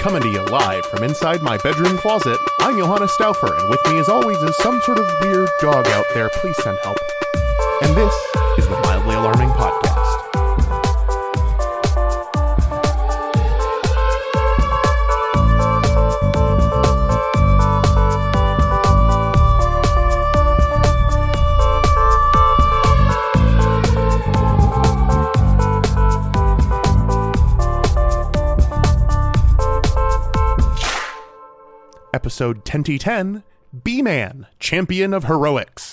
Coming 0.00 0.22
to 0.22 0.28
you 0.30 0.42
live 0.46 0.86
from 0.86 1.04
inside 1.04 1.42
my 1.42 1.58
bedroom 1.58 1.98
closet, 1.98 2.38
I'm 2.58 2.78
Johannes 2.78 3.12
Stauffer, 3.12 3.54
and 3.54 3.68
with 3.68 3.80
me 3.86 3.98
as 3.98 4.08
always 4.08 4.38
is 4.38 4.56
some 4.56 4.80
sort 4.80 4.98
of 4.98 5.06
weird 5.20 5.50
dog 5.60 5.86
out 5.88 6.06
there. 6.14 6.30
Please 6.30 6.56
send 6.62 6.78
help. 6.82 6.96
And 7.82 7.94
this 7.94 8.14
is 8.56 8.66
the 8.66 8.80
Mildly 8.82 9.16
Alarming 9.16 9.50
Podcast. 9.50 9.89
Episode 32.20 32.66
10 32.98 33.42
Beeman, 33.82 34.46
Champion 34.58 35.14
of 35.14 35.24
Heroics. 35.24 35.89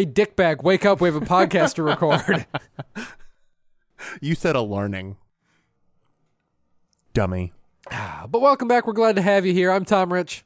Hey, 0.00 0.06
dickbag, 0.06 0.62
wake 0.62 0.86
up. 0.86 1.02
We 1.02 1.10
have 1.10 1.22
a 1.22 1.26
podcast 1.26 1.74
to 1.74 1.82
record. 1.82 2.46
You 4.22 4.34
said 4.34 4.56
a 4.56 4.62
learning. 4.62 5.18
Dummy. 7.12 7.52
Ah, 7.92 8.24
but 8.26 8.40
welcome 8.40 8.66
back. 8.66 8.86
We're 8.86 8.94
glad 8.94 9.16
to 9.16 9.22
have 9.22 9.44
you 9.44 9.52
here. 9.52 9.70
I'm 9.70 9.84
Tom 9.84 10.10
Rich. 10.10 10.42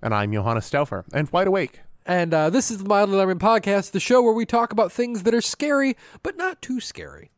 And 0.00 0.14
I'm 0.14 0.32
Johannes 0.32 0.64
Stauffer, 0.64 1.04
and 1.12 1.30
wide 1.30 1.48
awake. 1.48 1.80
And 2.06 2.32
uh, 2.32 2.48
this 2.48 2.70
is 2.70 2.78
the 2.78 2.88
Mildly 2.88 3.16
Alarming 3.16 3.40
Podcast, 3.40 3.90
the 3.90 4.00
show 4.00 4.22
where 4.22 4.32
we 4.32 4.46
talk 4.46 4.72
about 4.72 4.90
things 4.90 5.24
that 5.24 5.34
are 5.34 5.42
scary, 5.42 5.94
but 6.22 6.38
not 6.38 6.62
too 6.62 6.80
scary. 6.80 7.30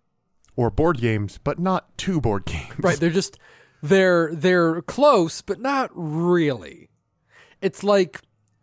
Or 0.55 0.71
board 0.71 0.99
games, 0.99 1.41
but 1.43 1.59
not 1.59 1.99
too 1.99 2.21
board 2.21 2.45
games. 2.45 2.75
Right? 2.79 3.01
They're 3.01 3.11
just 3.11 3.41
they're 3.83 4.33
they're 4.33 4.83
close, 4.83 5.43
but 5.43 5.59
not 5.61 5.91
really. 5.95 6.91
It's 7.61 7.83
like 7.83 8.21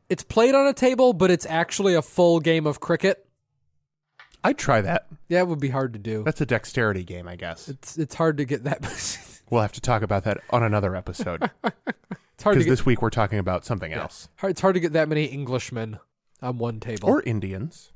it's 0.09 0.23
played 0.23 0.55
on 0.55 0.67
a 0.67 0.73
table, 0.73 1.13
but 1.13 1.31
it's 1.31 1.45
actually 1.45 1.93
a 1.95 2.01
full 2.01 2.39
game 2.39 2.65
of 2.67 2.79
cricket. 2.79 3.25
I'd 4.43 4.57
try 4.57 4.81
that. 4.81 5.07
Yeah, 5.27 5.39
it 5.39 5.47
would 5.47 5.59
be 5.59 5.69
hard 5.69 5.93
to 5.93 5.99
do. 5.99 6.23
That's 6.23 6.39
a 6.41 6.45
dexterity 6.45 7.03
game, 7.03 7.27
I 7.27 7.35
guess. 7.35 7.67
It's 7.67 7.97
it's 7.97 8.15
hard 8.15 8.37
to 8.37 8.45
get 8.45 8.63
that. 8.63 8.83
We'll 9.49 9.61
have 9.61 9.71
to 9.73 9.81
talk 9.81 10.01
about 10.01 10.25
that 10.25 10.39
on 10.49 10.61
another 10.61 10.93
episode. 10.93 11.49
it's 11.63 12.43
hard 12.43 12.57
Because 12.57 12.65
this 12.65 12.85
week 12.85 13.01
we're 13.01 13.09
talking 13.09 13.39
about 13.39 13.63
something 13.63 13.93
else. 13.93 14.27
It's 14.43 14.59
hard 14.59 14.73
to 14.73 14.81
get 14.81 14.91
that 14.91 15.07
many 15.07 15.31
Englishmen 15.31 15.99
on 16.41 16.57
one 16.57 16.81
table. 16.81 17.07
Or 17.07 17.21
Indians. 17.23 17.93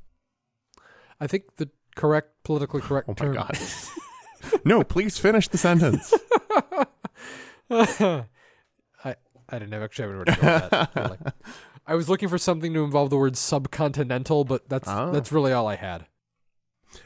I 1.20 1.26
think 1.26 1.56
the 1.56 1.68
correct, 1.94 2.30
politically 2.42 2.80
oh 2.84 2.86
correct 2.86 3.08
Oh 3.10 3.14
my 3.18 3.24
term. 3.26 3.34
god. 3.34 3.58
no, 4.64 4.82
please 4.82 5.18
finish 5.18 5.46
the 5.48 5.58
sentence. 5.58 6.14
I 7.70 8.24
I 9.04 9.14
didn't 9.50 9.72
have 9.72 9.82
actually 9.82 10.04
have 10.04 10.10
anywhere 10.10 10.24
to 10.24 10.40
go 10.40 10.52
with 10.52 10.70
that. 10.94 11.34
I 11.86 11.94
was 11.94 12.08
looking 12.08 12.28
for 12.28 12.38
something 12.38 12.72
to 12.74 12.84
involve 12.84 13.10
the 13.10 13.16
word 13.16 13.34
subcontinental, 13.34 14.46
but 14.46 14.68
that's 14.68 14.88
Oh. 14.88 15.10
that's 15.12 15.32
really 15.32 15.52
all 15.52 15.66
I 15.66 15.76
had. 15.76 16.06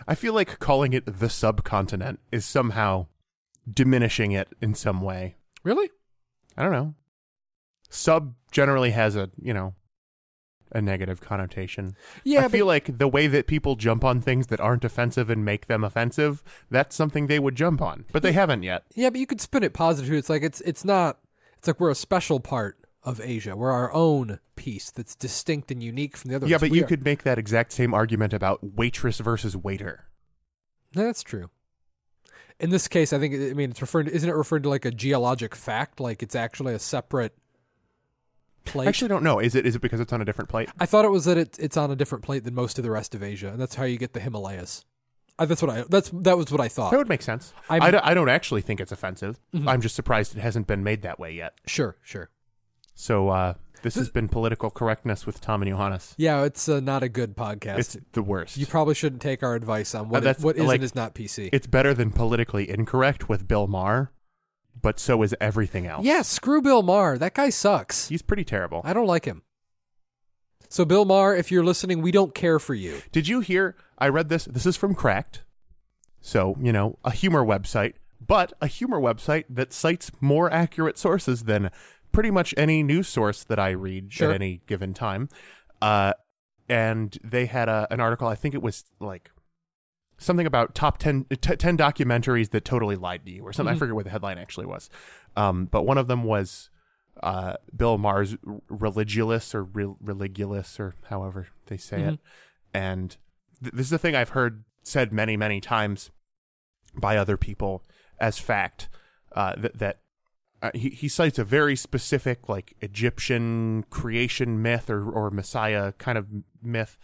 I 0.07 0.15
feel 0.15 0.35
like 0.35 0.59
calling 0.59 0.93
it 0.93 1.05
the 1.19 1.31
subcontinent 1.31 2.19
is 2.33 2.45
somehow 2.45 3.07
diminishing 3.73 4.33
it 4.33 4.49
in 4.61 4.75
some 4.75 5.01
way. 5.01 5.37
Really? 5.63 5.91
I 6.57 6.63
don't 6.63 6.73
know. 6.73 6.95
Sub 7.89 8.35
generally 8.51 8.91
has 8.91 9.17
a, 9.17 9.31
you 9.41 9.55
know, 9.55 9.75
a 10.73 10.83
negative 10.83 11.21
connotation. 11.21 11.95
Yeah, 12.25 12.41
I 12.41 12.43
but 12.43 12.51
feel 12.53 12.67
like 12.67 12.99
the 12.99 13.07
way 13.09 13.29
that 13.29 13.47
people 13.47 13.77
jump 13.77 14.05
on 14.05 14.21
things 14.21 14.49
that 14.49 14.61
aren't 14.61 14.85
offensive 14.85 15.31
and 15.31 15.45
make 15.45 15.67
them 15.67 15.85
offensive, 15.85 16.43
that's 16.71 16.97
something 16.97 17.27
they 17.29 17.39
would 17.39 17.55
jump 17.55 17.81
on. 17.81 18.05
But 18.13 18.23
they 18.25 18.33
haven't 18.33 18.65
yet. 18.65 18.85
yeah, 18.95 19.11
but 19.11 19.21
you 19.21 19.27
could 19.27 19.41
spin 19.41 19.63
it 19.63 19.73
positive. 19.73 20.13
It's 20.13 20.29
like 20.29 20.43
it's 20.43 20.61
it's 20.63 20.85
not. 20.85 21.19
It's 21.59 21.69
like 21.69 21.79
we're 21.81 21.91
a 21.91 21.95
special 21.95 22.41
part 22.41 22.77
of 23.07 23.21
Asia. 23.23 23.57
We're 23.57 23.71
our 23.71 23.91
own 23.95 24.41
piece 24.57 24.91
that's 24.91 25.15
distinct 25.15 25.71
and 25.71 25.83
unique 25.83 26.17
from 26.17 26.31
the 26.31 26.37
others. 26.37 26.51
Yeah, 26.51 26.59
but 26.59 26.71
We 26.71 26.79
you 26.79 26.85
are- 26.85 26.87
could 26.89 27.05
make 27.05 27.23
that 27.23 27.39
exact 27.39 27.73
same 27.73 27.95
argument 27.95 28.35
about 28.35 28.75
waitress 28.77 29.19
versus 29.21 29.57
waiter. 29.57 30.05
No, 30.95 31.05
That's 31.05 31.23
true. 31.23 31.51
In 32.59 32.71
this 32.71 32.89
case, 32.89 33.13
I 33.13 33.19
think 33.19 33.35
I 33.35 33.53
mean 33.53 33.71
it's 33.71 33.83
referring 33.83 34.07
to 34.07 34.15
isn't 34.15 34.29
it 34.29 34.33
referring 34.35 34.63
to 34.63 34.71
like 34.71 34.87
a 34.87 34.91
geologic 34.91 35.55
fact? 35.55 36.01
Like 36.01 36.23
it's 36.23 36.35
actually 36.35 36.73
a 36.73 36.79
separate 36.79 37.35
plate. 38.65 38.87
I 38.87 38.89
actually 38.89 39.09
don't 39.09 39.23
know. 39.23 39.39
Is 39.39 39.55
it 39.55 39.67
is 39.67 39.77
it 39.77 39.81
because 39.83 40.01
it's 40.01 40.13
on 40.13 40.23
a 40.23 40.25
different 40.25 40.49
plate? 40.49 40.71
I 40.81 40.87
thought 40.87 41.05
it 41.05 41.11
was 41.11 41.27
that 41.27 41.37
it, 41.37 41.57
it's 41.61 41.77
on 41.77 41.91
a 41.91 41.97
different 41.97 42.25
plate 42.25 42.45
than 42.45 42.55
most 42.55 42.79
of 42.79 42.83
the 42.85 42.91
rest 42.91 43.15
of 43.15 43.23
Asia, 43.23 43.49
and 43.49 43.61
that's 43.61 43.75
how 43.75 43.85
you 43.85 43.99
get 43.99 44.15
the 44.15 44.21
Himalayas. 44.21 44.87
Uh, 45.39 45.45
that's 45.45 45.61
what 45.61 45.71
I. 45.71 45.85
That's 45.91 46.09
that 46.15 46.39
was 46.39 46.51
what 46.51 46.63
I 46.63 46.69
thought. 46.69 46.93
That 46.93 46.97
would 46.97 47.11
make 47.11 47.21
sense. 47.21 47.53
I'm- 47.69 47.83
I, 47.83 48.15
don't, 48.15 48.29
actually 48.31 48.63
think 48.63 48.81
it's 48.81 48.91
offensive. 48.91 49.39
Mhm. 49.55 49.69
I'm 49.69 49.83
just 49.83 49.95
surprised 49.95 50.35
it 50.35 50.41
hasn't 50.41 50.67
been 50.67 50.83
made 50.83 51.03
that 51.03 51.19
way 51.21 51.33
yet. 51.33 51.59
Sure, 51.67 51.97
sure. 52.03 52.31
So 52.99 53.29
uh, 53.29 53.55
this 53.83 53.95
has 53.97 54.09
been 54.09 54.27
political 54.29 54.71
correctness 54.71 55.27
with 55.27 55.41
Tom 55.41 55.63
and 55.63 55.71
Johannes. 55.71 56.15
Yeah, 56.17 56.45
it's 56.45 56.67
uh, 56.69 56.81
not 56.81 57.03
a 57.03 57.09
good 57.11 57.37
podcast. 57.37 57.79
It's 57.79 57.97
the 58.13 58.23
worst. 58.23 58.57
you 58.57 58.65
probably 58.67 58.95
shouldn't 58.95 59.21
take 59.23 59.43
our 59.43 59.55
advice 59.55 59.95
on 59.95 60.07
Uh, 60.07 60.09
what 60.09 60.23
that's 60.23 60.39
is, 60.39 60.45
what 60.45 60.57
is 60.57 60.65
like- 60.65 60.77
and 60.77 60.85
is 60.85 60.95
not 60.95 61.15
PC. 61.15 61.51
it's 61.53 61.67
better 61.67 61.93
than 61.95 62.11
politically 62.11 62.69
incorrect 62.71 63.29
with 63.29 63.47
Bill 63.47 63.67
Maher, 63.67 64.11
but 64.81 64.99
so 64.99 65.23
is 65.23 65.35
everything 65.41 65.87
else. 65.87 66.05
yeah, 66.05 66.23
screw 66.23 66.63
Bill 66.63 66.83
Maher. 66.83 67.19
That 67.19 67.35
guy 67.35 67.51
sucks. 67.51 68.09
He's 68.09 68.23
pretty 68.23 68.45
terrible. 68.45 68.81
I 68.83 68.93
don't 68.95 69.07
like 69.07 69.27
him. 69.27 69.43
So 70.69 70.85
Bill 70.85 71.05
Maher, 71.05 71.37
if 71.37 71.53
you're 71.53 71.65
listening, 71.65 72.03
we 72.03 72.11
don't 72.11 72.35
care 72.35 72.59
for 72.59 72.75
you. 72.75 73.01
Did 73.13 73.29
you 73.29 73.41
hear? 73.41 73.77
I 73.99 74.09
read 74.09 74.29
this. 74.31 74.47
This 74.47 74.67
is 74.67 74.77
from 74.77 74.95
Cracked. 74.95 75.43
So, 76.21 76.57
you 76.61 76.73
know, 76.73 76.99
a 77.05 77.13
humor 77.13 77.45
website, 77.45 77.95
but 78.27 78.53
a 78.61 78.67
humor 78.67 78.99
website 79.01 79.45
that 79.49 79.73
cites 79.73 80.11
more 80.21 80.51
accurate 80.53 80.99
sources 80.99 81.45
than 81.45 81.71
pretty 82.17 82.31
much 82.31 82.55
any 82.57 82.83
news 82.83 83.07
source 83.09 83.45
that 83.45 83.59
I 83.59 83.71
read 83.71 84.11
Sure. 84.13 84.31
at 84.31 84.35
any 84.35 84.63
given 84.67 84.95
time. 84.95 85.29
Uh, 85.83 86.15
and 86.69 87.17
they 87.23 87.45
had 87.45 87.69
a, 87.69 87.87
an 87.91 88.01
article, 88.01 88.27
I 88.27 88.35
think 88.35 88.55
it 88.55 88.63
was 88.63 88.85
like 88.99 89.31
something 90.17 90.47
about 90.47 90.75
top 90.75 90.97
10, 90.97 91.27
t- 91.31 91.37
10 91.57 91.77
documentaries 91.77 92.51
that 92.53 92.65
totally 92.65 92.97
lied 92.97 93.27
to 93.27 93.33
you 93.33 93.43
or 93.43 93.53
something. 93.53 93.73
I 93.73 93.77
Mhm. 93.77 93.79
forget 93.81 93.95
what 93.95 94.05
the 94.05 94.11
headline 94.11 94.39
actually 94.39 94.65
was. 94.65 94.89
Um, 95.37 95.67
but 95.67 95.83
one 95.83 95.99
of 95.99 96.07
them 96.09 96.25
was 96.25 96.71
uh, 97.23 97.57
Bill 97.75 97.97
Maher's 97.99 98.37
Religulous 98.71 99.55
or 99.55 99.65
Re- 99.65 99.95
Religulous 100.05 100.79
or 100.81 100.95
however 101.09 101.49
they 101.67 101.77
say 101.79 102.03
it. 102.03 102.15
Mhm. 102.15 102.19
And 102.75 103.17
th- 103.63 103.75
this 103.75 103.87
is 103.87 103.93
a 103.93 103.99
thing 103.99 104.15
I've 104.15 104.31
heard 104.31 104.65
said 104.83 105.13
many, 105.13 105.37
many 105.37 105.61
times 105.61 106.11
by 106.95 107.17
other 107.17 107.37
people 107.37 107.83
as 108.19 108.39
fact 108.39 108.89
uh, 109.35 109.55
that, 109.57 109.79
that 109.79 110.01
uh, 110.63 110.71
he, 110.75 110.91
he 110.91 111.09
cites 111.09 111.39
a 111.39 111.45
very 111.45 111.77
specific, 111.77 112.49
like 112.49 112.75
Egyptian 112.81 113.85
creation 113.91 114.63
myth 114.63 114.89
or, 114.91 115.09
or 115.11 115.31
Messiah 115.31 115.93
kind 115.93 116.17
of 116.19 116.27
myth. 116.63 116.99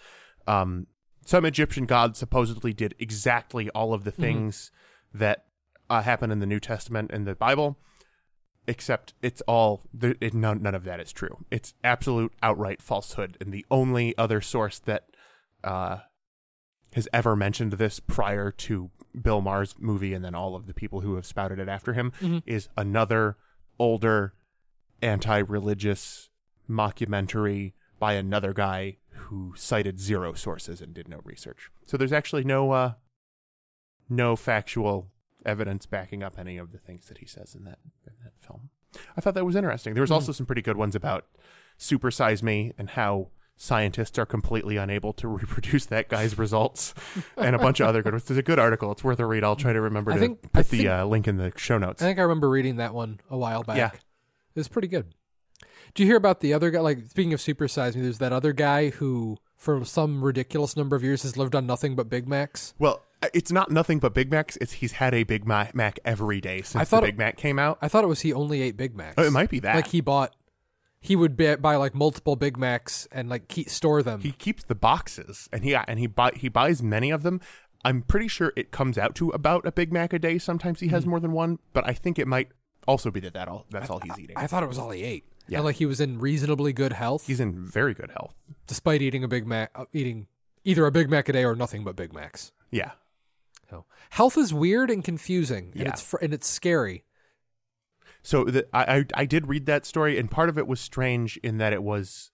Um, 0.46 0.86
some 1.24 1.44
Egyptian 1.44 1.86
god 1.86 2.16
supposedly 2.16 2.72
did 2.72 2.94
exactly 2.98 3.70
all 3.70 3.94
of 3.94 4.04
the 4.04 4.10
things 4.10 4.70
that 5.14 5.44
uh, 5.88 6.02
happen 6.02 6.30
in 6.30 6.40
the 6.40 6.46
New 6.46 6.60
Testament 6.60 7.10
and 7.12 7.26
the 7.26 7.34
Bible, 7.34 7.78
except 8.66 9.14
it's 9.22 9.42
all 9.42 9.82
there, 9.92 10.14
it, 10.20 10.34
none, 10.34 10.62
none 10.62 10.74
of 10.74 10.84
that 10.84 11.00
is 11.00 11.12
true. 11.12 11.44
It's 11.50 11.74
absolute 11.84 12.32
outright 12.42 12.82
falsehood, 12.82 13.36
and 13.40 13.52
the 13.52 13.66
only 13.70 14.16
other 14.16 14.40
source 14.40 14.78
that 14.80 15.04
uh, 15.62 15.98
has 16.94 17.08
ever 17.12 17.36
mentioned 17.36 17.74
this 17.74 18.00
prior 18.00 18.50
to 18.50 18.90
Bill 19.20 19.40
Maher's 19.40 19.74
movie, 19.78 20.14
and 20.14 20.24
then 20.24 20.34
all 20.34 20.54
of 20.56 20.66
the 20.66 20.74
people 20.74 21.00
who 21.02 21.14
have 21.16 21.26
spouted 21.26 21.58
it 21.58 21.68
after 21.68 21.92
him, 21.92 22.12
Mhm. 22.20 22.42
is 22.46 22.68
another 22.76 23.36
older 23.78 24.34
anti-religious 25.02 26.30
mockumentary 26.68 27.72
by 27.98 28.14
another 28.14 28.52
guy 28.52 28.96
who 29.10 29.52
cited 29.56 30.00
zero 30.00 30.32
sources 30.32 30.80
and 30.80 30.94
did 30.94 31.08
no 31.08 31.20
research. 31.24 31.70
So 31.86 31.96
there's 31.96 32.12
actually 32.12 32.44
no 32.44 32.70
uh, 32.72 32.94
no 34.08 34.36
factual 34.36 35.10
evidence 35.44 35.86
backing 35.86 36.22
up 36.22 36.38
any 36.38 36.56
of 36.56 36.72
the 36.72 36.78
things 36.78 37.06
that 37.08 37.18
he 37.18 37.26
says 37.26 37.54
in 37.54 37.64
that 37.64 37.78
in 38.06 38.12
that 38.24 38.38
film. 38.38 38.70
I 39.16 39.20
thought 39.20 39.34
that 39.34 39.44
was 39.44 39.56
interesting. 39.56 39.94
There 39.94 40.02
was 40.02 40.10
also 40.10 40.32
some 40.32 40.46
pretty 40.46 40.62
good 40.62 40.76
ones 40.76 40.94
about 40.94 41.26
Super 41.78 42.10
Size 42.10 42.42
Me 42.42 42.72
and 42.78 42.90
how 42.90 43.28
scientists 43.62 44.18
are 44.18 44.26
completely 44.26 44.76
unable 44.76 45.12
to 45.12 45.28
reproduce 45.40 45.86
that 45.86 46.08
guy's 46.08 46.36
results, 46.36 46.94
and 47.36 47.54
a 47.54 47.58
bunch 47.58 47.78
of 47.80 47.86
other 47.86 48.02
good. 48.02 48.12
ones. 48.12 48.28
It's 48.28 48.38
a 48.38 48.42
good 48.42 48.58
article. 48.58 48.90
It's 48.92 49.04
worth 49.04 49.20
a 49.20 49.26
read. 49.26 49.44
I'll 49.44 49.56
try 49.56 49.72
to 49.72 49.80
remember 49.80 50.10
I 50.10 50.14
to 50.14 50.20
think- 50.20 50.42
put 50.42 50.50
I 50.54 50.62
the 50.62 50.68
think- 50.78 50.88
uh, 50.88 51.04
link 51.06 51.28
in 51.28 51.36
the 51.36 51.52
show 51.56 51.78
notes. 51.78 52.02
I 52.02 52.06
think 52.06 52.18
I 52.18 52.22
remember 52.22 52.50
reading 52.50 52.76
that 52.76 52.92
one 52.94 53.20
a 53.30 53.38
while 53.38 53.62
back. 53.62 53.76
Yeah. 53.76 53.90
It 53.94 54.00
was 54.60 54.68
pretty 54.68 54.88
good. 54.88 55.14
Do 55.94 56.02
you 56.02 56.06
hear 56.08 56.16
about 56.16 56.40
the 56.40 56.52
other 56.54 56.70
guy? 56.70 56.80
Like, 56.80 57.06
speaking 57.08 57.32
of 57.32 57.40
Super 57.40 57.68
Size 57.68 57.94
Me, 57.94 58.02
there's 58.02 58.18
that 58.18 58.32
other 58.32 58.52
guy 58.52 58.88
who, 58.90 59.36
for 59.56 59.84
some 59.84 60.24
ridiculous 60.24 60.76
number 60.76 60.96
of 60.96 61.02
years, 61.04 61.22
has 61.22 61.36
lived 61.36 61.54
on 61.54 61.66
nothing 61.66 61.94
but 61.94 62.08
Big 62.08 62.26
Macs. 62.26 62.72
Well, 62.78 63.02
it's 63.34 63.52
not 63.52 63.70
nothing 63.70 63.98
but 63.98 64.14
Big 64.14 64.30
Macs. 64.30 64.56
It's 64.56 64.72
he's 64.72 64.92
had 64.92 65.14
a 65.14 65.22
Big 65.22 65.46
Mac 65.46 65.98
every 66.04 66.40
day 66.40 66.62
since 66.62 66.76
I 66.80 66.84
thought 66.84 67.02
the 67.02 67.08
it- 67.08 67.10
Big 67.12 67.18
Mac 67.18 67.36
came 67.36 67.58
out. 67.58 67.78
I 67.82 67.88
thought 67.88 68.04
it 68.04 68.08
was 68.08 68.20
he 68.22 68.32
only 68.32 68.62
ate 68.62 68.76
Big 68.76 68.96
Macs. 68.96 69.14
Oh, 69.18 69.22
it 69.24 69.30
might 69.32 69.50
be 69.50 69.60
that. 69.60 69.76
Like, 69.76 69.86
he 69.88 70.00
bought, 70.00 70.34
he 71.02 71.14
would 71.16 71.36
buy, 71.36 71.56
buy 71.56 71.76
like 71.76 71.94
multiple 71.94 72.36
Big 72.36 72.56
Macs 72.56 73.06
and 73.12 73.28
like 73.28 73.48
keep, 73.48 73.68
store 73.68 74.02
them. 74.02 74.20
he 74.20 74.32
keeps 74.32 74.62
the 74.64 74.74
boxes 74.74 75.48
and 75.52 75.64
he 75.64 75.74
and 75.74 75.98
he 75.98 76.06
buy 76.06 76.30
he 76.34 76.48
buys 76.48 76.82
many 76.82 77.10
of 77.10 77.22
them. 77.24 77.40
I'm 77.84 78.02
pretty 78.02 78.28
sure 78.28 78.52
it 78.56 78.70
comes 78.70 78.96
out 78.96 79.14
to 79.16 79.30
about 79.30 79.66
a 79.66 79.72
Big 79.72 79.92
Mac 79.92 80.12
a 80.12 80.18
day. 80.18 80.38
Sometimes 80.38 80.78
he 80.80 80.86
Hmm. 80.86 80.94
has 80.94 81.04
more 81.04 81.18
than 81.20 81.32
one, 81.32 81.58
but 81.72 81.84
I 81.86 81.92
think 81.92 82.18
it 82.18 82.28
might 82.28 82.48
also 82.88 83.10
be 83.10 83.20
that 83.20 83.34
that 83.34 83.48
all 83.48 83.66
that's 83.70 83.90
all 83.90 83.98
he's 84.00 84.18
eating. 84.18 84.36
I 84.36 84.46
thought 84.46 84.62
it 84.62 84.68
was 84.68 84.78
all 84.78 84.90
he 84.90 85.02
ate. 85.02 85.24
Yeah. 85.48 85.58
And 85.58 85.64
like 85.64 85.76
he 85.76 85.86
was 85.86 86.00
in 86.00 86.20
reasonably 86.20 86.72
good 86.72 86.92
health 86.92 87.26
He's 87.26 87.40
in 87.40 87.52
very 87.66 87.94
good 87.94 88.12
health. 88.12 88.34
despite 88.68 89.02
eating 89.02 89.24
a 89.24 89.28
Big 89.28 89.44
Mac, 89.46 89.70
uh, 89.74 89.86
eating 89.92 90.28
either 90.64 90.86
a 90.86 90.92
Big 90.92 91.10
Mac 91.10 91.28
a 91.28 91.32
day 91.32 91.44
or 91.44 91.56
nothing 91.56 91.82
but 91.82 91.96
Big 91.96 92.12
Macs. 92.12 92.52
Yeah. 92.70 92.92
So 93.68 93.84
health 94.10 94.38
is 94.38 94.54
weird 94.54 94.90
and 94.90 95.02
confusing, 95.02 95.72
and 95.72 95.82
Yeah. 95.82 95.88
it's 95.88 96.00
fr- 96.02 96.18
and 96.22 96.32
it's 96.32 96.46
scary. 96.46 97.04
So 98.22 98.44
the, 98.44 98.66
I, 98.72 98.98
I 98.98 99.04
I 99.14 99.24
did 99.24 99.48
read 99.48 99.66
that 99.66 99.84
story, 99.86 100.18
and 100.18 100.30
part 100.30 100.48
of 100.48 100.56
it 100.58 100.66
was 100.66 100.80
strange 100.80 101.36
in 101.38 101.58
that 101.58 101.72
it 101.72 101.82
was 101.82 102.30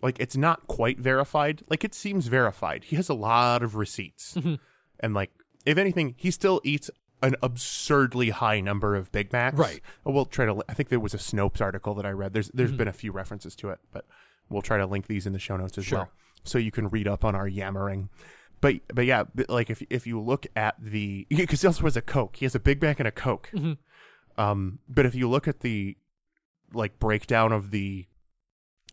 like 0.00 0.18
it's 0.20 0.36
not 0.36 0.66
quite 0.66 0.98
verified. 1.00 1.62
Like 1.68 1.84
it 1.84 1.94
seems 1.94 2.28
verified. 2.28 2.84
He 2.84 2.96
has 2.96 3.08
a 3.08 3.14
lot 3.14 3.62
of 3.62 3.74
receipts, 3.74 4.34
Mm-hmm. 4.34 4.54
and 5.00 5.14
like 5.14 5.30
if 5.66 5.78
anything, 5.78 6.14
he 6.16 6.30
still 6.30 6.60
eats 6.64 6.90
an 7.22 7.36
absurdly 7.42 8.30
high 8.30 8.60
number 8.60 8.96
of 8.96 9.10
Big 9.12 9.32
Macs. 9.32 9.56
Right. 9.58 9.80
We'll 10.04 10.24
try 10.26 10.46
to. 10.46 10.62
I 10.68 10.74
think 10.74 10.88
there 10.88 10.98
was 11.00 11.14
a 11.14 11.18
Snopes 11.18 11.60
article 11.60 11.94
that 11.94 12.06
I 12.06 12.10
read. 12.10 12.32
There's 12.34 12.48
Mm-hmm. 12.48 12.56
there's 12.58 12.72
been 12.72 12.88
a 12.88 12.92
few 12.92 13.12
references 13.12 13.54
to 13.56 13.70
it, 13.70 13.78
but 13.92 14.04
we'll 14.48 14.62
try 14.62 14.78
to 14.78 14.86
link 14.86 15.06
these 15.06 15.26
in 15.26 15.32
the 15.32 15.38
show 15.38 15.56
notes 15.56 15.76
as 15.78 15.84
Sure. 15.86 15.98
well, 15.98 16.10
so 16.44 16.58
you 16.58 16.70
can 16.70 16.88
read 16.88 17.08
up 17.08 17.24
on 17.24 17.34
our 17.34 17.48
yammering. 17.48 18.08
But 18.60 18.76
but 18.94 19.06
yeah, 19.06 19.24
like 19.48 19.70
if 19.70 19.82
if 19.90 20.06
you 20.06 20.20
look 20.20 20.46
at 20.54 20.76
the 20.80 21.26
because 21.30 21.62
he 21.62 21.66
also 21.66 21.82
has 21.84 21.96
a 21.96 22.02
Coke. 22.02 22.36
He 22.36 22.44
has 22.44 22.54
a 22.54 22.60
Big 22.60 22.80
Mac 22.80 23.00
and 23.00 23.08
a 23.08 23.12
Coke. 23.12 23.50
Mm-hmm. 23.52 23.72
Um, 24.38 24.78
but 24.88 25.06
if 25.06 25.14
you 25.14 25.28
look 25.28 25.46
at 25.48 25.60
the 25.60 25.96
like 26.72 26.98
breakdown 26.98 27.52
of 27.52 27.70
the 27.70 28.06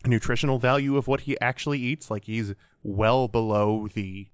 nutritional 0.06 0.60
value 0.60 0.98
of 0.98 1.08
what 1.08 1.22
he 1.22 1.40
actually 1.40 1.80
eats, 1.80 2.10
like 2.12 2.26
he's 2.26 2.54
well 2.84 3.28
below 3.28 3.88
the 3.94 4.28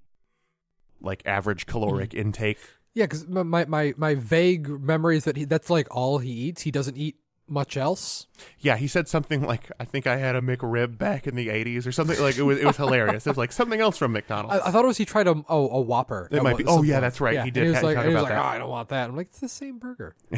like 1.01 1.21
average 1.25 1.65
caloric 1.65 2.11
Mm-hmm. 2.11 2.19
intake. 2.19 2.57
Yeah, 2.93 3.05
because 3.05 3.27
my, 3.27 3.65
my 3.65 3.93
my 3.97 4.15
vague 4.15 4.69
memory 4.69 5.17
is 5.17 5.25
that 5.25 5.35
he 5.35 5.43
that's 5.45 5.69
like 5.69 5.87
all 5.93 6.19
he 6.19 6.29
eats. 6.31 6.61
He 6.61 6.71
doesn't 6.71 6.95
eat 6.95 7.17
much 7.47 7.75
else. 7.75 8.25
Yeah, 8.59 8.77
he 8.77 8.87
said 8.87 9.09
something 9.09 9.41
like, 9.43 9.69
"I 9.79 9.83
think 9.83 10.07
I 10.07 10.15
had 10.15 10.35
a 10.37 10.41
McRib 10.41 10.97
back 10.97 11.27
in 11.27 11.35
the 11.35 11.49
'80s" 11.49 11.85
or 11.85 11.91
something. 11.91 12.17
Like 12.21 12.37
it 12.37 12.43
was 12.43 12.57
it 12.57 12.65
was 12.65 12.77
hilarious. 12.77 13.27
It 13.27 13.31
was 13.31 13.37
like 13.37 13.51
something 13.51 13.81
else 13.81 13.97
from 13.97 14.13
McDonald's. 14.13 14.61
I, 14.63 14.69
I 14.69 14.71
thought 14.71 14.85
it 14.85 14.87
was 14.87 14.97
he 14.97 15.03
tried 15.03 15.27
a 15.27 15.35
oh, 15.49 15.69
a 15.71 15.81
Whopper. 15.81 16.29
It 16.31 16.41
might 16.41 16.55
be- 16.57 16.63
oh, 16.65 16.83
yeah, 16.83 16.93
point. 16.95 17.01
that's 17.01 17.19
right. 17.19 17.33
Yeah, 17.33 17.41
He 17.43 17.49
and 17.49 17.53
did 17.53 17.63
He 17.65 17.69
was 17.71 17.83
like, 17.83 17.97
he 17.99 18.13
was 18.13 18.23
like, 18.23 18.31
oh, 18.31 18.41
I 18.41 18.57
don't 18.57 18.69
want 18.69 18.87
that. 18.89 19.09
I'm 19.09 19.17
like, 19.17 19.27
it's 19.27 19.39
the 19.41 19.49
same 19.49 19.77
burger. 19.77 20.15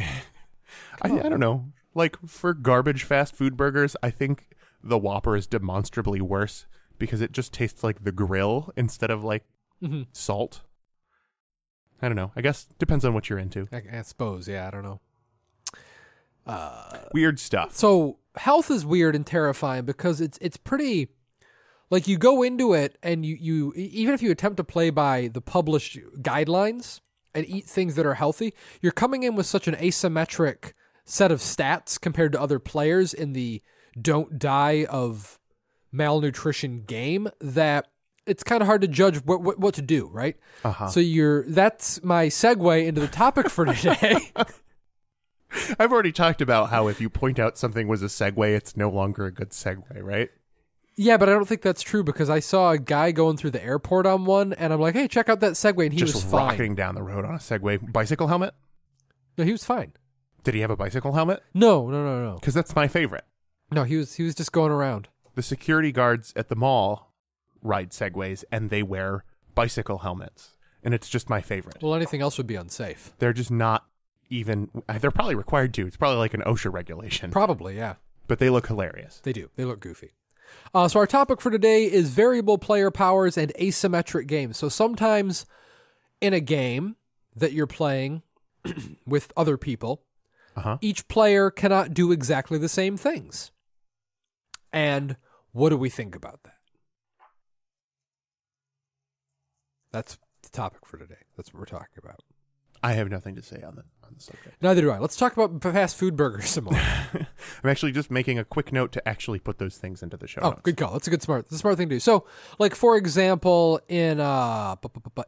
I, 1.02 1.10
I 1.12 1.28
don't 1.28 1.40
know. 1.40 1.66
Like 1.94 2.16
for 2.26 2.54
garbage 2.54 3.04
fast 3.04 3.34
food 3.34 3.56
burgers, 3.56 3.96
I 4.02 4.10
think 4.10 4.54
the 4.82 4.98
Whopper 4.98 5.34
is 5.36 5.46
demonstrably 5.46 6.20
worse 6.20 6.66
because 6.98 7.20
it 7.20 7.32
just 7.32 7.52
tastes 7.52 7.82
like 7.82 8.04
the 8.04 8.12
grill 8.12 8.70
instead 8.76 9.10
of 9.10 9.24
like 9.24 9.44
Mhm. 9.82 10.06
salt. 10.12 10.62
I 12.02 12.08
don't 12.08 12.16
know. 12.16 12.30
I 12.36 12.40
guess 12.42 12.66
depends 12.78 13.04
on 13.04 13.14
what 13.14 13.28
you're 13.28 13.38
into. 13.40 13.66
I, 13.72 13.82
I 13.98 14.02
suppose. 14.02 14.46
Yeah, 14.48 14.66
I 14.66 14.70
don't 14.70 14.82
know. 14.84 15.00
Uh, 16.46 16.98
Weird 17.12 17.38
stuff. 17.38 17.74
so 17.76 18.18
health 18.36 18.70
is 18.70 18.86
weird 18.86 19.14
and 19.14 19.26
terrifying 19.26 19.84
because 19.84 20.20
it's 20.20 20.38
it's 20.40 20.56
pretty 20.56 21.08
like 21.90 22.08
you 22.08 22.16
go 22.16 22.42
into 22.42 22.72
it 22.72 22.96
and 23.02 23.26
you 23.26 23.36
you 23.38 23.72
even 23.74 24.14
if 24.14 24.22
you 24.22 24.30
attempt 24.30 24.56
to 24.56 24.64
play 24.64 24.88
by 24.90 25.28
the 25.28 25.40
published 25.42 25.98
guidelines 26.22 27.00
and 27.38 27.48
eat 27.48 27.64
things 27.66 27.94
that 27.94 28.04
are 28.04 28.14
healthy 28.14 28.52
you're 28.82 28.92
coming 28.92 29.22
in 29.22 29.34
with 29.36 29.46
such 29.46 29.66
an 29.68 29.74
asymmetric 29.76 30.72
set 31.04 31.32
of 31.32 31.38
stats 31.40 31.98
compared 32.00 32.32
to 32.32 32.40
other 32.40 32.58
players 32.58 33.14
in 33.14 33.32
the 33.32 33.62
don't 34.00 34.38
die 34.38 34.84
of 34.90 35.38
malnutrition 35.92 36.82
game 36.82 37.28
that 37.40 37.86
it's 38.26 38.42
kind 38.44 38.60
of 38.60 38.66
hard 38.66 38.82
to 38.82 38.88
judge 38.88 39.16
what, 39.24 39.40
what 39.40 39.58
what 39.58 39.74
to 39.74 39.82
do 39.82 40.06
right 40.12 40.36
Uh-huh. 40.64 40.88
so 40.88 41.00
you're 41.00 41.44
that's 41.44 42.02
my 42.04 42.26
segue 42.26 42.86
into 42.86 43.00
the 43.00 43.08
topic 43.08 43.48
for 43.48 43.64
today 43.64 44.18
I've 45.78 45.92
already 45.92 46.12
talked 46.12 46.42
about 46.42 46.68
how 46.68 46.88
if 46.88 47.00
you 47.00 47.08
point 47.08 47.38
out 47.38 47.56
something 47.56 47.88
was 47.88 48.02
a 48.02 48.06
segue, 48.06 48.54
it's 48.54 48.76
no 48.76 48.90
longer 48.90 49.24
a 49.24 49.32
good 49.32 49.48
segue, 49.50 49.82
right? 50.02 50.28
Yeah, 51.00 51.16
but 51.16 51.28
I 51.28 51.32
don't 51.32 51.46
think 51.46 51.62
that's 51.62 51.82
true 51.82 52.02
because 52.02 52.28
I 52.28 52.40
saw 52.40 52.72
a 52.72 52.78
guy 52.78 53.12
going 53.12 53.36
through 53.36 53.52
the 53.52 53.62
airport 53.64 54.04
on 54.04 54.24
one, 54.24 54.52
and 54.52 54.72
I'm 54.72 54.80
like, 54.80 54.94
"Hey, 54.94 55.06
check 55.06 55.28
out 55.28 55.38
that 55.40 55.52
Segway," 55.52 55.84
and 55.84 55.92
he 55.92 56.00
Just 56.00 56.14
was 56.14 56.24
fine. 56.24 56.48
rocking 56.48 56.74
down 56.74 56.94
the 56.96 57.02
road 57.02 57.24
on 57.24 57.34
a 57.34 57.38
Segway 57.38 57.92
bicycle 57.92 58.26
helmet. 58.26 58.52
No, 59.36 59.44
he 59.44 59.52
was 59.52 59.64
fine. 59.64 59.92
Did 60.42 60.54
he 60.54 60.60
have 60.60 60.70
a 60.70 60.76
bicycle 60.76 61.12
helmet? 61.12 61.42
No, 61.54 61.88
no, 61.88 62.02
no, 62.04 62.24
no, 62.24 62.34
Because 62.34 62.54
that's 62.54 62.74
my 62.74 62.88
favorite. 62.88 63.24
no. 63.70 63.84
He 63.84 63.96
was 63.96 64.14
he 64.14 64.24
was 64.24 64.34
just 64.34 64.50
going 64.50 64.72
around. 64.72 65.08
The 65.36 65.42
security 65.42 65.92
guards 65.92 66.32
at 66.34 66.48
the 66.48 66.56
mall 66.56 67.14
ride 67.62 67.90
Segways 67.90 68.42
and 68.50 68.68
they 68.70 68.82
wear 68.82 69.24
bicycle 69.54 69.98
helmets, 69.98 70.56
and 70.82 70.94
it's 70.94 71.08
just 71.08 71.30
my 71.30 71.40
favorite. 71.40 71.76
Well, 71.80 71.94
anything 71.94 72.20
else 72.22 72.38
would 72.38 72.46
be 72.48 72.56
unsafe. 72.56 73.12
They're 73.18 73.32
just 73.32 73.50
not 73.52 73.86
even. 74.30 74.68
They're 75.00 75.10
probably 75.12 75.36
required 75.36 75.74
to. 75.74 75.86
It's 75.86 75.96
probably 75.96 76.18
like 76.18 76.34
an 76.34 76.42
OSHA 76.42 76.72
regulation, 76.72 77.30
Probably, 77.30 77.76
yeah. 77.76 77.94
but 78.26 78.40
they 78.40 78.50
look 78.50 78.66
hilarious. 78.66 79.20
They 79.22 79.32
do. 79.32 79.50
They 79.54 79.64
look 79.64 79.78
goofy. 79.80 80.10
Uh, 80.74 80.88
so 80.88 81.00
our 81.00 81.06
topic 81.06 81.40
for 81.40 81.50
today 81.50 81.84
is 81.84 82.10
variable 82.10 82.58
player 82.58 82.90
powers 82.90 83.36
and 83.38 83.52
asymmetric 83.60 84.26
games. 84.26 84.56
So 84.58 84.68
sometimes 84.68 85.46
in 86.20 86.32
a 86.32 86.40
game 86.40 86.96
that 87.34 87.52
you're 87.52 87.66
playing 87.66 88.22
with 89.06 89.32
other 89.36 89.56
people, 89.56 90.02
Uh-huh. 90.56 90.78
each 90.80 91.06
player 91.08 91.50
cannot 91.50 91.94
do 91.94 92.10
exactly 92.12 92.58
the 92.58 92.68
same 92.68 92.96
things. 92.96 93.50
And 94.72 95.16
what 95.52 95.70
do 95.70 95.76
we 95.76 95.88
think 95.88 96.14
about 96.14 96.42
that? 96.42 96.54
That's 99.92 100.18
the 100.42 100.50
topic 100.50 100.84
for 100.84 100.98
today. 100.98 101.22
That's 101.36 101.52
what 101.52 101.60
we're 101.60 101.66
talking 101.78 101.96
about. 102.02 102.20
I 102.82 102.92
have 102.92 103.08
nothing 103.10 103.34
to 103.36 103.42
say 103.42 103.62
on 103.62 103.76
the 103.76 103.84
on 104.08 104.14
the 104.16 104.20
subject. 104.22 104.56
Neither 104.60 104.80
do 104.80 104.90
I. 104.90 104.98
Let's 104.98 105.16
talk 105.16 105.36
about 105.36 105.62
fast 105.62 105.96
food 105.96 106.16
burgers 106.16 106.48
some 106.48 106.64
more. 106.64 106.74
I'm 107.14 107.70
actually 107.70 107.92
just 107.92 108.10
making 108.10 108.38
a 108.38 108.44
quick 108.44 108.72
note 108.72 108.90
to 108.92 109.08
actually 109.08 109.38
put 109.38 109.58
those 109.58 109.76
things 109.76 110.02
into 110.02 110.16
the 110.16 110.26
show 110.26 110.40
Oh, 110.42 110.50
notes. 110.50 110.62
good 110.62 110.76
call. 110.76 110.92
That's 110.92 111.06
a 111.06 111.10
good 111.10 111.22
smart. 111.22 111.44
That's 111.44 111.56
a 111.56 111.58
smart 111.58 111.76
thing 111.76 111.88
to 111.90 111.94
do. 111.96 112.00
So, 112.00 112.24
like 112.58 112.74
for 112.74 112.96
example, 112.96 113.80
in 113.88 114.18
uh, 114.20 114.76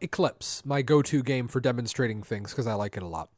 Eclipse, 0.01 0.63
my 0.65 0.83
go-to 0.83 1.23
game 1.23 1.49
for 1.49 1.61
demonstrating 1.61 2.23
things 2.23 2.51
because 2.51 2.67
I 2.67 2.75
like 2.75 2.97
it 2.97 3.03
a 3.03 3.07
lot. 3.09 3.29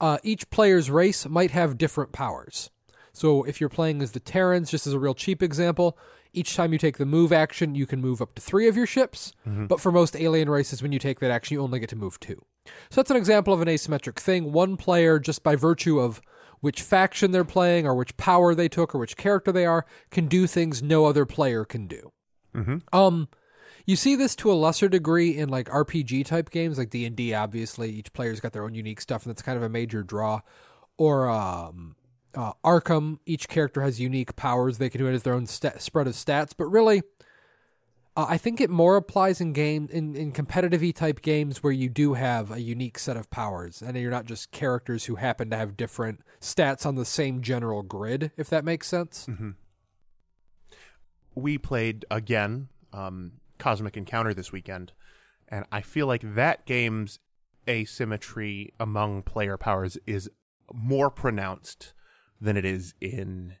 Uh, 0.00 0.18
each 0.22 0.48
player's 0.50 0.90
race 0.90 1.28
might 1.28 1.50
have 1.50 1.78
different 1.78 2.12
powers. 2.12 2.70
So, 3.12 3.42
if 3.44 3.60
you're 3.60 3.68
playing 3.70 4.02
as 4.02 4.12
the 4.12 4.20
Terrans, 4.20 4.70
just 4.70 4.86
as 4.86 4.92
a 4.92 4.98
real 4.98 5.14
cheap 5.14 5.42
example, 5.42 5.98
each 6.32 6.54
time 6.54 6.72
you 6.72 6.78
take 6.78 6.96
the 6.98 7.04
move 7.06 7.32
action, 7.32 7.74
you 7.74 7.86
can 7.86 8.00
move 8.00 8.22
up 8.22 8.34
to 8.36 8.40
three 8.40 8.68
of 8.68 8.76
your 8.76 8.86
ships. 8.86 9.32
But 9.44 9.80
for 9.80 9.90
most 9.90 10.14
alien 10.14 10.48
races, 10.48 10.80
when 10.80 10.92
you 10.92 11.00
take 11.00 11.18
that 11.20 11.30
action, 11.32 11.54
you 11.56 11.60
only 11.62 11.80
get 11.80 11.88
to 11.88 11.96
move 11.96 12.20
two. 12.20 12.40
So 12.66 12.96
that's 12.96 13.10
an 13.10 13.16
example 13.16 13.54
of 13.54 13.60
an 13.60 13.68
asymmetric 13.68 14.18
thing. 14.18 14.52
One 14.52 14.76
player, 14.76 15.18
just 15.18 15.42
by 15.42 15.56
virtue 15.56 15.98
of 15.98 16.20
which 16.60 16.82
faction 16.82 17.30
they're 17.30 17.44
playing, 17.44 17.86
or 17.86 17.94
which 17.94 18.16
power 18.16 18.54
they 18.54 18.68
took, 18.68 18.94
or 18.94 18.98
which 18.98 19.16
character 19.16 19.50
they 19.50 19.64
are, 19.64 19.86
can 20.10 20.26
do 20.26 20.46
things 20.46 20.82
no 20.82 21.06
other 21.06 21.24
player 21.24 21.64
can 21.64 21.86
do. 21.86 22.12
Um, 22.92 23.28
you 23.86 23.96
see 23.96 24.14
this 24.14 24.36
to 24.36 24.52
a 24.52 24.54
lesser 24.54 24.88
degree 24.88 25.36
in 25.36 25.48
like 25.48 25.68
RPG 25.68 26.26
type 26.26 26.50
games, 26.50 26.78
like 26.78 26.90
D 26.90 27.06
and 27.06 27.16
D. 27.16 27.32
Obviously, 27.32 27.90
each 27.90 28.12
player's 28.12 28.40
got 28.40 28.52
their 28.52 28.64
own 28.64 28.74
unique 28.74 29.00
stuff, 29.00 29.24
and 29.24 29.30
that's 29.30 29.42
kind 29.42 29.56
of 29.56 29.62
a 29.62 29.68
major 29.68 30.02
draw. 30.02 30.40
Or 30.98 31.28
um, 31.30 31.96
uh, 32.34 32.52
Arkham, 32.64 33.18
each 33.24 33.48
character 33.48 33.80
has 33.80 33.98
unique 33.98 34.36
powers; 34.36 34.78
they 34.78 34.90
can 34.90 35.00
do 35.00 35.06
it 35.06 35.14
as 35.14 35.22
their 35.22 35.34
own 35.34 35.46
sta 35.46 35.72
spread 35.78 36.06
of 36.06 36.12
stats. 36.12 36.52
But 36.56 36.66
really, 36.66 37.02
uh, 38.16 38.26
I 38.28 38.38
think 38.38 38.60
it 38.60 38.70
more 38.70 38.96
applies 38.96 39.40
in 39.40 39.52
game 39.52 39.88
in 39.90 40.16
in 40.16 40.32
competitive 40.32 40.82
E 40.82 40.92
type 40.92 41.22
games 41.22 41.62
where 41.62 41.72
you 41.72 41.88
do 41.88 42.14
have 42.14 42.50
a 42.50 42.60
unique 42.60 42.98
set 42.98 43.16
of 43.16 43.30
powers, 43.30 43.82
and 43.82 43.96
you're 43.96 44.10
not 44.10 44.26
just 44.26 44.50
characters 44.50 45.04
who 45.04 45.16
happen 45.16 45.50
to 45.50 45.56
have 45.56 45.76
different 45.76 46.20
stats 46.40 46.84
on 46.84 46.96
the 46.96 47.04
same 47.04 47.40
general 47.40 47.82
grid. 47.82 48.32
If 48.36 48.50
that 48.50 48.64
makes 48.64 48.88
sense. 48.88 49.28
we 51.34 51.58
played 51.58 52.04
again 52.10 52.68
um, 52.92 53.32
Cosmic 53.58 53.96
Encounter 53.96 54.34
this 54.34 54.50
weekend, 54.50 54.92
and 55.48 55.64
I 55.70 55.80
feel 55.80 56.06
like 56.06 56.34
that 56.34 56.66
game's 56.66 57.20
asymmetry 57.68 58.72
among 58.80 59.22
player 59.22 59.56
powers 59.56 59.96
is 60.06 60.28
more 60.72 61.10
pronounced 61.10 61.92
than 62.40 62.56
it 62.56 62.64
is 62.64 62.94
in 63.00 63.56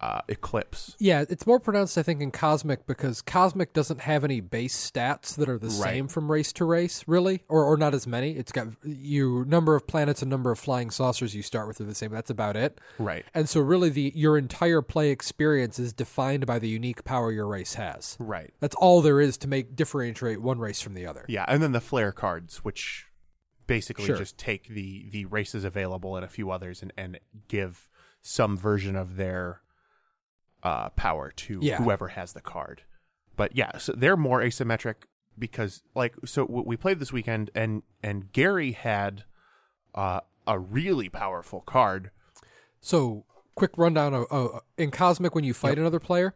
uh, 0.00 0.20
Eclipse. 0.28 0.94
Yeah, 0.98 1.24
it's 1.28 1.46
more 1.46 1.58
pronounced, 1.58 1.98
I 1.98 2.02
think, 2.02 2.20
in 2.20 2.30
Cosmic 2.30 2.86
because 2.86 3.20
Cosmic 3.20 3.72
doesn't 3.72 4.00
have 4.02 4.22
any 4.24 4.40
base 4.40 4.76
stats 4.90 5.34
that 5.36 5.48
are 5.48 5.58
the 5.58 5.70
same 5.70 6.06
from 6.08 6.30
race 6.30 6.52
to 6.54 6.64
race, 6.64 7.04
really, 7.06 7.42
or 7.48 7.64
or 7.64 7.76
not 7.76 7.94
as 7.94 8.06
many. 8.06 8.32
It's 8.32 8.52
got 8.52 8.68
you 8.84 9.44
number 9.46 9.74
of 9.74 9.86
planets 9.86 10.22
and 10.22 10.30
number 10.30 10.50
of 10.50 10.58
flying 10.58 10.90
saucers 10.90 11.34
you 11.34 11.42
start 11.42 11.66
with 11.66 11.80
are 11.80 11.84
the 11.84 11.94
same. 11.94 12.12
That's 12.12 12.30
about 12.30 12.56
it. 12.56 12.80
Right. 12.98 13.24
And 13.34 13.48
so, 13.48 13.60
really, 13.60 13.88
the 13.88 14.12
your 14.14 14.38
entire 14.38 14.82
play 14.82 15.10
experience 15.10 15.78
is 15.78 15.92
defined 15.92 16.46
by 16.46 16.58
the 16.58 16.68
unique 16.68 17.04
power 17.04 17.32
your 17.32 17.48
race 17.48 17.74
has. 17.74 18.16
Right. 18.20 18.52
That's 18.60 18.76
all 18.76 19.02
there 19.02 19.20
is 19.20 19.36
to 19.38 19.48
make 19.48 19.74
differentiate 19.74 20.40
one 20.40 20.58
race 20.58 20.80
from 20.80 20.94
the 20.94 21.06
other. 21.06 21.24
Yeah, 21.28 21.44
and 21.48 21.62
then 21.62 21.72
the 21.72 21.80
flare 21.80 22.12
cards, 22.12 22.58
which 22.58 23.06
basically 23.66 24.06
Sure. 24.06 24.16
just 24.16 24.38
take 24.38 24.68
the 24.68 25.08
the 25.10 25.24
races 25.26 25.64
available 25.64 26.16
and 26.16 26.24
a 26.24 26.28
few 26.28 26.50
others 26.50 26.82
and 26.82 26.92
and 26.96 27.18
give 27.48 27.88
some 28.20 28.56
version 28.56 28.96
of 28.96 29.16
their 29.16 29.60
uh 30.62 30.90
power 30.90 31.30
to 31.30 31.58
Yeah. 31.62 31.76
whoever 31.78 32.08
has 32.08 32.32
the 32.32 32.40
card. 32.40 32.82
But 33.36 33.54
yeah, 33.56 33.78
so 33.78 33.92
they're 33.92 34.16
more 34.16 34.40
asymmetric 34.40 34.94
because 35.38 35.82
like 35.94 36.14
so 36.24 36.44
w- 36.46 36.64
we 36.66 36.76
played 36.76 36.98
this 36.98 37.12
weekend 37.12 37.50
and 37.54 37.82
and 38.02 38.32
Gary 38.32 38.72
had 38.72 39.24
uh 39.94 40.20
a 40.46 40.58
really 40.58 41.08
powerful 41.08 41.60
card. 41.60 42.10
So, 42.80 43.24
quick 43.54 43.72
rundown 43.76 44.14
of, 44.14 44.26
of 44.30 44.60
in 44.76 44.90
Cosmic 44.90 45.34
when 45.34 45.44
you 45.44 45.52
fight 45.52 45.78
another 45.78 46.00
player, 46.00 46.34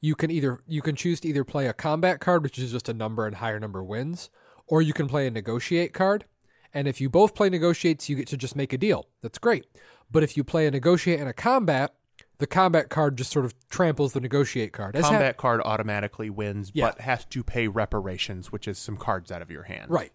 you 0.00 0.14
can 0.14 0.30
either 0.30 0.60
you 0.66 0.82
can 0.82 0.96
choose 0.96 1.20
to 1.20 1.28
either 1.28 1.44
play 1.44 1.66
a 1.66 1.72
combat 1.72 2.20
card, 2.20 2.42
which 2.42 2.58
is 2.58 2.72
just 2.72 2.88
a 2.88 2.94
number 2.94 3.26
and 3.26 3.36
higher 3.36 3.58
number 3.58 3.82
wins, 3.82 4.28
or 4.66 4.82
you 4.82 4.92
can 4.92 5.08
play 5.08 5.26
a 5.26 5.30
negotiate 5.30 5.92
card. 5.94 6.24
And 6.72 6.88
if 6.88 7.00
you 7.00 7.08
both 7.08 7.34
play 7.34 7.48
negotiates, 7.48 8.08
you 8.08 8.16
get 8.16 8.26
to 8.28 8.36
just 8.36 8.56
make 8.56 8.72
a 8.72 8.78
deal. 8.78 9.08
That's 9.22 9.38
great. 9.38 9.64
But 10.10 10.22
if 10.24 10.36
you 10.36 10.42
play 10.44 10.66
a 10.66 10.70
negotiate 10.70 11.20
and 11.20 11.28
a 11.28 11.32
combat, 11.32 11.94
the 12.38 12.46
combat 12.46 12.88
card 12.90 13.16
just 13.16 13.30
sort 13.30 13.44
of 13.44 13.54
tramples 13.68 14.12
the 14.12 14.20
negotiate 14.20 14.72
card. 14.72 14.96
As 14.96 15.04
ha- 15.04 15.10
Combat 15.10 15.36
card 15.36 15.60
automatically 15.64 16.30
wins 16.30 16.70
Yeah. 16.74 16.86
but 16.90 17.00
has 17.02 17.24
to 17.26 17.42
pay 17.44 17.68
reparations, 17.68 18.50
which 18.50 18.66
is 18.68 18.78
some 18.78 18.96
cards 18.96 19.30
out 19.30 19.40
of 19.42 19.50
your 19.50 19.62
hand. 19.64 19.90
Right. 19.90 20.12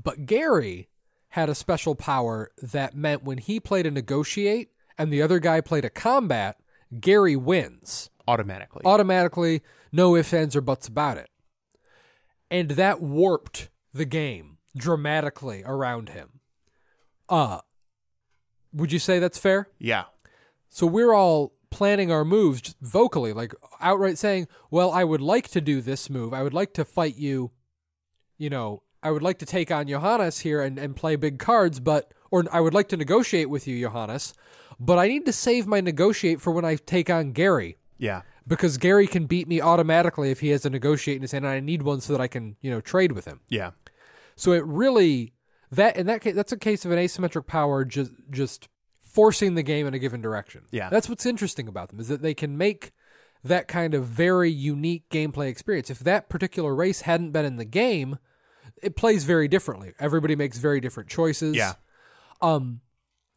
But 0.00 0.26
Gary 0.26 0.88
had 1.30 1.48
a 1.48 1.54
special 1.54 1.94
power 1.94 2.50
that 2.62 2.94
meant 2.94 3.24
when 3.24 3.38
he 3.38 3.58
played 3.60 3.86
a 3.86 3.90
negotiate 3.90 4.70
and 4.96 5.12
the 5.12 5.22
other 5.22 5.38
guy 5.40 5.60
played 5.60 5.84
a 5.84 5.90
combat, 5.90 6.58
Gary 7.00 7.36
wins. 7.36 8.10
Automatically. 8.28 8.82
automatically, 8.84 9.62
no 9.92 10.16
ifs, 10.16 10.32
ands, 10.34 10.56
or 10.56 10.60
buts 10.60 10.88
about 10.88 11.16
it. 11.16 11.30
And 12.50 12.70
that 12.72 13.00
warped 13.00 13.70
the 13.92 14.04
game 14.04 14.58
dramatically 14.76 15.62
around 15.64 16.08
him. 16.10 16.40
Uh, 17.28 17.60
would 18.72 18.92
you 18.92 18.98
say 18.98 19.18
that's 19.18 19.38
fair? 19.38 19.68
yeah. 19.78 20.04
So 20.68 20.86
we're 20.86 21.12
all 21.14 21.54
planning 21.76 22.10
our 22.10 22.24
moves 22.24 22.62
just 22.62 22.80
vocally, 22.80 23.34
like 23.34 23.52
outright 23.80 24.16
saying, 24.16 24.48
Well, 24.70 24.90
I 24.92 25.04
would 25.04 25.20
like 25.20 25.48
to 25.48 25.60
do 25.60 25.82
this 25.82 26.08
move. 26.08 26.32
I 26.32 26.42
would 26.42 26.54
like 26.54 26.72
to 26.74 26.84
fight 26.86 27.16
you. 27.16 27.50
You 28.38 28.48
know, 28.48 28.82
I 29.02 29.10
would 29.10 29.22
like 29.22 29.38
to 29.40 29.46
take 29.46 29.70
on 29.70 29.86
Johannes 29.86 30.40
here 30.40 30.62
and, 30.62 30.78
and 30.78 30.96
play 30.96 31.16
big 31.16 31.38
cards, 31.38 31.78
but, 31.80 32.12
or 32.30 32.44
I 32.50 32.60
would 32.60 32.72
like 32.72 32.88
to 32.88 32.96
negotiate 32.96 33.50
with 33.50 33.66
you, 33.68 33.78
Johannes, 33.78 34.32
but 34.80 34.98
I 34.98 35.06
need 35.08 35.26
to 35.26 35.32
save 35.32 35.66
my 35.66 35.80
negotiate 35.82 36.40
for 36.40 36.50
when 36.50 36.64
I 36.64 36.76
take 36.76 37.10
on 37.10 37.32
Gary 37.32 37.76
Yeah. 37.98 38.22
because 38.46 38.78
Gary 38.78 39.06
can 39.06 39.26
beat 39.26 39.46
me 39.48 39.60
automatically 39.60 40.30
if 40.30 40.40
he 40.40 40.48
has 40.48 40.64
a 40.66 40.70
negotiate 40.70 41.16
in 41.16 41.22
his 41.22 41.32
hand, 41.32 41.44
and 41.44 41.52
I 41.52 41.60
need 41.60 41.82
one 41.82 42.00
so 42.00 42.12
that 42.14 42.22
I 42.22 42.26
can, 42.28 42.56
you 42.62 42.70
know, 42.70 42.80
trade 42.80 43.12
with 43.12 43.26
him. 43.26 43.40
Yeah. 43.48 43.72
So 44.34 44.52
it 44.52 44.64
really 44.64 45.34
that 45.70 45.96
in 45.96 46.06
that 46.06 46.20
case, 46.22 46.34
that's 46.34 46.52
a 46.52 46.56
case 46.58 46.84
of 46.84 46.90
an 46.90 46.98
asymmetric 46.98 47.46
power 47.46 47.84
just 47.84 48.12
just 48.30 48.68
forcing 49.16 49.54
the 49.54 49.62
game 49.62 49.86
in 49.86 49.94
a 49.94 49.98
given 49.98 50.20
direction. 50.20 50.62
Yeah. 50.70 50.90
that's 50.90 51.08
what's 51.08 51.24
interesting 51.24 51.68
about 51.68 51.88
them 51.88 51.98
is 51.98 52.08
that 52.08 52.20
they 52.20 52.34
can 52.34 52.58
make 52.58 52.92
that 53.42 53.66
kind 53.66 53.94
of 53.94 54.04
very 54.04 54.50
unique 54.50 55.08
gameplay 55.08 55.48
experience. 55.48 55.88
If 55.88 56.00
that 56.00 56.28
particular 56.28 56.74
race 56.74 57.00
hadn't 57.00 57.30
been 57.30 57.46
in 57.46 57.56
the 57.56 57.64
game, 57.64 58.18
it 58.82 58.94
plays 58.94 59.24
very 59.24 59.48
differently. 59.48 59.94
Everybody 59.98 60.36
makes 60.36 60.58
very 60.58 60.80
different 60.80 61.08
choices. 61.08 61.56
Yeah. 61.56 61.74
Um, 62.42 62.82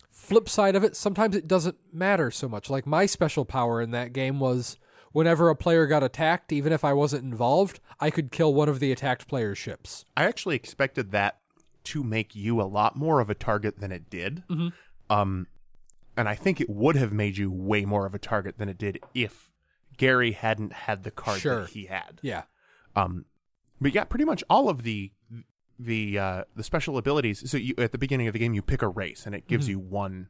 flip 0.09 0.49
side 0.49 0.75
of 0.75 0.83
it, 0.83 0.97
sometimes 0.97 1.33
it 1.33 1.47
doesn't 1.47 1.77
matter 1.93 2.29
so 2.29 2.49
much. 2.49 2.69
Like 2.69 2.85
my 2.85 3.05
special 3.05 3.45
power 3.45 3.81
in 3.81 3.91
that 3.91 4.11
game 4.11 4.41
was 4.41 4.77
whenever 5.13 5.47
a 5.47 5.55
player 5.55 5.87
got 5.87 6.03
attacked, 6.03 6.51
even 6.51 6.73
if 6.73 6.83
I 6.83 6.91
wasn't 6.91 7.23
involved, 7.23 7.79
I 8.01 8.09
could 8.09 8.31
kill 8.31 8.53
one 8.53 8.67
of 8.67 8.81
the 8.81 8.91
attacked 8.91 9.29
player's 9.29 9.57
ships. 9.57 10.03
I 10.17 10.25
actually 10.25 10.57
expected 10.57 11.11
that 11.11 11.39
to 11.85 12.03
make 12.03 12.35
you 12.35 12.61
a 12.61 12.63
lot 12.63 12.97
more 12.97 13.21
of 13.21 13.29
a 13.29 13.35
target 13.35 13.79
than 13.79 13.93
it 13.93 14.09
did. 14.09 14.43
Mm-hmm. 14.49 14.67
Um, 15.09 15.47
and 16.17 16.27
I 16.29 16.35
think 16.35 16.59
it 16.61 16.69
would 16.69 16.95
have 16.95 17.11
made 17.13 17.37
you 17.37 17.51
way 17.51 17.85
more 17.85 18.05
of 18.05 18.13
a 18.15 18.19
target 18.19 18.57
than 18.57 18.69
it 18.69 18.77
did 18.77 18.99
if 19.13 19.51
Gary 19.97 20.31
hadn't 20.33 20.73
had 20.73 21.03
the 21.03 21.11
card 21.11 21.39
Sure. 21.41 21.61
that 21.61 21.69
he 21.71 21.85
had. 21.85 22.19
Yeah. 22.21 22.43
Um, 22.95 23.25
but 23.81 23.93
yeah, 23.93 24.03
pretty 24.03 24.25
much 24.25 24.43
all 24.49 24.69
of 24.69 24.83
the 24.83 25.11
the 25.77 26.19
uh, 26.19 26.43
the 26.55 26.63
special 26.63 26.97
abilities. 26.97 27.49
So 27.49 27.55
you, 27.57 27.73
at 27.77 27.91
the 27.93 27.97
beginning 27.97 28.27
of 28.27 28.33
the 28.33 28.39
game, 28.39 28.53
you 28.53 28.61
pick 28.61 28.81
a 28.81 28.87
race, 28.87 29.25
and 29.25 29.33
it 29.33 29.47
gives 29.47 29.65
Mm-hmm. 29.65 29.71
you 29.71 29.79
one 29.79 30.27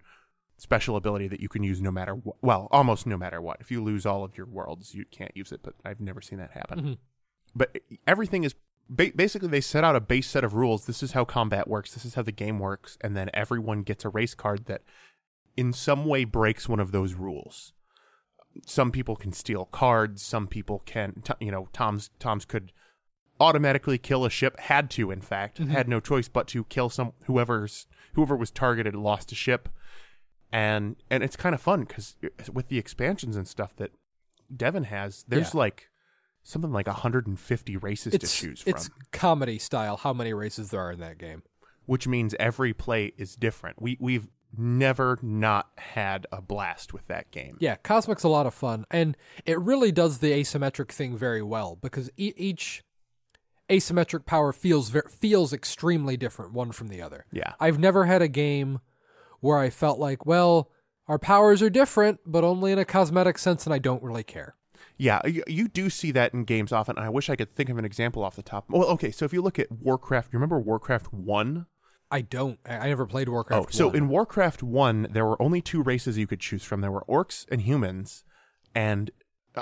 special 0.58 0.96
ability 0.96 1.28
that 1.30 1.40
you 1.40 1.50
can 1.50 1.64
use 1.64 1.82
no 1.82 1.90
matter 1.90 2.14
what. 2.14 2.36
Well, 2.42 2.68
almost 2.72 3.08
no 3.08 3.18
matter 3.18 3.42
what. 3.42 3.58
If 3.60 3.72
you 3.72 3.84
lose 3.84 4.06
all 4.06 4.24
of 4.24 4.38
your 4.38 4.46
worlds, 4.46 4.94
you 4.94 5.06
can't 5.10 5.36
use 5.36 5.52
it. 5.52 5.62
But 5.64 5.74
I've 5.84 6.02
never 6.02 6.22
seen 6.22 6.38
that 6.40 6.52
happen. 6.52 6.80
Mm-hmm. 6.80 6.94
But 7.56 7.80
everything 8.06 8.44
is 8.44 8.54
ba- 8.88 9.12
basically 9.16 9.48
they 9.48 9.62
set 9.62 9.84
out 9.84 9.96
a 9.96 10.00
base 10.02 10.28
set 10.28 10.44
of 10.44 10.54
rules. 10.54 10.86
This 10.86 11.02
is 11.02 11.14
how 11.14 11.26
combat 11.26 11.68
works. 11.68 11.94
This 11.96 12.06
is 12.06 12.14
how 12.14 12.22
the 12.22 12.32
game 12.32 12.60
works, 12.60 12.98
and 13.02 13.16
then 13.18 13.30
everyone 13.34 13.82
gets 13.82 14.06
a 14.06 14.10
race 14.10 14.36
card 14.36 14.66
that, 14.66 14.82
in 15.58 15.74
some 15.74 16.06
way, 16.06 16.24
breaks 16.26 16.68
one 16.70 16.80
of 16.80 16.92
those 16.92 17.14
rules. 17.14 17.74
Some 18.66 18.92
people 18.92 19.16
can 19.16 19.32
steal 19.32 19.66
cards. 19.66 20.22
Some 20.22 20.48
people 20.48 20.80
can, 20.86 21.22
t- 21.24 21.34
you 21.46 21.52
know, 21.52 21.70
Tom's 21.74 22.10
Tom's 22.20 22.46
could 22.46 22.72
automatically 23.40 23.98
kill 23.98 24.26
a 24.26 24.30
ship. 24.30 24.60
Had 24.60 24.90
to, 24.92 25.12
in 25.12 25.22
fact, 25.22 25.60
mm-hmm. 25.60 25.72
had 25.72 25.88
no 25.88 26.00
choice 26.00 26.28
but 26.28 26.48
to 26.50 26.64
kill 26.66 26.90
some 26.90 27.14
whoever's 27.26 27.88
whoever 28.14 28.36
was 28.36 28.52
targeted 28.52 28.96
lost 28.96 29.32
a 29.32 29.36
ship, 29.36 29.70
and 30.52 30.96
and 31.10 31.24
it's 31.24 31.36
kind 31.36 31.54
of 31.56 31.62
fun 31.62 31.82
because 31.86 32.16
uh, 32.24 32.30
with 32.52 32.68
the 32.70 32.78
expansions 32.78 33.36
and 33.36 33.48
stuff 33.48 33.76
that 33.76 33.92
Devin 34.56 34.86
has, 34.86 35.24
there's 35.28 35.54
Yeah. 35.54 35.60
like 35.60 35.90
something 36.44 36.72
like 36.72 36.88
150 36.88 37.78
races 37.78 38.14
It's 38.14 38.36
to 38.36 38.48
choose 38.48 38.62
from, 38.62 38.72
it's 38.72 38.90
comedy 39.12 39.60
style 39.60 39.98
how 39.98 40.14
many 40.14 40.34
races 40.34 40.72
there 40.72 40.82
are 40.82 40.92
in 40.92 41.00
that 41.02 41.18
game. 41.18 41.44
which 41.86 42.08
means 42.08 42.34
every 42.40 42.74
play 42.74 43.14
is 43.18 43.36
different. 43.36 43.82
We 43.82 43.98
we've 44.00 44.28
never 44.58 45.20
not 45.22 45.70
had 45.78 46.26
a 46.32 46.42
blast 46.42 46.94
with 46.94 47.08
that 47.08 47.32
game. 47.32 47.58
Yeah, 47.60 47.76
Cosmic's 47.76 48.24
a 48.24 48.30
lot 48.30 48.46
of 48.46 48.54
fun, 48.54 48.86
and 48.92 49.16
it 49.46 49.60
really 49.60 49.92
does 49.92 50.20
the 50.20 50.32
asymmetric 50.32 50.92
thing 50.92 51.18
very 51.18 51.42
well 51.42 51.78
because 51.82 52.10
e- 52.18 52.34
each 52.36 52.84
asymmetric 53.70 54.26
power 54.26 54.52
feels 54.52 54.90
ver- 54.90 55.08
feels 55.10 55.54
extremely 55.54 56.18
different 56.18 56.54
one 56.54 56.72
from 56.72 56.88
the 56.88 57.02
other. 57.02 57.26
Yeah. 57.32 57.54
I've 57.60 57.80
never 57.80 58.06
had 58.06 58.22
a 58.22 58.28
game 58.28 58.80
where 59.40 59.60
I 59.60 59.70
felt 59.70 60.00
like, 60.00 60.26
well, 60.26 60.70
our 61.08 61.20
powers 61.20 61.62
are 61.62 61.70
different, 61.70 62.20
but 62.26 62.44
only 62.44 62.72
in 62.72 62.80
a 62.80 62.86
cosmetic 62.86 63.38
sense, 63.38 63.66
and 63.66 63.74
I 63.74 63.80
don't 63.80 64.04
really 64.04 64.24
care. 64.24 64.56
Yeah, 64.98 65.26
you, 65.26 65.44
you 65.48 65.68
do 65.68 65.90
see 65.90 66.12
that 66.12 66.34
in 66.34 66.44
games 66.44 66.72
often. 66.74 66.98
I 66.98 67.10
wish 67.10 67.30
I 67.30 67.36
could 67.36 67.52
think 67.52 67.70
of 67.70 67.78
an 67.78 67.86
example 67.86 68.24
off 68.24 68.36
the 68.36 68.42
top. 68.44 68.66
Well, 68.70 68.86
okay, 68.90 69.12
so 69.12 69.24
if 69.26 69.32
you 69.32 69.42
look 69.42 69.58
at 69.58 69.72
Warcraft, 69.72 70.34
you 70.34 70.38
remember 70.38 70.60
Warcraft 70.60 71.14
1? 71.14 71.66
I 72.12 72.22
don't. 72.22 72.60
I, 72.66 72.78
I 72.78 72.88
never 72.88 73.06
played 73.06 73.30
Warcraft. 73.30 73.66
Oh, 73.68 73.72
so 73.72 73.88
1. 73.88 73.96
in 73.96 74.10
Warcraft 74.10 74.64
1, 74.64 75.08
there 75.12 75.26
were 75.26 75.42
only 75.42 75.62
two 75.62 75.82
races 75.82 76.18
you 76.18 76.28
could 76.28 76.40
choose 76.40 76.64
from. 76.64 76.82
There 76.82 76.92
were 76.92 77.06
orcs 77.08 77.46
and 77.52 77.62
humans. 77.62 78.24
And 78.76 79.12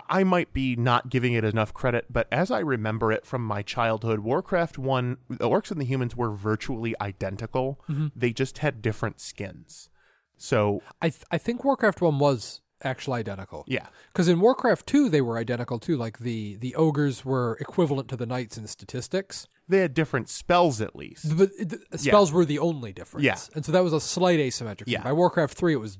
I 0.09 0.23
might 0.23 0.53
be 0.53 0.75
not 0.75 1.09
giving 1.09 1.33
it 1.33 1.43
enough 1.43 1.73
credit, 1.73 2.05
but 2.09 2.27
as 2.31 2.51
I 2.51 2.59
remember 2.59 3.11
it 3.11 3.25
from 3.25 3.43
my 3.43 3.61
childhood, 3.61 4.19
Warcraft 4.19 4.77
1, 4.77 5.17
the 5.29 5.49
orcs 5.49 5.71
and 5.71 5.79
the 5.79 5.85
humans 5.85 6.15
were 6.15 6.31
virtually 6.31 6.93
identical. 6.99 7.79
Mm-hmm. 7.89 8.07
They 8.15 8.33
just 8.33 8.59
had 8.59 8.81
different 8.81 9.19
skins. 9.19 9.89
So, 10.37 10.83
I 11.01 11.09
th- 11.09 11.23
I 11.31 11.37
think 11.39 11.63
Warcraft 11.63 11.99
one 11.99 12.19
was 12.19 12.61
actually 12.83 13.19
identical. 13.19 13.63
yeah. 13.67 13.87
Because 14.13 14.27
in 14.27 14.39
Warcraft 14.39 14.85
two, 14.87 15.09
they 15.09 15.21
were 15.21 15.37
identical 15.37 15.79
too. 15.79 15.97
Like 15.97 16.19
the 16.19 16.55
the 16.57 16.75
ogres 16.75 17.23
were 17.25 17.57
equivalent 17.59 18.07
to 18.09 18.15
the 18.15 18.25
knights 18.25 18.57
in 18.57 18.67
statistics. 18.67 19.47
They 19.67 19.79
had 19.79 19.93
different 19.93 20.29
spells 20.29 20.79
at 20.81 20.95
least. 20.95 21.37
But 21.37 21.49
the 21.57 21.97
spells 21.97 22.31
were 22.31 22.45
the 22.45 22.59
only 22.59 22.93
difference. 22.93 23.25
Yeah. 23.25 23.37
And 23.55 23.65
so 23.65 23.71
that 23.71 23.83
was 23.83 23.93
a 23.93 23.99
slight 24.01 24.39
asymmetric. 24.39 24.85
thing. 24.85 24.93
Yeah. 24.93 25.03
By 25.03 25.13
Warcraft 25.13 25.55
3, 25.57 25.73
it 25.73 25.77
was 25.77 25.97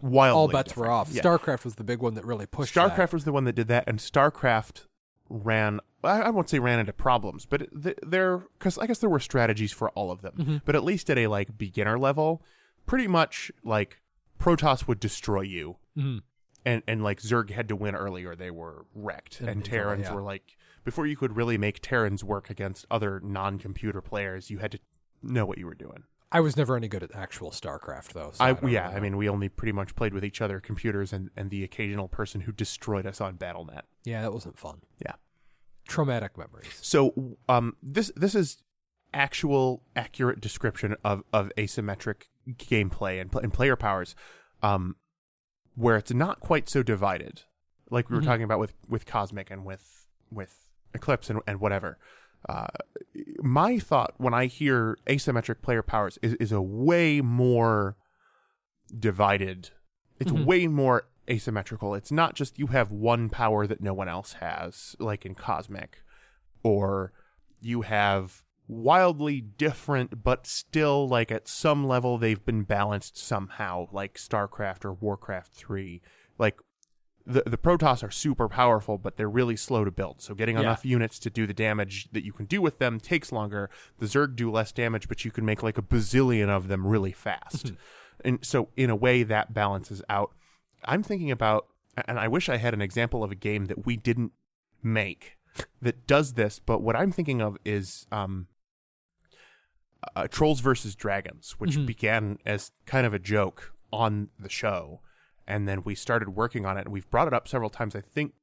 Wildly 0.00 0.30
all 0.36 0.48
bets 0.48 0.68
different. 0.68 0.88
were 0.88 0.92
off. 0.92 1.08
Yeah. 1.10 1.22
StarCraft 1.22 1.64
was 1.64 1.74
the 1.74 1.84
big 1.84 2.00
one 2.00 2.14
that 2.14 2.24
really 2.24 2.46
pushed 2.46 2.74
that. 2.74 2.94
StarCraft 2.94 3.12
was 3.12 3.24
the 3.24 3.32
one 3.32 3.44
that 3.44 3.54
did 3.54 3.68
that, 3.68 3.84
and 3.86 3.98
StarCraft 3.98 4.86
ran. 5.28 5.80
I 6.04 6.22
I 6.22 6.30
won't 6.30 6.48
say 6.48 6.58
ran 6.60 6.78
into 6.78 6.92
problems, 6.92 7.46
but 7.46 7.68
there 7.72 8.38
because 8.58 8.78
I 8.78 8.86
guess 8.86 8.98
there 8.98 9.10
were 9.10 9.20
strategies 9.20 9.72
for 9.72 9.90
all 9.90 10.10
of 10.10 10.22
them. 10.22 10.34
Mm-hmm. 10.38 10.56
But 10.64 10.76
at 10.76 10.84
least 10.84 11.10
at 11.10 11.18
a 11.18 11.26
like 11.26 11.58
beginner 11.58 11.98
level, 11.98 12.42
pretty 12.86 13.08
much 13.08 13.50
like 13.64 14.00
Protoss 14.38 14.86
would 14.88 15.00
destroy 15.00 15.40
you, 15.42 15.76
Mhm. 15.96 16.22
and 16.64 16.82
and 16.86 17.02
like 17.02 17.20
Zerg 17.20 17.50
had 17.50 17.68
to 17.68 17.76
win 17.76 17.94
early 17.94 18.24
or 18.24 18.34
they 18.36 18.50
were 18.50 18.86
wrecked, 18.94 19.40
And 19.40 19.48
and 19.48 19.64
Terrans 19.64 20.04
yeah. 20.06 20.14
were 20.14 20.22
like 20.22 20.56
before 20.84 21.06
you 21.06 21.16
could 21.16 21.34
really 21.36 21.58
make 21.58 21.80
Terrans 21.82 22.22
work 22.22 22.48
against 22.50 22.86
other 22.90 23.18
non-computer 23.20 24.00
players, 24.00 24.50
you 24.50 24.58
had 24.58 24.70
to 24.72 24.78
know 25.22 25.44
what 25.44 25.58
you 25.58 25.66
were 25.66 25.74
doing. 25.74 26.04
I 26.30 26.40
was 26.40 26.56
never 26.56 26.76
any 26.76 26.86
good 26.88 27.02
at 27.02 27.14
actual 27.14 27.50
StarCraft 27.50 28.12
though. 28.12 28.30
So 28.34 28.44
I, 28.44 28.50
I, 28.50 28.68
yeah, 28.68 28.88
I 28.90 29.00
mean, 29.00 29.16
we 29.16 29.28
only 29.28 29.48
pretty 29.48 29.72
much 29.72 29.94
played 29.94 30.12
with 30.12 30.24
each 30.24 30.40
other 30.40 30.60
computers 30.60 31.12
and 31.12 31.30
and 31.36 31.50
the 31.50 31.64
occasional 31.64 32.08
person 32.08 32.42
who 32.42 32.52
destroyed 32.52 33.06
us 33.06 33.20
on 33.20 33.36
Battle.net. 33.36 33.84
yeah, 34.04 34.22
that 34.22 34.32
wasn't 34.32 34.58
fun. 34.58 34.82
Yeah. 35.04 35.12
Traumatic 35.88 36.36
memories. 36.36 36.76
So 36.82 37.36
um 37.48 37.76
this 37.82 38.10
this 38.16 38.34
is 38.34 38.58
actual 39.14 39.82
accurate 39.94 40.40
description 40.40 40.96
of 41.04 41.22
of 41.32 41.50
asymmetric 41.56 42.24
gameplay 42.54 43.20
and, 43.20 43.34
and 43.42 43.52
player 43.52 43.76
powers 43.76 44.14
um 44.62 44.96
where 45.74 45.96
it's 45.96 46.12
not 46.12 46.40
quite 46.40 46.68
so 46.68 46.82
divided 46.82 47.42
like 47.90 48.08
we 48.08 48.16
were 48.16 48.22
Mhm. 48.22 48.26
talking 48.26 48.42
about 48.44 48.58
with 48.58 48.74
with 48.88 49.04
cosmic 49.06 49.50
and 49.50 49.64
with 49.64 50.06
with 50.30 50.66
eclipse 50.94 51.28
and, 51.28 51.40
and 51.46 51.60
whatever 51.60 51.98
uh 52.48 52.68
my 53.42 53.78
thought 53.78 54.14
when 54.18 54.32
i 54.32 54.46
hear 54.46 54.96
asymmetric 55.06 55.60
player 55.60 55.82
powers 55.82 56.18
is 56.22 56.34
is 56.34 56.52
a 56.52 56.62
way 56.62 57.20
more 57.20 57.96
divided 58.98 59.70
it's 60.20 60.30
Mhm. 60.32 60.44
way 60.44 60.66
more 60.68 61.08
asymmetrical 61.28 61.94
it's 61.94 62.12
not 62.12 62.34
just 62.34 62.58
you 62.58 62.68
have 62.68 62.90
one 62.92 63.28
power 63.28 63.66
that 63.66 63.80
no 63.80 63.92
one 63.92 64.08
else 64.08 64.34
has 64.34 64.94
like 65.00 65.26
in 65.26 65.34
cosmic 65.34 66.02
or 66.62 67.12
you 67.60 67.82
have 67.82 68.44
wildly 68.68 69.40
different 69.40 70.22
but 70.24 70.46
still 70.46 71.06
like 71.08 71.30
at 71.30 71.46
some 71.46 71.86
level 71.86 72.18
they've 72.18 72.44
been 72.44 72.62
balanced 72.64 73.16
somehow 73.16 73.86
like 73.92 74.14
starcraft 74.14 74.84
or 74.84 74.92
warcraft 74.92 75.52
3 75.52 76.00
like 76.38 76.58
the 77.24 77.42
the 77.46 77.56
protoss 77.58 78.02
are 78.02 78.10
super 78.10 78.48
powerful 78.48 78.98
but 78.98 79.16
they're 79.16 79.28
really 79.28 79.56
slow 79.56 79.84
to 79.84 79.90
build. 79.90 80.20
So 80.22 80.32
getting 80.34 80.56
Yeah. 80.56 80.62
enough 80.62 80.84
units 80.84 81.18
to 81.20 81.30
do 81.30 81.44
the 81.46 81.54
damage 81.54 82.08
that 82.12 82.24
you 82.24 82.32
can 82.32 82.46
do 82.46 82.62
with 82.62 82.78
them 82.78 83.00
takes 83.00 83.32
longer. 83.32 83.68
The 83.98 84.06
zerg 84.06 84.36
do 84.36 84.48
less 84.50 84.70
damage 84.70 85.08
but 85.08 85.24
you 85.24 85.32
can 85.32 85.44
make 85.44 85.60
like 85.62 85.76
a 85.76 85.82
bazillion 85.82 86.48
of 86.48 86.68
them 86.68 86.86
really 86.86 87.10
fast. 87.12 87.72
And 88.24 88.38
so 88.44 88.68
in 88.76 88.90
a 88.90 88.96
way 88.96 89.24
that 89.24 89.52
balances 89.52 90.02
out. 90.08 90.32
I'm 90.84 91.02
thinking 91.02 91.30
about 91.32 91.66
and 92.06 92.18
i 92.20 92.28
wish 92.28 92.48
i 92.48 92.58
had 92.58 92.74
an 92.74 92.82
example 92.82 93.24
of 93.24 93.32
a 93.32 93.34
game 93.34 93.64
that 93.66 93.86
we 93.86 93.96
didn't 93.96 94.32
make 94.82 95.36
that 95.80 96.06
does 96.06 96.34
this 96.34 96.58
but 96.58 96.82
what 96.82 96.94
i'm 96.94 97.10
thinking 97.10 97.40
of 97.40 97.56
is 97.64 98.06
um 98.12 98.46
uh, 100.14 100.26
trolls 100.28 100.60
versus 100.60 100.94
dragons 100.94 101.52
which 101.58 101.76
Mhm. 101.76 101.86
began 101.86 102.38
as 102.46 102.70
kind 102.84 103.06
of 103.06 103.14
a 103.14 103.18
joke 103.18 103.72
on 103.92 104.28
the 104.38 104.48
show 104.48 105.00
and 105.46 105.66
then 105.66 105.82
we 105.84 105.94
started 105.94 106.30
working 106.30 106.66
on 106.66 106.76
it 106.76 106.82
and 106.82 106.88
we've 106.92 107.08
brought 107.10 107.26
it 107.26 107.32
up 107.34 107.48
several 107.48 107.70
times 107.70 107.94
i 107.96 108.00
think 108.00 108.34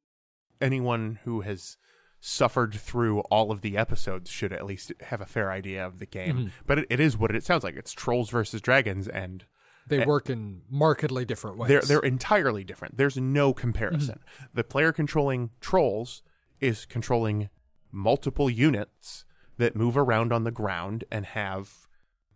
anyone 0.62 1.19
who 1.24 1.41
has 1.41 1.77
suffered 2.19 2.74
through 2.74 3.19
all 3.22 3.51
of 3.51 3.62
the 3.62 3.75
episodes 3.77 4.29
should 4.29 4.53
at 4.53 4.65
least 4.65 4.93
have 5.01 5.19
a 5.19 5.25
fair 5.25 5.51
idea 5.51 5.86
of 5.86 6.00
the 6.00 6.05
game 6.05 6.38
Mhm. 6.38 6.51
but 6.65 6.79
it, 6.79 6.88
it 6.89 7.00
is 7.00 7.17
what 7.17 7.36
it 7.36 7.43
sounds 7.43 7.63
like 7.63 7.75
it's 7.75 7.91
trolls 7.91 8.29
versus 8.29 8.62
dragons 8.62 9.07
and 9.07 9.45
They 9.86 10.01
Eh, 10.01 10.05
work 10.05 10.29
in 10.29 10.62
markedly 10.69 11.25
different 11.25 11.57
ways. 11.57 11.67
they're 11.67 11.81
they're 11.81 12.00
entirely 12.00 12.63
different. 12.63 12.95
There's 12.95 13.17
no 13.17 13.53
comparison. 13.53 14.19
Mm-hmm. 14.25 14.45
The 14.53 14.63
player 14.63 14.93
controlling 14.93 15.50
trolls 15.60 16.24
is 16.62 16.86
controlling 16.86 17.50
multiple 17.91 18.50
units 18.50 19.25
that 19.57 19.75
move 19.75 19.98
around 19.98 20.31
on 20.33 20.43
the 20.43 20.51
ground 20.51 21.03
and 21.12 21.25
have 21.27 21.88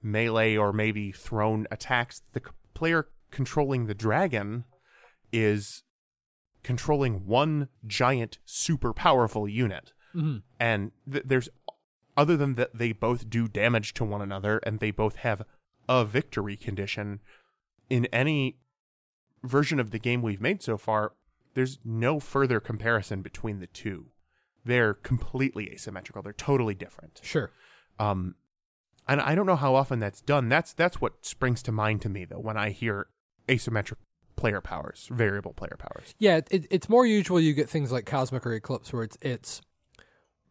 melee 0.02 0.56
or 0.56 0.72
maybe 0.72 1.12
thrown 1.12 1.68
attacks. 1.72 2.22
The 2.34 2.42
c- 2.46 2.52
player 2.74 3.08
controlling 3.32 3.88
the 3.88 3.96
dragon 3.96 4.66
is 5.32 5.84
controlling 6.64 7.26
one 7.26 7.70
giant 7.86 8.38
super 8.46 8.94
powerful 8.94 9.48
unit. 9.48 9.94
Mhm. 10.16 10.44
And 10.60 10.92
th- 11.12 11.24
there's 11.26 11.50
other 12.16 12.36
than 12.38 12.56
that 12.56 12.78
they 12.78 12.92
both 12.94 13.30
do 13.30 13.48
damage 13.48 13.94
to 13.96 14.04
one 14.04 14.22
another 14.22 14.58
and 14.60 14.80
they 14.80 14.92
both 14.92 15.18
have 15.18 15.44
a 15.88 16.04
victory 16.06 16.58
condition 16.58 17.20
in 17.90 18.06
any 18.08 18.58
version 19.44 19.80
of 19.80 19.92
the 19.92 20.00
game 20.00 20.22
we've 20.22 20.42
made 20.42 20.62
so 20.64 20.78
far 20.78 21.14
there's 21.54 21.80
no 21.86 22.20
further 22.20 22.60
comparison 22.60 23.22
between 23.22 23.60
the 23.60 23.68
two 23.68 24.08
they're 24.68 24.94
completely 24.94 25.72
asymmetrical 25.72 26.22
they're 26.22 26.34
totally 26.34 26.76
different 26.76 27.20
Sure. 27.24 27.50
um 28.00 28.36
and 29.08 29.20
i 29.22 29.34
don't 29.36 29.46
know 29.46 29.56
how 29.56 29.74
often 29.76 30.00
that's 30.00 30.22
done 30.22 30.50
that's 30.50 30.74
that's 30.74 31.02
what 31.02 31.26
springs 31.26 31.64
to 31.64 31.72
mind 31.72 32.02
to 32.04 32.10
me 32.10 32.26
though 32.26 32.40
when 32.40 32.58
i 32.58 32.70
hear 32.70 33.08
asymmetric 33.48 33.96
player 34.36 34.62
powers 34.62 35.10
variable 35.12 35.54
player 35.54 35.76
powers 35.80 36.14
Yeah, 36.20 36.42
it, 36.52 36.68
it's 36.70 36.88
more 36.90 37.06
usual 37.08 37.40
you 37.40 37.54
get 37.54 37.68
things 37.70 37.92
like 37.92 38.06
Cosmic 38.06 38.46
or 38.46 38.54
Eclipse 38.54 38.94
where 38.94 39.02
it's 39.04 39.18
it's 39.20 39.62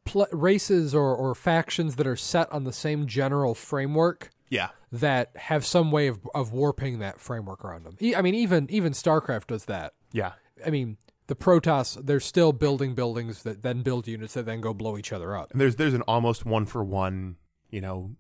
pl- 0.05 0.27
races 0.33 0.93
or, 0.93 1.15
or 1.15 1.35
factions 1.37 1.95
that 1.97 2.07
are 2.07 2.17
set 2.17 2.51
on 2.53 2.65
the 2.65 2.73
same 2.73 3.07
general 3.07 3.55
framework 3.55 4.31
yeah 4.49 4.71
that 4.91 5.31
have 5.37 5.65
some 5.65 5.93
way 5.93 6.07
of, 6.09 6.19
of 6.35 6.53
warping 6.53 6.99
that 7.01 7.21
framework 7.21 7.65
around 7.65 7.85
them. 7.85 7.97
I 8.17 8.23
mean, 8.23 8.35
even 8.35 8.67
even 8.71 8.93
StarCraft 8.93 9.47
does 9.49 9.67
that. 9.67 9.93
yeah 10.13 10.33
I 10.67 10.71
mean, 10.71 10.97
the 11.29 11.37
Protoss 11.37 11.97
they're 12.05 12.21
still 12.21 12.53
building 12.53 12.95
buildings 12.95 13.43
that 13.43 13.63
then 13.63 13.83
build 13.83 14.07
units 14.07 14.35
that 14.35 14.47
then 14.47 14.61
go 14.61 14.73
blow 14.75 14.97
each 14.99 15.13
other 15.13 15.37
up. 15.37 15.51
and 15.53 15.61
there's 15.61 15.77
there's 15.77 15.95
an 15.95 16.03
almost 16.03 16.45
one 16.47 16.67
for 16.67 16.85
one 16.85 17.37
you 17.71 17.81
know 17.81 18.13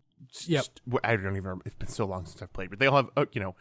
Yep. 0.46 0.64
st- 0.64 0.80
i 1.04 1.10
don't 1.14 1.20
even 1.24 1.34
remember 1.44 1.62
it's 1.66 1.74
been 1.76 1.88
so 1.88 2.06
long 2.06 2.24
since 2.26 2.40
i've 2.42 2.52
played 2.52 2.70
but 2.70 2.78
they 2.78 2.86
all 2.86 2.96
have 2.96 3.10
uh, 3.16 3.26
you 3.32 3.40
know 3.40 3.54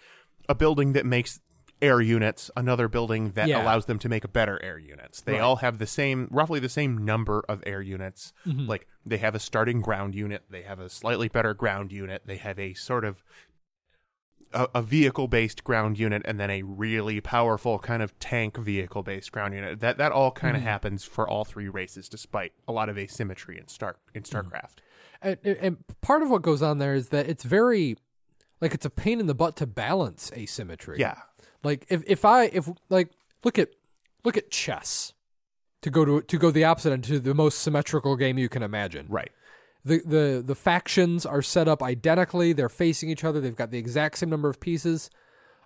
a 0.49 0.55
building 0.55 0.93
that 0.93 1.05
makes 1.05 1.39
air 1.81 1.99
units 1.99 2.49
another 2.55 2.87
building 2.87 3.31
that 3.31 3.49
Yeah. 3.49 3.61
allows 3.61 3.85
them 3.85 3.99
to 3.99 4.09
make 4.09 4.31
better 4.31 4.59
air 4.63 4.77
units 4.79 5.21
they 5.21 5.33
Right. 5.33 5.41
all 5.41 5.57
have 5.57 5.77
the 5.77 5.85
same 5.85 6.27
roughly 6.31 6.59
the 6.61 6.69
same 6.69 6.97
number 7.03 7.43
of 7.49 7.61
air 7.67 7.81
units 7.81 8.31
Mhm. 8.47 8.67
like 8.67 8.87
they 9.05 9.17
have 9.17 9.35
a 9.35 9.39
starting 9.39 9.81
ground 9.81 10.15
unit 10.15 10.43
they 10.49 10.61
have 10.63 10.79
a 10.79 10.89
slightly 10.89 11.27
better 11.27 11.53
ground 11.53 11.91
unit 11.91 12.23
they 12.25 12.37
have 12.37 12.57
a 12.57 12.73
sort 12.73 13.03
of 13.03 13.21
a, 14.55 14.67
a 14.75 14.81
vehicle 14.81 15.27
based 15.27 15.63
ground 15.63 15.99
unit 15.99 16.21
and 16.25 16.39
then 16.39 16.49
a 16.49 16.61
really 16.63 17.21
powerful 17.21 17.77
kind 17.77 18.01
of 18.01 18.17
tank 18.19 18.57
vehicle 18.57 19.03
based 19.03 19.31
ground 19.31 19.53
unit 19.53 19.79
that 19.81 19.97
that 19.99 20.11
all 20.11 20.31
kind 20.31 20.55
of 20.55 20.61
Mm-hmm. 20.61 20.69
happens 20.69 21.03
for 21.03 21.27
all 21.29 21.45
three 21.45 21.67
races 21.69 22.09
despite 22.09 22.53
a 22.67 22.71
lot 22.71 22.89
of 22.89 22.97
asymmetry 22.97 23.59
in 23.59 23.67
star 23.67 23.97
in 24.13 24.23
Mm-hmm. 24.23 24.47
starcraft 24.47 24.77
And, 25.21 25.37
and 25.45 25.77
part 26.01 26.23
of 26.23 26.29
what 26.29 26.41
goes 26.41 26.61
on 26.61 26.77
there 26.79 26.95
is 26.95 27.09
that 27.09 27.27
it's 27.29 27.43
very 27.43 27.97
like 28.61 28.73
it's 28.73 28.85
a 28.85 28.89
pain 28.89 29.19
in 29.19 29.27
the 29.27 29.35
butt 29.35 29.55
to 29.57 29.67
balance 29.67 30.31
asymmetry. 30.33 30.97
yeah 30.99 31.17
Like 31.63 31.85
if 31.89 32.03
if 32.07 32.23
I 32.25 32.45
if 32.45 32.69
like 32.89 33.11
look 33.43 33.59
at 33.59 33.69
look 34.23 34.37
at 34.37 34.49
chess 34.49 35.13
to 35.81 35.89
go 35.91 36.05
to 36.05 36.21
to 36.21 36.37
go 36.37 36.49
the 36.51 36.63
opposite 36.63 36.93
end 36.93 37.03
to 37.05 37.19
the 37.19 37.33
most 37.33 37.59
symmetrical 37.59 38.15
game 38.15 38.37
you 38.37 38.49
can 38.49 38.63
imagine. 38.63 39.05
right 39.09 39.31
The 39.85 40.01
the 40.05 40.43
the 40.45 40.55
factions 40.55 41.25
are 41.25 41.41
set 41.43 41.67
up 41.67 41.81
identically. 41.83 42.51
They're 42.53 42.69
facing 42.69 43.09
each 43.09 43.23
other. 43.23 43.39
They've 43.39 43.55
got 43.55 43.69
the 43.71 43.77
exact 43.77 44.17
same 44.17 44.29
number 44.29 44.49
of 44.49 44.59
pieces. 44.59 45.09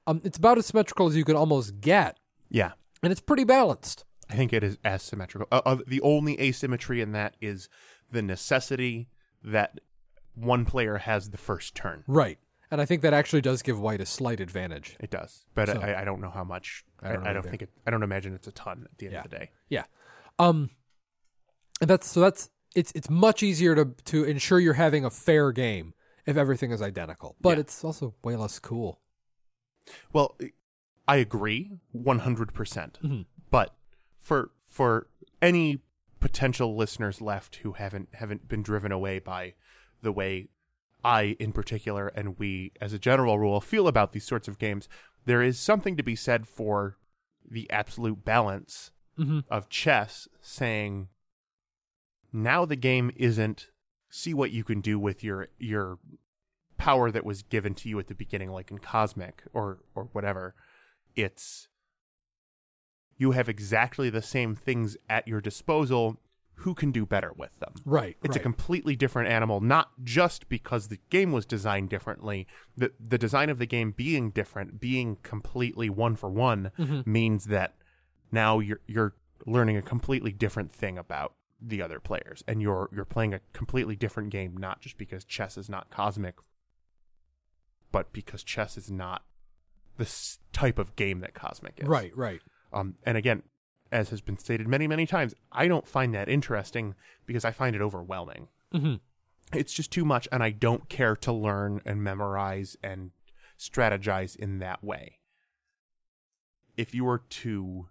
Um, 0.05 0.21
it's 0.25 0.37
about 0.37 0.57
as 0.57 0.65
symmetrical 0.67 1.07
as 1.07 1.15
you 1.15 1.23
could 1.23 1.35
almost 1.35 1.79
get, 1.81 2.17
yeah 2.49 2.71
and 3.01 3.11
it's 3.11 3.21
pretty 3.21 3.43
balanced. 3.45 4.03
I 4.29 4.35
think 4.35 4.51
it 4.53 4.63
is 4.63 4.77
as 4.83 5.01
symmetrical. 5.03 5.47
Uh, 5.51 5.61
uh, 5.65 5.77
the 5.87 6.01
only 6.01 6.39
asymmetry 6.39 6.99
in 7.01 7.13
that 7.13 7.35
is 7.41 7.69
the 8.11 8.21
necessity 8.21 9.07
that 9.43 9.79
one 10.35 10.65
player 10.65 10.97
has 10.97 11.29
the 11.29 11.37
first 11.37 11.73
turn. 11.75 12.03
Right. 12.07 12.37
And 12.71 12.79
I 12.81 12.85
think 12.85 13.01
that 13.03 13.13
actually 13.13 13.41
does 13.41 13.61
give 13.61 13.79
White 13.79 14.01
a 14.01 14.05
slight 14.05 14.39
advantage. 14.39 14.95
It 14.99 15.09
does, 15.09 15.45
but 15.55 15.69
So- 15.69 15.79
I, 15.79 16.01
I 16.01 16.03
don't 16.05 16.21
know 16.21 16.29
how 16.29 16.43
much. 16.43 16.83
I 17.01 17.09
I 17.11 17.13
don't 17.13 17.23
don't, 17.23 17.43
think 17.49 17.61
it. 17.61 17.69
I 17.87 17.91
don't 17.91 18.03
imagine 18.03 18.33
it's 18.35 18.47
a 18.47 18.51
ton 18.51 18.85
at 18.91 18.97
the 18.97 19.05
end 19.07 19.13
Yeah. 19.13 19.21
of 19.23 19.29
the 19.29 19.37
day. 19.37 19.51
Yeah. 19.69 19.83
Um 20.37 20.69
and 21.81 21.89
that's 21.89 22.07
so 22.07 22.19
that's 22.19 22.49
it's 22.75 22.91
it's 22.93 23.09
much 23.09 23.41
easier 23.43 23.75
to 23.75 23.85
to 24.05 24.23
ensure 24.23 24.59
you're 24.59 24.73
having 24.73 25.05
a 25.05 25.09
fair 25.09 25.51
game 25.51 25.93
if 26.25 26.37
everything 26.37 26.71
is 26.71 26.81
identical. 26.81 27.35
But 27.41 27.57
Yeah. 27.57 27.61
it's 27.61 27.83
also 27.83 28.15
way 28.23 28.35
less 28.35 28.59
cool. 28.59 29.01
Well, 30.13 30.37
I 31.07 31.17
agree 31.17 31.71
one 31.91 32.19
hundred 32.19 32.53
percent. 32.53 32.99
Mhm. 33.03 33.25
But 33.49 33.75
for 34.19 34.51
for 34.65 35.07
any 35.41 35.79
potential 36.19 36.75
listeners 36.75 37.21
left 37.21 37.57
who 37.57 37.73
haven't 37.73 38.09
haven't 38.15 38.47
been 38.47 38.61
driven 38.61 38.91
away 38.91 39.19
by 39.19 39.55
the 40.01 40.11
way 40.11 40.49
I 41.03 41.37
in 41.39 41.53
particular 41.53 42.07
and 42.09 42.37
we 42.37 42.73
as 42.81 42.93
a 42.93 42.99
general 42.99 43.39
rule 43.39 43.59
feel 43.61 43.87
about 43.87 44.11
these 44.11 44.25
sorts 44.25 44.47
of 44.47 44.59
games, 44.59 44.87
there 45.25 45.41
is 45.41 45.57
something 45.59 45.95
to 45.97 46.03
be 46.03 46.15
said 46.15 46.47
for 46.47 46.97
the 47.49 47.69
absolute 47.71 48.23
balance 48.25 48.91
Mhm. 49.17 49.43
of 49.49 49.69
chess 49.69 50.27
saying 50.41 51.07
now 52.31 52.65
the 52.65 52.75
game 52.75 53.11
isn't 53.15 53.67
see 54.09 54.33
what 54.33 54.51
you 54.51 54.63
can 54.63 54.81
do 54.81 54.97
with 54.99 55.23
your 55.23 55.47
your 55.59 55.99
power 56.77 57.11
that 57.11 57.25
was 57.25 57.41
given 57.43 57.73
to 57.75 57.89
you 57.89 57.99
at 57.99 58.07
the 58.07 58.15
beginning 58.15 58.49
like 58.51 58.71
in 58.71 58.77
cosmic 58.77 59.43
or 59.53 59.79
or 59.95 60.05
whatever 60.13 60.55
it's 61.15 61.67
you 63.17 63.31
have 63.31 63.49
exactly 63.49 64.09
the 64.09 64.21
same 64.21 64.55
things 64.55 64.95
at 65.09 65.27
your 65.27 65.41
disposal 65.41 66.17
who 66.63 66.73
can 66.73 66.91
do 66.91 67.05
better 67.05 67.31
with 67.37 67.57
them 67.59 67.73
Right. 67.85 68.17
it's 68.23 68.35
a 68.35 68.39
completely 68.39 68.95
different 68.95 69.29
animal 69.29 69.61
not 69.61 69.91
just 70.03 70.49
because 70.49 70.87
the 70.87 70.99
game 71.09 71.31
was 71.31 71.45
designed 71.45 71.89
differently 71.89 72.47
the 72.75 72.91
the 72.99 73.17
design 73.17 73.49
of 73.49 73.59
the 73.59 73.65
game 73.65 73.91
being 73.91 74.31
different 74.31 74.79
being 74.79 75.17
completely 75.23 75.89
one 75.89 76.15
for 76.15 76.29
one 76.29 76.71
Mhm. 76.77 77.05
means 77.05 77.45
that 77.45 77.75
now 78.31 78.59
you're 78.59 78.81
you're 78.87 79.15
learning 79.45 79.77
a 79.77 79.81
completely 79.81 80.31
different 80.31 80.71
thing 80.71 80.97
about 80.97 81.33
the 81.61 81.81
other 81.81 81.99
players 81.99 82.43
and 82.47 82.61
you're 82.61 82.89
you're 82.93 83.03
playing 83.05 83.33
a 83.33 83.39
completely 83.53 83.95
different 83.95 84.29
game 84.29 84.55
not 84.55 84.79
just 84.81 84.97
because 84.97 85.25
chess 85.25 85.57
is 85.57 85.67
not 85.69 85.89
cosmic 85.89 86.35
but 87.91 88.13
because 88.13 88.43
chess 88.43 88.77
is 88.77 88.89
not 88.89 89.23
this 89.97 90.39
type 90.53 90.79
of 90.79 90.95
game 90.95 91.19
that 91.19 91.33
cosmic 91.33 91.73
is 91.77 91.87
Right, 91.87 92.15
right. 92.15 92.41
um, 92.71 92.95
and 93.03 93.17
again, 93.17 93.43
as 93.91 94.09
has 94.11 94.21
been 94.21 94.37
stated 94.37 94.67
many, 94.67 94.87
many 94.87 95.05
times, 95.05 95.33
I 95.51 95.67
don't 95.67 95.87
find 95.87 96.13
that 96.13 96.29
interesting 96.29 96.95
because 97.25 97.43
I 97.43 97.51
find 97.51 97.75
it 97.75 97.81
overwhelming. 97.81 98.47
hmm 98.71 98.95
It's 99.51 99.73
just 99.73 99.91
too 99.91 100.05
much, 100.05 100.27
and 100.31 100.41
I 100.43 100.51
don't 100.51 100.87
care 100.87 101.15
to 101.17 101.33
learn 101.33 101.81
and 101.85 102.01
memorize 102.03 102.77
and 102.83 103.11
strategize 103.57 104.35
in 104.37 104.59
that 104.59 104.83
way. 104.83 105.17
If 106.77 106.93
you 106.95 107.03
were 107.03 107.23
to 107.29 107.87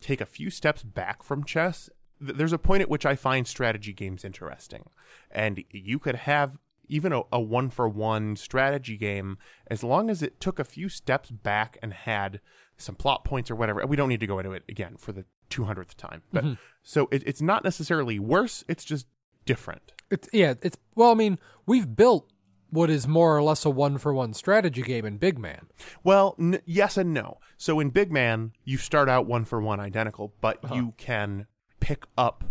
take 0.00 0.20
a 0.20 0.26
few 0.26 0.50
steps 0.50 0.82
back 0.82 1.22
from 1.22 1.44
chess, 1.44 1.88
there's 2.22 2.52
a 2.52 2.58
point 2.58 2.82
at 2.82 2.88
which 2.88 3.04
I 3.04 3.16
find 3.16 3.46
strategy 3.46 3.92
games 3.92 4.24
interesting. 4.24 4.88
And 5.30 5.64
you 5.70 5.98
could 5.98 6.16
have 6.16 6.58
even 6.88 7.12
a, 7.12 7.22
a 7.32 7.40
one 7.40 7.70
for 7.70 7.88
one 7.88 8.36
strategy 8.36 8.96
game 8.96 9.38
as 9.66 9.82
long 9.82 10.10
as 10.10 10.22
it 10.22 10.40
took 10.40 10.58
a 10.58 10.64
few 10.64 10.88
steps 10.88 11.30
back 11.30 11.78
and 11.82 11.92
had 11.92 12.40
some 12.76 12.94
plot 12.94 13.24
points 13.24 13.50
or 13.50 13.56
whatever. 13.56 13.84
We 13.86 13.96
don't 13.96 14.08
need 14.08 14.20
to 14.20 14.26
go 14.26 14.38
into 14.38 14.52
it 14.52 14.64
again 14.68 14.96
for 14.98 15.12
the 15.12 15.24
200th 15.50 15.94
time. 15.96 16.22
But 16.32 16.44
mm-hmm. 16.44 16.54
so 16.82 17.08
it, 17.10 17.22
it's 17.26 17.42
not 17.42 17.64
necessarily 17.64 18.18
worse, 18.18 18.64
it's 18.68 18.84
just 18.84 19.06
different. 19.44 19.92
It's 20.10 20.28
yeah, 20.32 20.54
it's 20.62 20.76
well, 20.94 21.10
I 21.10 21.14
mean, 21.14 21.38
we've 21.66 21.96
built 21.96 22.30
what 22.70 22.88
is 22.88 23.06
more 23.06 23.36
or 23.36 23.42
less 23.42 23.64
a 23.64 23.70
one 23.70 23.98
for 23.98 24.14
one 24.14 24.32
strategy 24.32 24.82
game 24.82 25.04
in 25.04 25.18
Big 25.18 25.38
Man. 25.38 25.66
Well, 26.02 26.34
n- 26.38 26.60
yes 26.64 26.96
and 26.96 27.12
no. 27.12 27.38
So 27.58 27.80
in 27.80 27.90
Big 27.90 28.10
Man, 28.10 28.52
you 28.64 28.78
start 28.78 29.08
out 29.08 29.26
one 29.26 29.44
for 29.44 29.60
one 29.60 29.78
identical, 29.78 30.34
but 30.40 30.64
uh-huh. 30.64 30.74
you 30.74 30.94
can 30.96 31.46
pick 31.82 32.04
up 32.16 32.44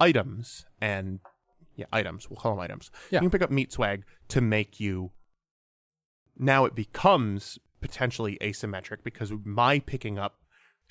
items 0.00 0.64
and 0.80 1.18
yeah, 1.74 1.86
items. 1.92 2.30
We'll 2.30 2.36
call 2.38 2.52
them 2.52 2.60
items. 2.60 2.90
Yeah. 3.10 3.18
You 3.18 3.22
can 3.28 3.30
pick 3.30 3.42
up 3.42 3.50
meat 3.50 3.72
swag 3.72 4.04
to 4.28 4.40
make 4.40 4.78
you. 4.80 5.10
Now 6.38 6.64
it 6.64 6.74
becomes 6.74 7.58
potentially 7.80 8.38
asymmetric 8.40 8.98
because 9.02 9.32
my 9.44 9.80
picking 9.80 10.18
up 10.18 10.36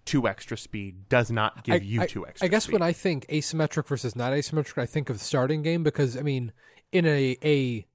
two 0.06 0.28
extra 0.28 0.58
speed 0.58 1.08
does 1.10 1.32
not 1.32 1.64
give 1.64 1.76
I, 1.76 1.78
you 1.78 2.02
I- 2.02 2.08
two 2.08 2.28
extra. 2.28 2.46
I 2.46 2.50
guess 2.50 2.66
speed. 2.66 2.74
when 2.74 2.82
I 2.82 2.92
think 2.92 3.26
asymmetric 3.28 3.88
versus 3.88 4.16
not 4.16 4.34
asymmetric, 4.34 4.82
I 4.82 4.86
think 4.86 5.10
of 5.10 5.20
starting 5.22 5.62
game 5.62 5.84
because 5.84 6.18
I 6.18 6.22
mean, 6.22 6.52
in 6.92 7.06
a 7.06 7.38
a 7.44 7.86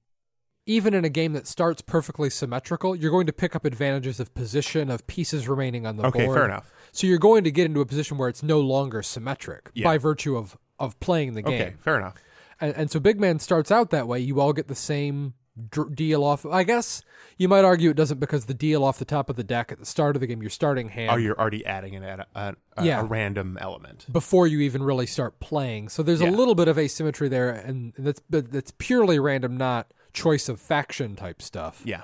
even 0.65 0.93
in 0.93 1.03
a 1.03 1.09
game 1.09 1.33
that 1.33 1.47
starts 1.47 1.81
perfectly 1.81 2.29
symmetrical, 2.29 2.95
you're 2.95 3.11
going 3.11 3.27
to 3.27 3.33
pick 3.33 3.55
up 3.55 3.65
advantages 3.65 4.19
of 4.19 4.33
position 4.33 4.89
of 4.89 5.05
pieces 5.07 5.47
remaining 5.47 5.85
on 5.85 5.97
the 5.97 6.05
okay, 6.07 6.25
board. 6.25 6.37
fair 6.37 6.45
enough. 6.45 6.71
So 6.91 7.07
you're 7.07 7.17
going 7.19 7.43
to 7.43 7.51
get 7.51 7.65
into 7.65 7.81
a 7.81 7.85
position 7.85 8.17
where 8.17 8.29
it's 8.29 8.43
no 8.43 8.59
longer 8.59 9.01
symmetric 9.01 9.69
Yeah. 9.73 9.83
by 9.85 9.97
virtue 9.97 10.37
of 10.37 10.57
of 10.79 10.99
playing 10.99 11.33
the 11.35 11.41
game. 11.41 11.53
Okay, 11.61 11.73
fair 11.79 11.97
enough. 11.97 12.15
And, 12.59 12.75
and 12.75 12.91
so 12.91 12.99
Big 12.99 13.19
Man 13.19 13.39
starts 13.39 13.71
out 13.71 13.89
that 13.91 14.07
way. 14.07 14.19
You 14.19 14.41
all 14.41 14.51
get 14.53 14.67
the 14.67 14.75
same 14.75 15.33
dr- 15.69 15.95
deal 15.95 16.23
off. 16.23 16.45
I 16.45 16.63
guess 16.63 17.03
you 17.37 17.47
might 17.47 17.63
argue 17.63 17.89
it 17.91 17.95
doesn't 17.95 18.19
because 18.19 18.45
the 18.45 18.53
deal 18.55 18.83
off 18.83 18.97
the 18.99 19.05
top 19.05 19.29
of 19.29 19.35
the 19.35 19.43
deck 19.43 19.71
at 19.71 19.79
the 19.79 19.85
start 19.85 20.15
of 20.15 20.19
the 20.19 20.27
game, 20.27 20.41
your 20.41 20.49
starting 20.49 20.89
hand, 20.89 21.09
Are 21.11 21.19
you're 21.19 21.39
already 21.39 21.65
adding 21.65 21.95
an, 21.95 22.03
a, 22.03 22.25
a, 22.35 22.55
a, 22.77 22.85
Yeah. 22.85 23.01
a 23.01 23.03
random 23.03 23.57
element? 23.61 24.05
before 24.11 24.47
you 24.47 24.59
even 24.61 24.81
really 24.83 25.05
start 25.05 25.39
playing. 25.39 25.89
So 25.89 26.03
there's 26.03 26.21
Yeah. 26.21 26.29
a 26.29 26.31
little 26.31 26.55
bit 26.55 26.67
of 26.67 26.77
asymmetry 26.77 27.29
there, 27.29 27.49
and 27.51 27.93
that's 27.97 28.21
that's 28.29 28.73
purely 28.77 29.19
random, 29.19 29.55
not 29.57 29.91
choice 30.13 30.47
of 30.49 30.59
faction 30.61 31.15
type 31.15 31.41
stuff. 31.41 31.81
Yeah, 31.83 32.03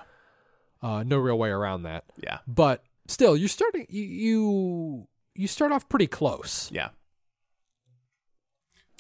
Uh, 0.82 1.04
no 1.04 1.18
real 1.18 1.38
way 1.38 1.50
around 1.50 1.84
that. 1.84 2.04
yeah, 2.22 2.40
But 2.48 2.84
still, 3.08 3.36
you're 3.38 3.48
starting. 3.50 3.86
You 3.90 4.04
you, 4.04 5.08
you 5.36 5.48
start 5.48 5.72
off 5.72 5.88
pretty 5.90 6.08
close. 6.08 6.70
yeah. 6.72 6.90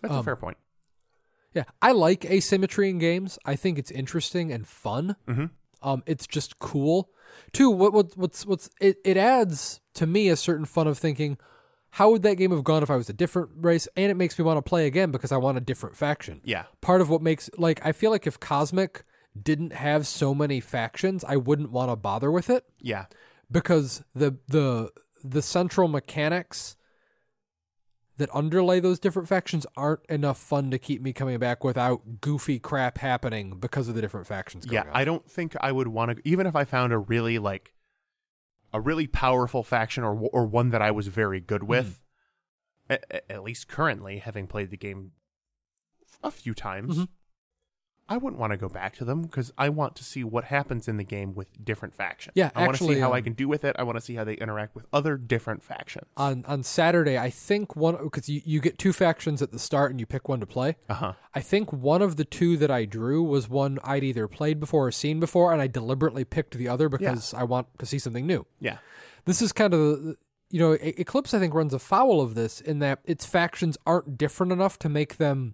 That's 0.02 0.14
a 0.14 0.18
Um, 0.18 0.26
fair 0.26 0.36
point. 0.36 0.58
Yeah, 1.54 1.64
I 1.82 1.92
like 1.92 2.26
asymmetry 2.26 2.90
in 2.90 3.00
games. 3.00 3.40
I 3.44 3.56
think 3.56 3.78
it's 3.80 3.92
interesting 3.92 4.52
and 4.52 4.68
fun. 4.68 5.16
hmm 5.28 5.46
Um, 5.82 6.04
it's 6.06 6.28
just 6.28 6.60
cool. 6.60 7.10
Two, 7.54 7.70
what 7.70 7.94
what 7.94 8.16
what's 8.18 8.46
what's 8.46 8.70
it, 8.82 8.98
it 9.06 9.18
adds 9.18 9.80
to 9.96 10.06
me 10.06 10.30
a 10.30 10.36
certain 10.36 10.66
fun 10.66 10.88
of 10.88 10.98
thinking, 10.98 11.38
how 11.92 12.12
would 12.12 12.22
that 12.24 12.36
game 12.36 12.52
have 12.52 12.64
gone 12.64 12.84
if 12.84 12.90
I 12.90 12.96
was 12.96 13.10
a 13.10 13.14
different 13.14 13.50
race? 13.56 13.88
And 13.96 14.12
it 14.12 14.16
makes 14.16 14.38
me 14.38 14.46
want 14.46 14.58
to 14.58 14.62
play 14.62 14.86
again 14.86 15.12
because 15.12 15.32
I 15.32 15.38
want 15.38 15.58
a 15.58 15.62
different 15.62 15.96
faction. 15.96 16.42
Yeah, 16.44 16.66
Part 16.82 17.02
of 17.02 17.10
what 17.10 17.22
makes 17.22 17.50
like 17.58 17.86
I 17.86 17.92
feel 17.92 18.12
like 18.12 18.28
if 18.28 18.40
Cosmic 18.40 19.04
didn't 19.42 19.74
have 19.74 20.08
so 20.08 20.34
many 20.34 20.60
factions, 20.60 21.24
I 21.24 21.38
wouldn't 21.38 21.72
want 21.72 21.92
to 21.92 21.96
bother 21.96 22.32
with 22.32 22.50
it 22.50 22.66
yeah, 22.80 23.06
because 23.52 24.04
the 24.14 24.38
the 24.48 24.92
the 25.24 25.42
central 25.42 25.88
mechanics 25.88 26.76
that 28.18 28.30
underlay 28.34 28.82
those 28.82 29.00
different 29.00 29.30
factions 29.30 29.66
aren't 29.78 30.06
enough 30.08 30.38
fun 30.38 30.70
to 30.72 30.78
keep 30.78 31.02
me 31.02 31.14
coming 31.14 31.40
back 31.40 31.64
without 31.64 32.20
goofy 32.20 32.60
crap 32.60 32.98
happening 32.98 33.58
because 33.58 33.88
of 33.88 33.96
the 33.96 34.02
different 34.02 34.28
factions 34.28 34.66
going 34.66 34.84
yeah. 34.84 34.90
on. 34.90 34.96
I 34.96 35.06
don't 35.06 35.30
think 35.30 35.56
I 35.62 35.72
would 35.72 35.88
want 35.88 36.18
to, 36.18 36.22
even 36.26 36.46
if 36.46 36.56
I 36.56 36.66
found 36.66 36.92
a 36.92 36.98
really 36.98 37.40
like 37.40 37.74
a 38.74 38.80
really 38.82 39.08
powerful 39.08 39.64
faction 39.64 40.04
or 40.04 40.14
or 40.34 40.46
one 40.46 40.70
that 40.70 40.82
I 40.82 40.92
was 40.92 41.08
very 41.08 41.40
good 41.40 41.64
with. 41.64 42.02
At, 42.90 43.24
at 43.30 43.44
least 43.44 43.68
currently, 43.68 44.18
having 44.18 44.48
played 44.48 44.72
the 44.72 44.78
game 44.78 45.12
a 46.24 46.32
few 46.32 46.54
times, 46.56 46.98
Mhm. 46.98 47.08
I 48.10 48.18
wouldn't 48.18 48.40
want 48.40 48.52
to 48.52 48.58
go 48.58 48.68
back 48.68 48.96
to 48.98 49.06
them 49.06 49.22
because 49.22 49.54
I 49.56 49.70
want 49.70 49.96
to 49.98 50.04
see 50.04 50.24
what 50.24 50.46
happens 50.46 50.88
in 50.88 50.98
the 50.98 51.04
game 51.04 51.36
with 51.36 51.64
different 51.64 51.94
factions. 51.94 52.34
Yeah, 52.36 52.50
I 52.56 52.66
want 52.66 52.78
to 52.78 52.84
see 52.84 52.98
how 52.98 53.14
I 53.14 53.20
um, 53.20 53.24
can 53.24 53.34
do 53.34 53.48
with 53.48 53.64
it. 53.64 53.76
I 53.78 53.84
want 53.84 53.98
to 53.98 54.02
see 54.02 54.16
how 54.16 54.24
they 54.24 54.34
interact 54.34 54.74
with 54.74 54.88
other 54.92 55.16
different 55.16 55.62
factions. 55.62 56.08
on 56.18 56.44
on 56.48 56.64
Saturday, 56.64 57.20
I 57.20 57.30
think 57.30 57.76
one 57.76 57.96
because 58.02 58.28
you, 58.28 58.42
you 58.44 58.60
get 58.62 58.80
two 58.80 58.94
factions 58.94 59.44
at 59.44 59.52
the 59.52 59.60
start 59.60 59.92
and 59.92 60.00
you 60.00 60.08
pick 60.08 60.28
one 60.28 60.40
to 60.40 60.48
play. 60.48 60.78
Uh 60.90 60.94
huh. 60.96 61.14
I 61.36 61.42
think 61.42 61.72
one 61.72 62.02
of 62.02 62.16
the 62.16 62.26
two 62.26 62.58
that 62.58 62.72
I 62.72 62.86
drew 62.86 63.22
was 63.22 63.48
one 63.48 63.78
I'd 63.84 64.04
either 64.04 64.28
played 64.28 64.60
before 64.60 64.88
or 64.88 64.92
seen 64.92 65.20
before, 65.20 65.54
and 65.54 65.62
I 65.62 65.68
deliberately 65.68 66.26
picked 66.26 66.58
the 66.58 66.68
other 66.68 66.90
because 66.90 67.34
I 67.36 67.44
want 67.44 67.68
to 67.78 67.86
see 67.86 68.00
something 68.00 68.26
new. 68.26 68.48
Yeah. 68.60 68.80
This 69.26 69.40
is 69.42 69.52
kind 69.52 69.74
of 69.74 69.80
the 69.80 70.16
you 70.50 70.60
know 70.60 70.74
E- 70.74 70.96
Eclipse. 70.98 71.36
I 71.36 71.40
think 71.40 71.54
runs 71.54 71.76
afoul 71.76 72.22
of 72.22 72.34
this 72.34 72.60
in 72.60 72.80
that 72.80 73.00
its 73.06 73.28
factions 73.28 73.78
aren't 73.86 74.18
different 74.18 74.52
enough 74.52 74.80
to 74.80 74.90
make 74.90 75.18
them 75.18 75.54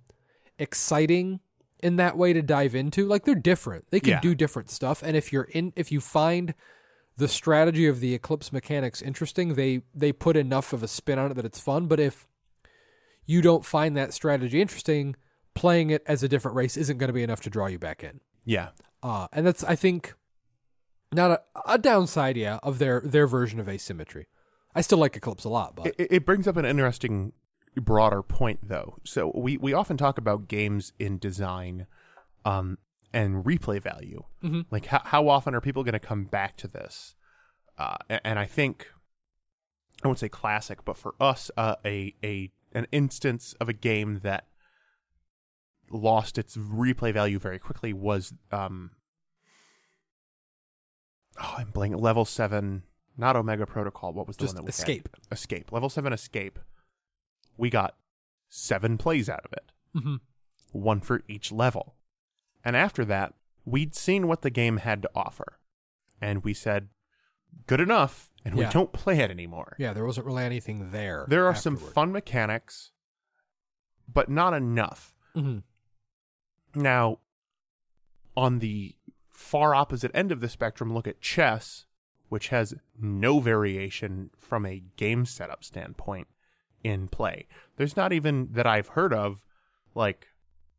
exciting 0.57 1.41
in 1.85 1.95
that 1.97 2.17
way 2.17 2.33
to 2.33 2.41
dive 2.41 2.73
into. 2.75 3.05
Like 3.07 3.23
they're 3.25 3.35
different. 3.35 3.85
They 3.91 3.99
can 3.99 4.11
Yeah. 4.13 4.21
do 4.21 4.33
different 4.35 4.69
stuff, 4.69 5.03
and 5.03 5.15
if 5.15 5.31
you're 5.31 5.49
in, 5.57 5.71
if 5.75 5.91
you 5.91 6.01
find 6.01 6.53
the 7.17 7.27
strategy 7.29 7.87
of 7.87 7.99
the 8.01 8.13
Eclipse 8.13 8.51
mechanics 8.51 9.01
interesting, 9.01 9.53
they 9.55 9.81
they 9.93 10.11
put 10.11 10.35
enough 10.35 10.73
of 10.73 10.83
a 10.83 10.87
spin 10.87 11.19
on 11.19 11.31
it 11.31 11.33
that 11.35 11.45
it's 11.45 11.59
fun. 11.59 11.87
But 11.87 11.99
if 11.99 12.27
you 13.25 13.41
don't 13.41 13.65
find 13.65 13.95
that 13.95 14.13
strategy 14.13 14.59
interesting, 14.61 15.15
playing 15.53 15.89
it 15.91 16.03
as 16.05 16.23
a 16.23 16.27
different 16.27 16.55
race 16.57 16.75
isn't 16.77 16.97
going 16.97 17.07
to 17.09 17.13
be 17.13 17.23
enough 17.23 17.41
to 17.41 17.49
draw 17.49 17.67
you 17.67 17.79
back 17.79 18.03
in. 18.03 18.19
Yeah. 18.43 18.69
Uh, 19.01 19.27
and 19.31 19.45
that's 19.47 19.63
I 19.63 19.75
think 19.75 20.13
not 21.13 21.31
a, 21.31 21.41
a 21.67 21.77
downside, 21.77 22.35
yeah, 22.37 22.59
of 22.63 22.79
their 22.79 23.01
their 23.01 23.27
version 23.27 23.59
of 23.59 23.69
asymmetry. 23.69 24.27
I 24.77 24.81
still 24.81 24.97
like 24.97 25.15
Eclipse 25.15 25.45
a 25.45 25.49
lot, 25.49 25.75
but 25.75 25.87
It, 25.87 25.95
it 26.11 26.25
brings 26.25 26.47
up 26.47 26.57
an 26.57 26.65
interesting 26.65 27.31
broader 27.81 28.21
point 28.23 28.59
though 28.63 28.97
so 29.03 29.31
we 29.35 29.57
we 29.57 29.73
often 29.73 29.97
talk 29.97 30.17
about 30.17 30.47
games 30.47 30.93
in 30.99 31.17
design 31.17 31.87
um 32.45 32.77
and 33.13 33.43
replay 33.45 33.81
value 33.81 34.23
Mhm. 34.43 34.65
like 34.71 34.85
how, 34.87 35.01
how 35.05 35.27
often 35.27 35.53
are 35.55 35.61
people 35.61 35.83
going 35.83 35.93
to 35.93 35.99
come 35.99 36.23
back 36.25 36.55
to 36.57 36.67
this 36.67 37.15
uh 37.77 37.95
a- 38.09 38.25
and, 38.25 38.39
i 38.39 38.45
think 38.45 38.87
i 40.03 40.07
won't 40.07 40.19
say 40.19 40.29
classic 40.29 40.85
but 40.85 40.95
for 40.97 41.15
us 41.19 41.51
uh, 41.57 41.75
a 41.85 42.15
a 42.23 42.51
an 42.73 42.87
instance 42.91 43.53
of 43.59 43.67
a 43.69 43.73
game 43.73 44.19
that 44.23 44.47
lost 45.91 46.37
its 46.37 46.55
replay 46.57 47.13
value 47.13 47.39
very 47.39 47.59
quickly 47.59 47.91
was 47.93 48.33
um 48.51 48.91
oh 51.41 51.55
i'm 51.57 51.71
blanking 51.71 51.99
level 52.01 52.25
7 52.25 52.83
not 53.17 53.35
omega 53.35 53.65
protocol 53.65 54.13
what 54.13 54.27
was 54.27 54.37
the 54.37 54.43
just 54.45 54.55
one 54.55 54.63
that 54.63 54.63
we 54.63 54.65
had? 54.67 54.73
escape. 55.03 55.09
escape 55.31 55.71
level 55.71 55.89
7 55.89 56.11
escape 56.13 56.59
we 57.57 57.69
got 57.69 57.95
seven 58.49 58.97
plays 58.97 59.29
out 59.29 59.45
of 59.45 59.53
it 59.53 59.71
Mm-hmm. 59.95 60.15
one 60.73 60.99
for 61.01 61.21
each 61.27 61.51
level 61.51 61.95
and 62.63 62.75
after 62.75 63.05
that 63.05 63.33
we'd 63.63 63.95
seen 63.95 64.27
what 64.27 64.41
the 64.41 64.49
game 64.49 64.77
had 64.77 65.01
to 65.01 65.09
offer 65.15 65.59
and 66.21 66.43
we 66.43 66.53
said 66.53 66.89
good 67.67 67.79
enough 67.79 68.31
and 68.43 68.55
Yeah. 68.57 68.67
we 68.67 68.73
don't 68.73 68.91
play 68.93 69.19
it 69.19 69.31
anymore 69.31 69.75
Yeah, 69.79 69.93
there 69.93 70.05
wasn't 70.05 70.25
really 70.27 70.43
anything 70.43 70.91
there. 70.91 71.25
there 71.29 71.45
are 71.45 71.55
some 71.55 71.77
fun 71.77 72.11
mechanics 72.11 72.91
but 74.11 74.29
not 74.29 74.53
enough 74.53 75.13
Mhm. 75.33 75.63
now 76.75 77.19
on 78.35 78.59
the 78.59 78.95
far 79.31 79.73
opposite 79.75 80.11
end 80.13 80.31
of 80.31 80.41
the 80.41 80.49
spectrum 80.49 80.93
look 80.93 81.07
at 81.07 81.21
chess 81.21 81.85
which 82.27 82.49
has 82.49 82.73
no 82.99 83.39
variation 83.39 84.29
from 84.37 84.65
a 84.65 84.83
game 84.97 85.25
setup 85.25 85.63
standpoint 85.63 86.27
in 86.85 87.07
play. 87.07 87.47
There's 87.77 87.97
not 87.97 88.13
even 88.13 88.49
that 88.51 88.67
I've 88.67 88.89
heard 88.89 89.13
of 89.13 89.43
like 89.95 90.27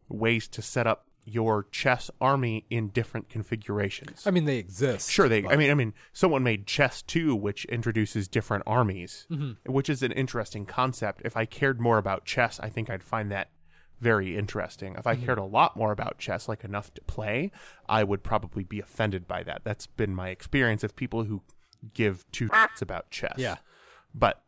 ways 0.08 0.46
to 0.48 0.62
set 0.62 0.86
up 0.86 1.06
your 1.24 1.66
chess 1.72 2.08
army 2.20 2.64
in 2.70 2.88
different 2.90 3.28
configurations. 3.28 4.24
I 4.26 4.30
mean, 4.30 4.44
they 4.44 4.58
exist. 4.58 5.10
Sure, 5.10 5.28
they. 5.28 5.40
but- 5.42 5.52
I 5.52 5.56
mean, 5.56 5.70
I 5.70 5.74
mean, 5.74 5.92
someone 6.12 6.42
made 6.44 6.66
Chess 6.68 7.02
Two, 7.02 7.34
which 7.34 7.64
introduces 7.66 8.28
different 8.28 8.62
armies, 8.66 9.26
Mm-hmm. 9.30 9.72
which 9.72 9.90
is 9.90 10.02
an 10.04 10.12
interesting 10.12 10.64
concept. 10.66 11.22
If 11.24 11.36
I 11.36 11.44
cared 11.44 11.80
more 11.80 11.98
about 11.98 12.24
chess, 12.24 12.60
I 12.60 12.68
think 12.68 12.88
I'd 12.88 13.02
find 13.02 13.30
that 13.32 13.48
very 14.00 14.36
interesting. 14.36 14.94
If 14.96 15.06
I 15.06 15.16
Mm-hmm. 15.16 15.24
cared 15.24 15.38
a 15.38 15.44
lot 15.44 15.76
more 15.76 15.90
about 15.90 16.18
chess, 16.18 16.48
like 16.48 16.62
enough 16.62 16.94
to 16.94 17.00
play, 17.02 17.50
I 17.88 18.04
would 18.04 18.22
probably 18.22 18.62
be 18.62 18.78
offended 18.78 19.26
by 19.26 19.42
that. 19.42 19.62
That's 19.64 19.86
been 19.88 20.14
my 20.14 20.28
experience 20.28 20.84
of 20.84 20.94
people 20.94 21.24
who 21.24 21.42
give 21.92 22.24
two 22.30 22.48
shits 22.48 22.80
about 22.82 23.10
chess. 23.10 23.34
Yeah. 23.38 23.56
but 24.14 24.42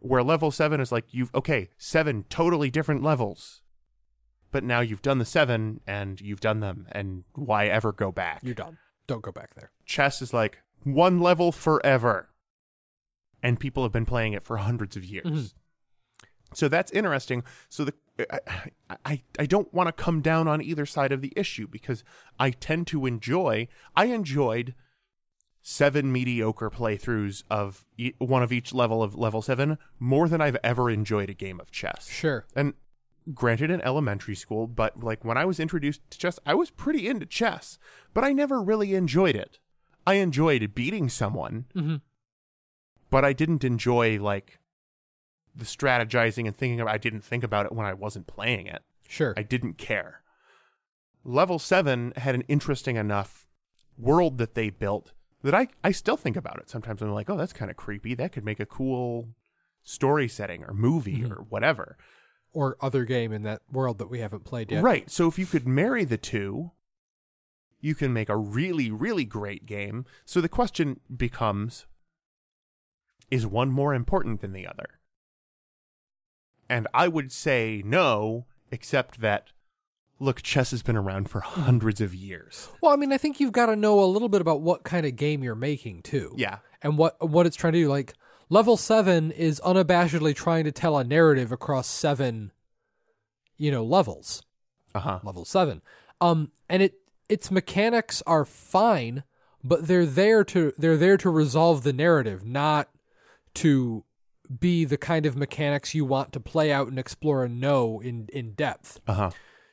where 0.00 0.22
level 0.22 0.50
seven 0.50 0.80
is 0.80 0.90
like 0.92 1.04
you've 1.12 1.34
okay, 1.34 1.70
seven 1.78 2.24
totally 2.28 2.70
different 2.70 3.02
levels. 3.02 3.62
But 4.52 4.64
now 4.64 4.80
you've 4.80 5.02
done 5.02 5.18
the 5.18 5.24
seven 5.24 5.80
and 5.86 6.20
you've 6.20 6.40
done 6.40 6.58
them, 6.60 6.86
and 6.90 7.22
why 7.34 7.68
ever 7.68 7.92
go 7.92 8.10
back? 8.10 8.40
You're 8.42 8.54
done. 8.54 8.78
Don't 9.06 9.22
go 9.22 9.30
back 9.32 9.54
there. 9.54 9.70
chess 9.84 10.20
is 10.22 10.32
like 10.34 10.58
one 10.84 11.20
level 11.20 11.52
forever 11.52 12.30
and 13.42 13.58
people 13.58 13.82
have 13.82 13.92
been 13.92 14.04
playing 14.06 14.32
it 14.34 14.42
for 14.42 14.56
hundreds 14.58 14.96
of 14.96 15.04
years 15.04 15.26
Mhm. 15.26 15.52
so 16.54 16.68
that's 16.68 16.90
interesting 16.92 17.42
so 17.68 17.84
the 17.84 17.94
i 18.30 18.70
i, 19.04 19.22
I 19.38 19.46
don't 19.46 19.72
want 19.74 19.88
to 19.88 19.92
come 19.92 20.20
down 20.20 20.46
on 20.48 20.60
either 20.62 20.86
side 20.86 21.10
of 21.12 21.20
the 21.22 21.32
issue 21.36 21.66
because 21.66 22.04
i 22.38 22.50
tend 22.50 22.86
to 22.88 23.04
enjoy 23.06 23.66
i 23.96 24.06
enjoyed 24.06 24.74
seven 25.62 26.10
mediocre 26.10 26.70
playthroughs 26.70 27.42
of 27.50 27.84
e- 27.98 28.12
one 28.18 28.42
of 28.42 28.52
each 28.52 28.72
level 28.72 29.02
of 29.02 29.14
level 29.14 29.42
7 29.42 29.76
more 29.98 30.28
than 30.28 30.40
i've 30.40 30.56
ever 30.64 30.88
enjoyed 30.90 31.28
a 31.28 31.34
game 31.34 31.60
of 31.60 31.70
chess 31.70 32.08
Sure. 32.08 32.46
and 32.56 32.72
granted 33.34 33.70
in 33.70 33.80
elementary 33.82 34.34
school 34.34 34.66
but 34.66 35.02
like 35.02 35.22
when 35.24 35.36
i 35.36 35.44
was 35.44 35.60
introduced 35.60 36.00
to 36.10 36.18
chess 36.18 36.38
i 36.46 36.54
was 36.54 36.70
pretty 36.70 37.06
into 37.08 37.26
chess 37.26 37.78
but 38.14 38.24
i 38.24 38.32
never 38.32 38.62
really 38.62 38.94
enjoyed 38.94 39.36
it 39.36 39.58
i 40.06 40.14
enjoyed 40.14 40.74
beating 40.74 41.08
someone 41.10 41.66
Mm-hmm. 41.76 41.96
but 43.10 43.24
i 43.24 43.32
didn't 43.34 43.62
enjoy 43.62 44.18
like 44.18 44.58
the 45.54 45.66
strategizing 45.66 46.46
and 46.46 46.56
thinking 46.56 46.80
about 46.80 46.94
i 46.94 46.98
didn't 46.98 47.22
think 47.24 47.44
about 47.44 47.66
it 47.66 47.72
when 47.72 47.84
i 47.86 47.92
wasn't 47.92 48.26
playing 48.26 48.66
it 48.66 48.82
Sure. 49.08 49.34
i 49.36 49.42
didn't 49.42 49.76
care 49.76 50.22
level 51.22 51.58
7 51.58 52.14
had 52.16 52.34
an 52.34 52.42
interesting 52.48 52.96
enough 52.96 53.46
world 53.98 54.38
that 54.38 54.54
they 54.54 54.70
built 54.70 55.12
that 55.42 55.54
i 55.54 55.68
i 55.84 55.90
still 55.90 56.16
think 56.16 56.36
about 56.36 56.58
it 56.58 56.68
sometimes 56.70 57.00
i'm 57.02 57.12
like 57.12 57.30
oh 57.30 57.36
that's 57.36 57.52
kind 57.52 57.70
of 57.70 57.76
creepy 57.76 58.14
that 58.14 58.32
could 58.32 58.44
make 58.44 58.60
a 58.60 58.66
cool 58.66 59.28
story 59.82 60.28
setting 60.28 60.62
or 60.64 60.74
movie 60.74 61.18
Mhm. 61.20 61.30
or 61.32 61.42
whatever 61.48 61.96
or 62.52 62.76
other 62.80 63.04
game 63.04 63.32
in 63.32 63.42
that 63.42 63.62
world 63.70 63.98
that 63.98 64.10
we 64.10 64.18
haven't 64.18 64.42
played 64.44 64.72
yet. 64.72 64.82
Right. 64.82 65.08
So 65.08 65.28
if 65.28 65.38
you 65.38 65.46
could 65.46 65.68
marry 65.68 66.04
the 66.04 66.16
two, 66.18 66.72
you 67.80 67.94
can 67.94 68.12
make 68.12 68.28
a 68.28 68.36
really, 68.36 68.90
really 68.90 69.24
great 69.24 69.66
game. 69.66 70.04
So 70.24 70.40
the 70.40 70.48
question 70.48 70.98
becomes 71.16 71.86
is 73.30 73.46
one 73.46 73.70
more 73.70 73.94
important 73.94 74.40
than 74.40 74.52
the 74.52 74.66
other? 74.66 74.98
And 76.68 76.88
I 76.92 77.06
would 77.06 77.30
say 77.30 77.82
no, 77.84 78.46
except 78.72 79.20
that 79.20 79.52
look, 80.20 80.42
chess 80.42 80.70
has 80.70 80.82
been 80.82 80.96
around 80.96 81.28
for 81.28 81.40
hundreds 81.40 82.00
of 82.00 82.14
years. 82.14 82.68
Well, 82.80 82.92
I 82.92 82.96
mean, 82.96 83.12
I 83.12 83.18
think 83.18 83.40
you've 83.40 83.52
got 83.52 83.66
to 83.66 83.74
know 83.76 83.98
a 84.02 84.06
little 84.06 84.28
bit 84.28 84.40
about 84.40 84.60
what 84.60 84.84
kind 84.84 85.04
of 85.06 85.16
game 85.16 85.42
you're 85.42 85.54
making 85.56 86.02
too. 86.02 86.32
Yeah. 86.36 86.58
and 86.82 86.96
what 86.96 87.16
what 87.28 87.46
it's 87.46 87.56
trying 87.56 87.72
to 87.72 87.80
do. 87.80 87.88
Like 87.88 88.14
level 88.48 88.76
seven 88.76 89.32
is 89.32 89.60
unabashedly 89.64 90.34
trying 90.36 90.64
to 90.64 90.72
tell 90.72 90.96
a 90.98 91.04
narrative 91.04 91.50
across 91.52 91.86
seven, 91.88 92.52
you 93.56 93.70
know, 93.70 93.82
levels. 93.84 94.42
Uh-huh. 94.94 95.20
Level 95.22 95.44
seven, 95.44 95.82
um, 96.20 96.50
and 96.68 96.82
it 96.82 96.94
its 97.28 97.50
mechanics 97.50 98.22
are 98.26 98.44
fine, 98.44 99.22
but 99.62 99.86
they're 99.86 100.04
there 100.06 100.42
to 100.44 100.72
they're 100.76 100.96
there 100.96 101.16
to 101.16 101.30
resolve 101.30 101.84
the 101.84 101.92
narrative, 101.92 102.44
not 102.44 102.88
to 103.54 104.04
be 104.58 104.84
the 104.84 104.96
kind 104.96 105.26
of 105.26 105.36
mechanics 105.36 105.94
you 105.94 106.04
want 106.04 106.32
to 106.32 106.40
play 106.40 106.72
out 106.72 106.88
and 106.88 106.98
explore 106.98 107.44
and 107.44 107.60
know 107.60 108.00
in 108.00 108.28
in 108.32 108.52
depth 108.54 108.98
Uh-huh. 109.06 109.30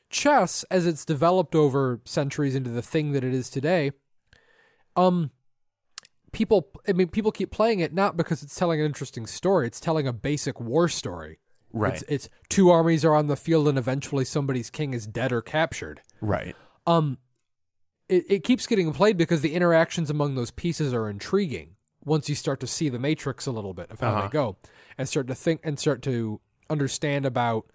Chess 0.10 0.64
as 0.72 0.86
it's 0.88 1.04
developed 1.06 1.54
over 1.56 2.00
centuries 2.06 2.56
into 2.56 2.70
the 2.70 2.82
thing 2.82 3.12
that 3.12 3.24
it 3.24 3.34
is 3.34 3.50
today 3.50 3.92
um 4.96 5.32
people 6.32 6.70
i 6.88 6.94
mean 6.94 7.08
people 7.08 7.32
keep 7.32 7.52
playing 7.52 7.80
it 7.80 7.94
not 7.94 8.16
because 8.18 8.44
it's 8.44 8.56
telling 8.56 8.80
an 8.80 8.86
interesting 8.86 9.26
story 9.26 9.68
it's 9.68 9.80
telling 9.80 10.08
a 10.08 10.14
basic 10.14 10.60
war 10.60 10.88
story 10.88 11.40
Right. 11.74 11.94
it's, 11.96 12.04
it's 12.08 12.30
two 12.50 12.70
armies 12.70 13.04
are 13.04 13.14
on 13.14 13.28
the 13.28 13.36
field 13.36 13.68
and 13.68 13.78
eventually 13.78 14.24
somebody's 14.26 14.70
king 14.70 14.94
is 14.94 15.06
dead 15.06 15.32
or 15.32 15.42
captured 15.42 16.02
right. 16.22 16.56
um 16.86 17.18
it, 18.10 18.24
it 18.30 18.44
keeps 18.44 18.66
getting 18.68 18.94
played 18.94 19.18
because 19.18 19.42
the 19.42 19.54
interactions 19.54 20.10
among 20.10 20.36
those 20.36 20.50
pieces 20.52 20.94
are 20.94 21.10
intriguing 21.10 21.76
once 22.06 22.30
you 22.30 22.36
start 22.36 22.62
to 22.62 22.68
see 22.68 22.88
the 22.88 22.98
matrix 23.00 23.46
a 23.46 23.52
little 23.52 23.74
bit 23.74 23.92
of 23.92 24.00
how 24.00 24.12
Uh-huh. 24.12 24.22
they 24.24 24.28
go 24.30 24.58
and 24.98 25.10
start 25.10 25.28
to 25.28 25.36
think 25.36 25.60
and 25.64 25.78
start 25.78 26.02
to 26.04 26.40
understand 26.70 27.26
about 27.26 27.66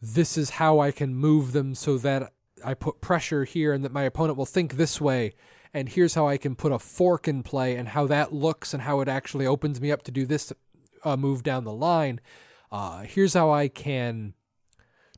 this 0.00 0.38
is 0.38 0.50
how 0.50 0.80
I 0.80 0.92
can 0.92 1.14
move 1.14 1.52
them 1.52 1.74
so 1.74 1.98
that 1.98 2.32
I 2.64 2.74
put 2.74 3.00
pressure 3.00 3.44
here 3.44 3.72
and 3.72 3.84
that 3.84 3.92
my 3.92 4.02
opponent 4.02 4.38
will 4.38 4.46
think 4.46 4.74
this 4.74 5.00
way 5.00 5.34
and 5.72 5.88
here's 5.88 6.14
how 6.14 6.26
I 6.26 6.36
can 6.36 6.56
put 6.56 6.72
a 6.72 6.78
fork 6.78 7.28
in 7.28 7.42
play 7.42 7.76
and 7.76 7.88
how 7.88 8.06
that 8.08 8.32
looks 8.32 8.74
and 8.74 8.82
how 8.82 9.00
it 9.00 9.08
actually 9.08 9.46
opens 9.46 9.80
me 9.80 9.92
up 9.92 10.02
to 10.04 10.10
do 10.10 10.26
this 10.26 10.52
uh, 11.04 11.16
move 11.16 11.42
down 11.42 11.64
the 11.64 11.72
line 11.72 12.20
uh, 12.72 13.02
here's 13.02 13.34
how 13.34 13.50
I 13.50 13.68
can 13.68 14.34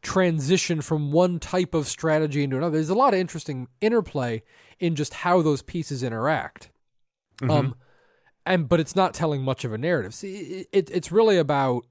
transition 0.03 0.81
from 0.81 1.13
one 1.13 1.39
type 1.39 1.75
of 1.75 1.87
strategy 1.87 2.43
into 2.43 2.57
another. 2.57 2.77
There's 2.77 2.89
a 2.89 2.95
lot 2.95 3.15
of 3.15 3.21
interesting 3.21 3.69
interplay 3.81 4.43
in 4.81 4.97
just 4.97 5.15
how 5.15 5.43
those 5.43 5.63
pieces 5.63 6.03
interact. 6.03 6.71
Um, 7.51 7.75
and 8.45 8.69
but 8.69 8.81
it's 8.81 8.97
not 8.97 9.15
telling 9.15 9.43
much 9.43 9.65
of 9.65 9.73
a 9.73 9.79
narrative. 9.79 10.15
See, 10.15 10.67
it, 10.73 10.91
it's 10.91 11.13
really 11.13 11.39
about. 11.39 11.87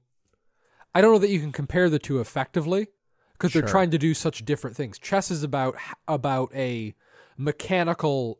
I 0.94 1.00
don't 1.00 1.12
know 1.12 1.18
that 1.18 1.30
you 1.30 1.40
can 1.40 1.52
compare 1.52 1.88
the 1.88 1.98
two 1.98 2.20
effectively 2.20 2.88
because 3.32 3.52
they're 3.52 3.62
trying 3.62 3.90
to 3.90 3.98
do 3.98 4.14
such 4.14 4.44
different 4.44 4.76
things. 4.76 4.98
Chess 4.98 5.30
is 5.30 5.42
about 5.42 5.76
about 6.06 6.54
a 6.54 6.94
mechanical 7.36 8.38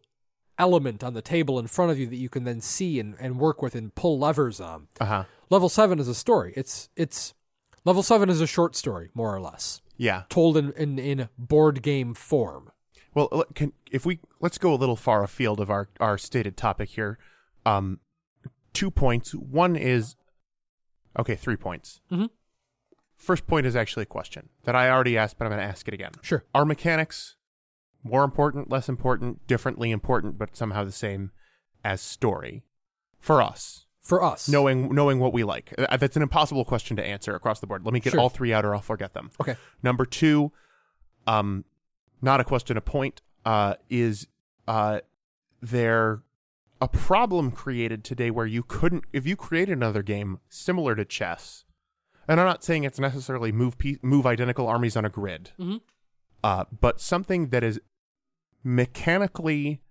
element 0.58 1.02
on 1.02 1.14
the 1.14 1.22
table 1.22 1.58
in 1.58 1.66
front 1.66 1.90
of 1.90 1.98
you 1.98 2.06
that 2.06 2.16
you 2.16 2.28
can 2.28 2.44
then 2.44 2.60
see 2.60 3.00
and, 3.00 3.16
and 3.18 3.38
work 3.38 3.62
with 3.62 3.74
and 3.74 3.94
pull 3.94 4.18
levers 4.18 4.60
on. 4.60 4.86
Uh-huh. 5.00 5.24
Level 5.50 5.68
seven 5.68 5.98
is 5.98 6.08
a 6.08 6.14
story. 6.14 6.52
It's 6.56 6.88
it's 6.96 7.34
level 7.84 8.02
seven 8.02 8.28
is 8.28 8.40
a 8.40 8.46
short 8.46 8.76
story, 8.76 9.10
more 9.14 9.34
or 9.34 9.40
less, 9.40 9.80
Yeah. 9.96 10.22
told 10.28 10.56
in 10.56 10.72
in, 10.72 10.98
in 10.98 11.28
board 11.38 11.82
game 11.82 12.14
form. 12.14 12.70
Well, 13.14 13.44
can 13.54 13.72
if 13.90 14.06
we 14.06 14.20
let's 14.40 14.58
go 14.58 14.72
a 14.72 14.76
little 14.76 14.96
far 14.96 15.22
afield 15.24 15.58
of 15.60 15.70
our 15.70 15.88
our 16.00 16.16
stated 16.18 16.56
topic 16.56 16.90
here. 16.90 17.18
Um, 17.66 18.00
two 18.72 18.90
points. 18.90 19.34
One 19.34 19.76
is 19.76 20.16
okay. 21.18 21.34
Three 21.36 21.56
points. 21.56 22.00
Mhm. 22.10 22.30
First 23.22 23.46
point 23.46 23.66
is 23.66 23.76
actually 23.76 24.02
a 24.02 24.06
question 24.06 24.48
that 24.64 24.74
I 24.74 24.90
already 24.90 25.16
asked, 25.16 25.38
but 25.38 25.44
I'm 25.44 25.52
going 25.52 25.62
to 25.62 25.66
ask 25.68 25.86
it 25.86 25.94
again. 25.94 26.10
Sure. 26.22 26.42
Are 26.52 26.64
mechanics 26.64 27.36
more 28.02 28.24
important, 28.24 28.68
less 28.68 28.88
important, 28.88 29.46
differently 29.46 29.92
important, 29.92 30.38
but 30.38 30.56
somehow 30.56 30.82
the 30.82 30.90
same 30.90 31.30
as 31.84 32.00
story 32.00 32.64
for 33.20 33.40
us? 33.40 33.86
For 34.00 34.20
us. 34.24 34.48
Knowing 34.48 34.92
knowing 34.92 35.20
what 35.20 35.32
we 35.32 35.44
like. 35.44 35.72
Uh, 35.78 35.96
That's 35.96 36.16
an 36.16 36.22
impossible 36.22 36.64
question 36.64 36.96
to 36.96 37.04
answer 37.04 37.36
across 37.36 37.60
the 37.60 37.68
board. 37.68 37.84
Let 37.84 37.94
me 37.94 38.00
get 38.00 38.10
Sure. 38.10 38.18
all 38.20 38.28
three 38.28 38.52
out, 38.52 38.64
or 38.64 38.74
I'll 38.74 38.80
forget 38.80 39.14
them. 39.14 39.30
Okay. 39.40 39.54
Number 39.84 40.04
two, 40.04 40.50
um, 41.28 41.64
not 42.20 42.40
a 42.40 42.44
question, 42.44 42.76
a 42.76 42.80
point, 42.80 43.22
uh, 43.44 43.74
is 43.88 44.26
uh, 44.66 44.98
there 45.60 46.22
a 46.80 46.88
problem 46.88 47.52
created 47.52 48.02
today 48.02 48.32
where 48.32 48.46
you 48.46 48.64
couldn't, 48.64 49.04
if 49.12 49.28
you 49.28 49.36
created 49.36 49.76
another 49.76 50.02
game 50.02 50.40
similar 50.48 50.96
to 50.96 51.04
chess, 51.04 51.64
and 52.28 52.40
I'm 52.40 52.46
not 52.46 52.64
saying 52.64 52.84
it's 52.84 52.98
necessarily 52.98 53.52
move 53.52 53.78
pe- 53.78 53.96
move 54.02 54.26
identical 54.26 54.66
armies 54.68 54.96
on 54.96 55.04
a 55.04 55.10
grid, 55.10 55.50
Mhm. 55.58 55.80
uh, 56.44 56.64
but 56.80 57.00
something 57.00 57.48
that 57.48 57.62
is 57.64 57.80
mechanically 58.64 59.82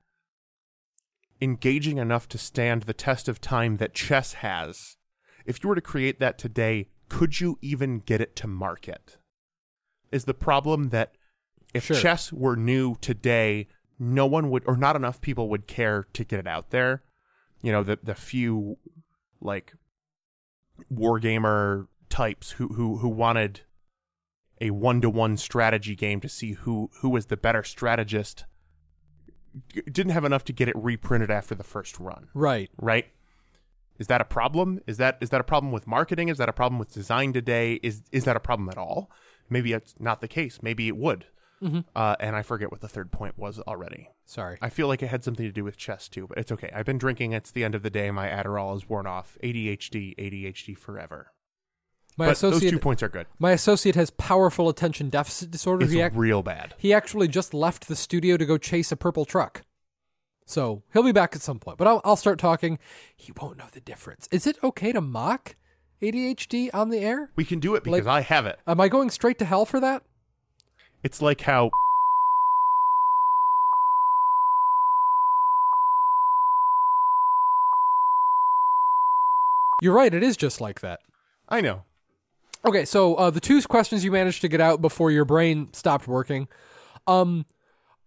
engaging 1.41 1.97
enough 1.97 2.27
to 2.29 2.37
stand 2.37 2.83
the 2.83 2.93
test 2.93 3.27
of 3.27 3.41
time 3.41 3.77
that 3.77 3.93
chess 3.93 4.33
has. 4.33 4.97
If 5.45 5.63
you 5.63 5.69
were 5.69 5.75
to 5.75 5.81
create 5.81 6.19
that 6.19 6.37
today, 6.37 6.89
could 7.09 7.39
you 7.39 7.57
even 7.61 7.99
get 7.99 8.21
it 8.21 8.35
to 8.37 8.47
market? 8.47 9.17
Is 10.11 10.25
the 10.25 10.33
problem 10.33 10.89
that 10.89 11.15
if 11.73 11.85
Sure. 11.85 11.97
chess 11.97 12.31
were 12.31 12.55
new 12.55 12.95
today, 13.01 13.67
no 13.97 14.25
one 14.25 14.49
would, 14.51 14.63
or 14.67 14.77
not 14.77 14.95
enough 14.95 15.19
people 15.21 15.49
would 15.49 15.67
care 15.67 16.03
to 16.13 16.23
get 16.23 16.39
it 16.39 16.47
out 16.47 16.69
there? 16.69 17.03
You 17.61 17.71
know, 17.71 17.83
the 17.83 17.97
the 18.01 18.15
few 18.15 18.77
like 19.39 19.73
wargamer 20.93 21.87
types 22.11 22.51
who 22.51 22.67
who 22.69 22.97
who 22.97 23.09
wanted 23.09 23.61
a 24.59 24.69
one 24.69 25.01
to 25.01 25.09
one 25.09 25.37
strategy 25.37 25.95
game 25.95 26.19
to 26.21 26.29
see 26.29 26.51
who 26.53 26.91
who 27.01 27.09
was 27.09 27.25
the 27.27 27.37
better 27.37 27.63
strategist 27.63 28.45
didn't 29.91 30.11
have 30.11 30.23
enough 30.25 30.43
to 30.45 30.53
get 30.53 30.67
it 30.69 30.75
reprinted 30.77 31.29
after 31.31 31.55
the 31.55 31.63
first 31.63 31.99
run 31.99 32.27
Right. 32.33 32.69
right 32.77 33.07
is 33.99 34.07
that 34.07 34.21
a 34.21 34.25
problem 34.25 34.79
is 34.87 34.97
that 34.97 35.17
is 35.21 35.29
that 35.31 35.41
a 35.41 35.43
problem 35.43 35.71
with 35.71 35.85
marketing 35.87 36.29
is 36.29 36.37
that 36.37 36.49
a 36.49 36.53
problem 36.53 36.79
with 36.79 36.93
design 36.93 37.33
today 37.33 37.79
is 37.83 38.01
is 38.11 38.23
that 38.25 38.35
a 38.35 38.39
problem 38.39 38.69
at 38.69 38.77
all 38.77 39.09
maybe 39.49 39.73
it's 39.73 39.95
not 39.99 40.21
the 40.21 40.27
case 40.27 40.59
maybe 40.61 40.87
it 40.87 40.95
would 40.97 41.25
uh, 41.95 42.15
and 42.19 42.35
I 42.35 42.41
forget 42.41 42.71
what 42.71 42.81
the 42.81 42.87
third 42.87 43.11
point 43.11 43.37
was 43.37 43.59
already. 43.59 44.09
Sorry. 44.25 44.57
I 44.63 44.69
feel 44.69 44.87
like 44.87 45.03
it 45.03 45.09
had 45.09 45.23
something 45.23 45.45
to 45.45 45.51
do 45.51 45.63
with 45.63 45.77
chess 45.77 46.09
too, 46.09 46.25
but 46.25 46.39
it's 46.39 46.51
okay. 46.51 46.71
I've 46.73 46.87
been 46.87 46.97
drinking. 46.97 47.33
It's 47.33 47.51
the 47.51 47.63
end 47.63 47.75
of 47.75 47.83
the 47.83 47.91
day. 47.91 48.09
My 48.09 48.27
Adderall 48.29 48.75
is 48.75 48.89
worn 48.89 49.05
off. 49.05 49.37
ADHD, 49.43 50.15
ADHD 50.17 50.75
forever. 50.75 51.31
My 52.21 52.27
but 52.27 52.33
associate 52.33 52.61
those 52.61 52.69
two 52.69 52.77
points 52.79 53.01
are 53.01 53.09
good. 53.09 53.25
my 53.39 53.49
associate 53.51 53.95
has 53.95 54.11
powerful 54.11 54.69
attention 54.69 55.09
deficit 55.09 55.49
disorder. 55.49 55.85
It's 55.85 55.91
He, 55.93 56.01
ac- 56.01 56.15
real 56.15 56.43
bad. 56.43 56.75
he 56.77 56.93
actually 56.93 57.27
just 57.27 57.51
left 57.51 57.87
the 57.87 57.95
studio 57.95 58.37
to 58.37 58.45
go 58.45 58.59
chase 58.59 58.91
a 58.91 58.95
purple 58.95 59.25
truck. 59.25 59.63
So 60.45 60.83
he'll 60.93 61.01
be 61.01 61.11
back 61.11 61.35
at 61.35 61.41
some 61.41 61.57
point. 61.57 61.79
But 61.79 61.87
I'll, 61.87 61.99
I'll 62.05 62.15
start 62.15 62.37
talking. 62.37 62.77
He 63.17 63.33
won't 63.41 63.57
know 63.57 63.65
the 63.71 63.79
difference. 63.79 64.27
Is 64.31 64.45
it 64.45 64.57
okay 64.63 64.91
to 64.91 65.01
mock 65.01 65.55
ADHD 65.99 66.69
on 66.75 66.89
the 66.89 66.99
air? 66.99 67.31
We 67.35 67.43
can 67.43 67.59
do 67.59 67.73
it 67.73 67.83
because 67.83 68.05
Like- 68.05 68.15
I 68.17 68.21
have 68.21 68.45
it. 68.45 68.59
Am 68.67 68.79
I 68.79 68.87
going 68.87 69.09
straight 69.09 69.39
to 69.39 69.45
hell 69.45 69.65
for 69.65 69.79
that? 69.79 70.03
It's 71.03 71.23
like 71.23 71.41
how 71.41 71.71
You're 79.81 79.93
right. 79.95 80.13
It 80.13 80.23
is 80.23 80.37
just 80.37 80.61
like 80.61 80.81
that. 80.81 80.99
I 81.49 81.61
know. 81.61 81.83
Okay, 82.63 82.85
so 82.85 83.15
uh, 83.15 83.29
the 83.31 83.39
two 83.39 83.61
questions 83.63 84.03
you 84.03 84.11
managed 84.11 84.41
to 84.41 84.47
get 84.47 84.61
out 84.61 84.81
before 84.81 85.09
your 85.09 85.25
brain 85.25 85.69
stopped 85.73 86.07
working. 86.07 86.47
Um, 87.07 87.45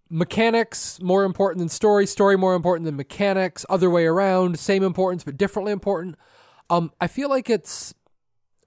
mechanics 0.09 1.01
more 1.03 1.25
important 1.25 1.59
than 1.59 1.69
story, 1.69 2.07
story 2.07 2.37
more 2.37 2.55
important 2.55 2.85
than 2.85 2.95
mechanics, 2.95 3.67
other 3.69 3.91
way 3.91 4.07
around, 4.07 4.59
same 4.61 4.85
importance 4.85 5.25
but 5.25 5.37
differently 5.37 5.73
important. 5.73 6.17
Um, 6.71 6.93
I 7.01 7.09
feel 7.09 7.29
like 7.29 7.51
it's, 7.51 7.95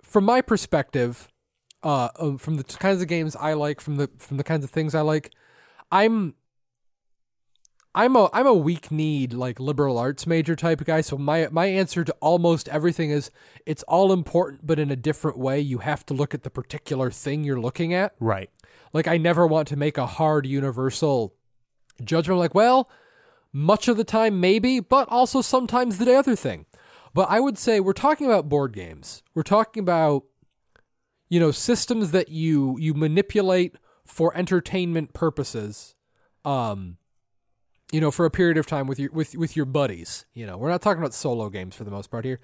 from 0.03 0.25
my 0.25 0.41
perspective, 0.41 1.29
uh, 1.83 2.09
um, 2.19 2.37
from 2.37 2.55
the 2.55 2.63
kinds 2.63 3.01
of 3.01 3.07
games 3.07 3.35
I 3.37 3.53
like, 3.53 3.79
from 3.79 3.95
the 3.95 4.09
from 4.19 4.37
the 4.37 4.43
kinds 4.43 4.65
of 4.65 4.71
things 4.71 4.93
I 4.93 5.01
like, 5.01 5.31
I'm 5.91 6.35
I'm 7.97 8.15
a 8.15 8.29
I'm 8.31 8.45
a 8.45 8.53
weak 8.53 8.91
need 8.91 9.33
like 9.33 9.59
liberal 9.59 9.97
arts 9.97 10.27
major 10.27 10.55
type 10.55 10.81
of 10.81 10.85
guy. 10.85 11.01
So 11.01 11.17
my 11.17 11.47
my 11.49 11.65
answer 11.65 12.03
to 12.03 12.15
almost 12.21 12.69
everything 12.69 13.09
is 13.09 13.31
it's 13.65 13.81
all 13.83 14.13
important, 14.13 14.67
but 14.67 14.77
in 14.77 14.91
a 14.91 14.95
different 14.95 15.39
way. 15.39 15.59
You 15.59 15.79
have 15.79 16.05
to 16.05 16.13
look 16.13 16.35
at 16.35 16.43
the 16.43 16.51
particular 16.51 17.09
thing 17.09 17.43
you're 17.43 17.59
looking 17.59 17.95
at. 17.95 18.13
Right. 18.19 18.51
Like 18.93 19.07
I 19.07 19.17
never 19.17 19.47
want 19.47 19.67
to 19.69 19.75
make 19.75 19.97
a 19.97 20.05
hard 20.05 20.45
universal 20.45 21.33
judgment. 22.03 22.39
Like, 22.39 22.53
well, 22.53 22.87
much 23.51 23.87
of 23.87 23.97
the 23.97 24.03
time 24.03 24.39
maybe, 24.39 24.79
but 24.79 25.09
also 25.09 25.41
sometimes 25.41 25.97
the 25.97 26.15
other 26.15 26.35
thing. 26.35 26.67
But 27.15 27.31
I 27.31 27.39
would 27.39 27.57
say 27.57 27.79
we're 27.79 27.93
talking 27.93 28.27
about 28.27 28.47
board 28.47 28.73
games. 28.73 29.23
We're 29.33 29.41
talking 29.41 29.81
about 29.81 30.21
you 31.29 31.39
know 31.39 31.49
systems 31.49 32.11
that 32.11 32.29
you 32.29 32.77
you 32.79 32.93
manipulate 32.93 33.75
for 34.05 34.37
entertainment 34.37 35.15
purposes. 35.15 35.95
Um 36.45 36.96
you 37.91 38.01
know, 38.01 38.11
for 38.11 38.25
a 38.25 38.31
period 38.31 38.57
of 38.57 38.65
time 38.65 38.85
with 38.85 38.99
your 38.99 39.11
with 39.11 39.35
with 39.35 39.55
your 39.55 39.65
buddies. 39.65 40.25
You 40.33 40.45
know, 40.45 40.57
we're 40.57 40.69
not 40.69 40.81
talking 40.81 41.01
about 41.01 41.13
solo 41.13 41.49
games 41.49 41.75
for 41.75 41.85
the 41.85 41.91
most 41.91 42.11
part 42.11 42.25
here. 42.25 42.39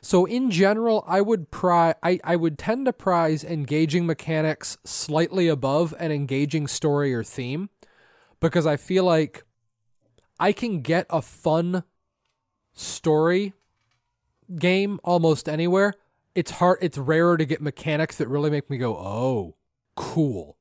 So 0.00 0.24
in 0.24 0.50
general, 0.50 1.04
I 1.06 1.20
would 1.20 1.50
pri 1.50 1.94
I, 2.02 2.18
I 2.24 2.36
would 2.36 2.58
tend 2.58 2.86
to 2.86 2.92
prize 2.92 3.44
engaging 3.44 4.06
mechanics 4.06 4.76
slightly 4.84 5.46
above 5.46 5.94
an 5.98 6.10
engaging 6.10 6.66
story 6.66 7.14
or 7.14 7.22
theme 7.22 7.70
because 8.40 8.66
I 8.66 8.76
feel 8.76 9.04
like 9.04 9.44
I 10.40 10.52
can 10.52 10.82
get 10.82 11.06
a 11.10 11.22
fun 11.22 11.84
story 12.72 13.52
game 14.58 14.98
almost 15.04 15.48
anywhere. 15.48 15.94
It's 16.34 16.52
hard 16.52 16.78
it's 16.82 16.98
rarer 16.98 17.36
to 17.36 17.44
get 17.44 17.62
mechanics 17.62 18.16
that 18.16 18.26
really 18.26 18.50
make 18.50 18.68
me 18.68 18.78
go, 18.78 18.96
"Oh, 18.96 19.54
cool." 19.94 20.56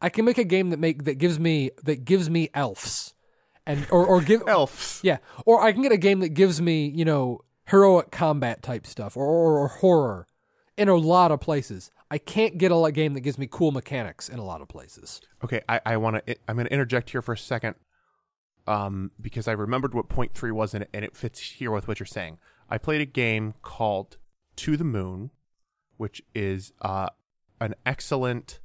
I 0.00 0.10
can 0.10 0.24
make 0.24 0.38
a 0.38 0.44
game 0.44 0.70
that 0.70 0.78
make 0.78 1.04
that 1.04 1.18
gives 1.18 1.40
me 1.40 1.72
that 1.82 2.04
gives 2.04 2.30
me 2.30 2.50
elves 2.54 3.14
and 3.68 3.86
or 3.92 4.04
or 4.04 4.20
give 4.20 4.42
Elves. 4.48 4.98
yeah, 5.04 5.18
or 5.46 5.60
I 5.62 5.70
can 5.72 5.82
get 5.82 5.92
a 5.92 5.96
game 5.96 6.18
that 6.20 6.30
gives 6.30 6.60
me, 6.60 6.88
you 6.88 7.04
know, 7.04 7.42
heroic 7.66 8.10
combat 8.10 8.62
type 8.62 8.84
stuff 8.86 9.16
or, 9.16 9.24
or, 9.24 9.58
or 9.60 9.68
horror 9.68 10.26
in 10.76 10.88
a 10.88 10.96
lot 10.96 11.30
of 11.30 11.38
places. 11.40 11.92
I 12.10 12.16
can't 12.18 12.56
get 12.56 12.72
a 12.72 12.90
game 12.90 13.12
that 13.12 13.20
gives 13.20 13.36
me 13.38 13.46
cool 13.48 13.70
mechanics 13.70 14.28
in 14.30 14.38
a 14.38 14.44
lot 14.44 14.62
of 14.62 14.68
places. 14.68 15.20
Okay, 15.44 15.60
I, 15.68 15.80
I 15.84 15.96
want 15.98 16.26
to. 16.26 16.36
I'm 16.48 16.56
going 16.56 16.66
to 16.66 16.72
interject 16.72 17.10
here 17.10 17.20
for 17.20 17.34
a 17.34 17.38
second, 17.38 17.74
um, 18.66 19.10
because 19.20 19.46
I 19.46 19.52
remembered 19.52 19.92
what 19.94 20.08
point 20.08 20.32
three 20.32 20.50
was, 20.50 20.72
in 20.74 20.82
it, 20.82 20.88
and 20.94 21.04
it 21.04 21.14
fits 21.16 21.38
here 21.40 21.70
with 21.70 21.86
what 21.86 22.00
you're 22.00 22.06
saying. 22.06 22.38
I 22.70 22.78
played 22.78 23.00
a 23.02 23.06
game 23.06 23.54
called 23.62 24.16
To 24.56 24.76
the 24.78 24.84
Moon, 24.84 25.30
which 25.98 26.22
is 26.34 26.72
uh, 26.80 27.10
an 27.60 27.74
excellent 27.84 28.60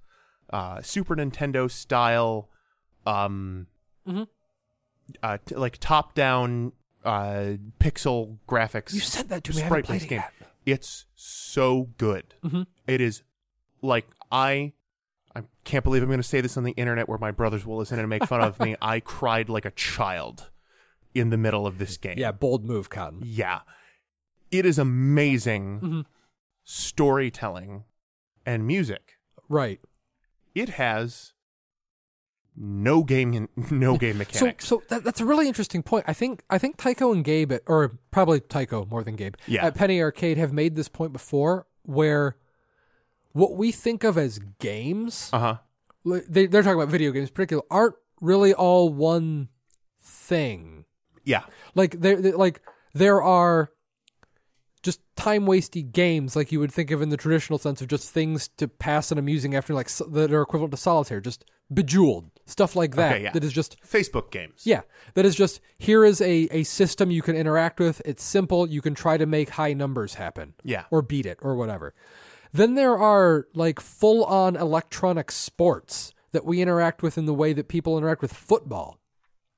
uh, 0.51 0.81
Super 0.81 1.15
Nintendo 1.15 1.69
style, 1.69 2.49
um, 3.05 3.67
Mhm. 4.07 4.27
Uh, 5.21 5.37
t- 5.45 5.55
like 5.55 5.77
top 5.79 6.13
down 6.15 6.71
uh, 7.03 7.53
pixel 7.79 8.37
graphics. 8.47 8.93
You 8.93 8.99
said 9.01 9.29
that 9.29 9.43
to 9.45 9.53
me. 9.55 9.61
I 9.61 9.65
haven't 9.65 9.85
played 9.85 10.03
it 10.03 10.07
game. 10.09 10.19
yet. 10.19 10.33
It's 10.65 11.05
so 11.15 11.89
good. 11.97 12.35
Mhm. 12.43 12.65
It 12.87 13.01
is 13.01 13.23
like 13.81 14.07
I 14.31 14.73
I 15.35 15.43
can't 15.65 15.83
believe 15.83 16.01
I'm 16.03 16.09
going 16.09 16.19
to 16.19 16.23
say 16.23 16.41
this 16.41 16.55
on 16.57 16.63
the 16.63 16.71
internet 16.73 17.09
where 17.09 17.17
my 17.17 17.31
brothers 17.31 17.65
will 17.65 17.77
listen 17.77 17.99
and 17.99 18.07
make 18.07 18.23
fun 18.25 18.41
of 18.41 18.59
me. 18.59 18.75
I 18.81 18.99
cried 18.99 19.49
like 19.49 19.65
a 19.65 19.71
child 19.71 20.51
in 21.15 21.29
the 21.31 21.37
middle 21.37 21.65
of 21.67 21.79
this 21.79 21.97
game. 21.97 22.15
Yeah, 22.17 22.31
bold 22.31 22.63
move, 22.63 22.89
Cotton. 22.89 23.19
Yeah. 23.23 23.61
It 24.51 24.65
is 24.65 24.77
amazing 24.79 25.79
Mhm. 25.81 26.05
storytelling 26.63 27.83
and 28.45 28.65
music. 28.65 29.17
Right. 29.49 29.79
It 30.55 30.69
has 30.69 31.32
no 32.55 33.03
game 33.03 33.47
no 33.71 33.97
game 33.97 34.13
So, 34.13 34.17
mechanics. 34.19 34.67
so 34.67 34.83
that, 34.89 35.03
that's 35.03 35.19
a 35.21 35.25
really 35.25 35.47
interesting 35.47 35.81
point. 35.83 36.05
I 36.07 36.13
think 36.13 36.43
I 36.49 36.57
think 36.57 36.77
Tycho 36.77 37.11
and 37.11 37.23
Gabe, 37.23 37.51
at, 37.51 37.63
or 37.67 37.91
probably 38.11 38.39
Tycho 38.39 38.85
more 38.89 39.03
than 39.03 39.15
Gabe, 39.15 39.35
Yeah. 39.47 39.65
at 39.65 39.75
Penny 39.75 40.01
Arcade 40.01 40.37
have 40.37 40.53
made 40.53 40.75
this 40.75 40.87
point 40.89 41.13
before, 41.13 41.65
where 41.83 42.37
what 43.31 43.55
we 43.57 43.71
think 43.71 44.03
of 44.03 44.17
as 44.17 44.39
games 44.59 45.29
uh-huh. 45.33 45.57
they, 46.05 46.45
they're 46.45 46.61
talking 46.61 46.79
about 46.79 46.91
video 46.91 47.11
games 47.11 47.29
in 47.29 47.33
particular 47.33 47.63
aren't 47.71 47.95
really 48.21 48.53
all 48.53 48.89
one 48.93 49.49
thing 49.99 50.85
Yeah. 51.23 51.43
like 51.75 51.99
there 52.01 52.17
like 52.17 52.61
there 52.93 53.21
are 53.23 53.71
just 54.83 54.99
time 55.15 55.45
wasty 55.45 55.89
games 55.91 56.35
like 56.35 56.51
you 56.51 56.59
would 56.59 56.71
think 56.71 56.91
of 56.91 57.01
in 57.01 57.09
the 57.09 57.17
traditional 57.17 57.57
sense 57.57 57.81
of 57.81 57.87
just 57.87 58.11
things 58.11 58.49
to 58.57 58.67
pass 58.67 59.11
an 59.11 59.17
amusing 59.17 59.55
afternoon 59.55 59.77
like 59.77 59.89
so- 59.89 60.05
that 60.05 60.31
are 60.31 60.41
equivalent 60.41 60.71
to 60.71 60.77
solitaire 60.77 61.21
just 61.21 61.43
bejeweled 61.73 62.29
stuff 62.45 62.75
like 62.75 62.95
that 62.95 63.13
Okay, 63.13 63.23
yeah. 63.23 63.31
that 63.31 63.43
is 63.43 63.53
just 63.53 63.77
Facebook 63.83 64.29
games. 64.31 64.61
yeah 64.65 64.81
that 65.13 65.25
is 65.25 65.35
just 65.35 65.61
here 65.77 66.03
is 66.03 66.19
a, 66.21 66.47
a 66.51 66.63
system 66.63 67.09
you 67.09 67.21
can 67.21 67.35
interact 67.35 67.79
with 67.79 68.01
it's 68.05 68.23
simple 68.23 68.67
you 68.67 68.81
can 68.81 68.93
try 68.93 69.15
to 69.17 69.25
make 69.25 69.51
high 69.51 69.73
numbers 69.73 70.15
happen 70.15 70.53
Yeah. 70.63 70.83
or 70.91 71.01
beat 71.01 71.25
it 71.25 71.39
or 71.41 71.55
whatever. 71.55 71.93
Then 72.51 72.75
there 72.75 72.97
are 72.97 73.47
like 73.55 73.79
full 73.79 74.23
on 74.25 74.55
electronic 74.55 75.31
sports 75.31 76.13
that 76.33 76.45
we 76.45 76.61
interact 76.61 77.01
with 77.01 77.17
in 77.17 77.25
the 77.25 77.33
way 77.33 77.51
that 77.53 77.67
people 77.67 77.97
interact 77.97 78.21
with 78.21 78.33
football. 78.33 78.99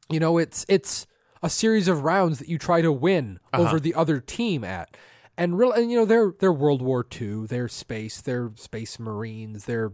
You 0.09 0.19
know, 0.19 0.37
it's 0.37 0.65
it's 0.69 1.07
a 1.43 1.49
series 1.49 1.87
of 1.87 2.03
rounds 2.03 2.39
that 2.39 2.47
you 2.47 2.57
try 2.57 2.81
to 2.81 2.91
win 2.91 3.39
uh-huh. 3.51 3.63
over 3.63 3.79
the 3.79 3.93
other 3.95 4.19
team 4.21 4.63
at. 4.63 4.95
And 5.37 5.57
real 5.57 5.73
and 5.73 5.91
you 5.91 5.97
know, 5.97 6.05
they're 6.05 6.33
they're 6.39 6.53
World 6.53 6.81
War 6.81 7.05
II, 7.19 7.47
they're 7.47 7.67
space, 7.67 8.21
they're 8.21 8.51
space 8.55 8.97
marines, 8.99 9.65
they're 9.65 9.91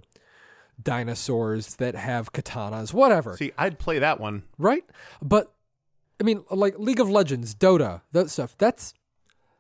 dinosaurs 0.83 1.75
that 1.75 1.95
have 1.95 2.31
katanas, 2.33 2.93
whatever 2.93 3.35
See, 3.37 3.51
I'd 3.57 3.79
play 3.79 3.99
that 3.99 4.19
one. 4.19 4.43
right? 4.57 4.83
But 5.21 5.53
I 6.19 6.23
mean, 6.23 6.43
like 6.51 6.77
League 6.77 6.99
of 6.99 7.09
Legends, 7.09 7.55
Dota, 7.55 8.01
that 8.11 8.29
stuff. 8.29 8.55
That's 8.57 8.93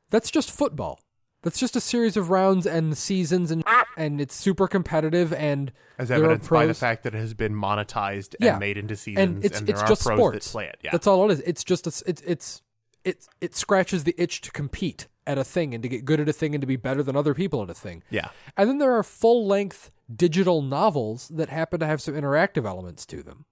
that's 0.09 0.29
just 0.31 0.51
football. 0.51 0.99
That's 1.43 1.59
just 1.59 1.75
a 1.75 1.81
series 1.81 2.17
of 2.17 2.29
rounds 2.29 2.67
and 2.67 2.95
seasons, 2.95 3.49
and 3.49 3.63
and 3.97 4.21
it's 4.21 4.35
super 4.35 4.67
competitive. 4.67 5.33
And 5.33 5.71
As 5.97 6.11
evidenced 6.11 6.49
by 6.51 6.67
the 6.67 6.75
fact 6.75 7.01
that 7.03 7.15
it 7.15 7.17
has 7.17 7.33
been 7.33 7.53
monetized 7.55 8.35
Yeah. 8.39 8.51
and 8.51 8.59
made 8.59 8.77
into 8.77 8.95
seasons, 8.95 9.23
and 9.37 9.45
it's 9.45 9.59
there 9.61 9.73
it's 9.73 9.81
are 9.81 9.87
just 9.87 10.03
pros 10.05 10.17
sports. 10.19 10.45
that 10.45 10.51
play 10.51 10.65
it. 10.67 10.77
Yeah, 10.83 10.91
That's 10.91 11.07
all 11.07 11.29
it 11.29 11.33
is. 11.33 11.39
It's 11.41 11.63
just 11.63 11.87
a, 11.87 12.03
it's 12.05 12.21
it's 12.21 12.61
it 13.03 13.27
it 13.41 13.55
scratches 13.55 14.03
the 14.03 14.13
itch 14.19 14.41
to 14.41 14.51
compete 14.51 15.07
at 15.25 15.39
a 15.39 15.43
thing 15.43 15.73
and 15.73 15.81
to 15.81 15.89
get 15.89 16.05
good 16.05 16.19
at 16.19 16.29
a 16.29 16.33
thing 16.33 16.53
and 16.53 16.61
to 16.61 16.67
be 16.67 16.75
better 16.75 17.01
than 17.01 17.15
other 17.15 17.33
people 17.33 17.63
at 17.63 17.69
a 17.71 17.73
thing. 17.75 18.03
yeah. 18.11 18.29
And 18.55 18.69
then 18.69 18.77
there 18.77 18.91
are 18.93 19.03
full 19.03 19.47
length 19.47 19.89
digital 20.15 20.61
novels 20.61 21.27
that 21.29 21.49
happen 21.49 21.79
to 21.79 21.85
have 21.85 22.01
some 22.01 22.13
interactive 22.15 22.65
elements 22.65 23.05
to 23.07 23.23
them. 23.23 23.45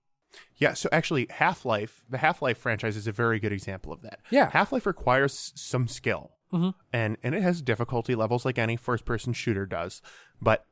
Yeah, 0.58 0.74
so 0.74 0.90
actually, 0.92 1.28
Half 1.30 1.66
Life, 1.66 2.04
the 2.10 2.18
Half 2.20 2.42
Life 2.42 2.58
franchise 2.58 2.96
is 2.96 3.08
a 3.08 3.12
very 3.12 3.40
good 3.40 3.52
example 3.52 3.92
of 3.92 4.02
that. 4.04 4.20
Yeah. 4.30 4.50
Half 4.52 4.72
Life 4.72 4.86
requires 4.86 5.52
some 5.56 5.88
skill, 5.88 6.32
Mhm. 6.54 6.74
and 6.94 7.18
and 7.24 7.34
it 7.36 7.42
has 7.42 7.62
difficulty 7.62 8.14
levels 8.16 8.46
like 8.46 8.58
any 8.60 8.76
first 8.76 9.06
person 9.06 9.34
shooter 9.34 9.66
does. 9.66 10.02
But 10.42 10.66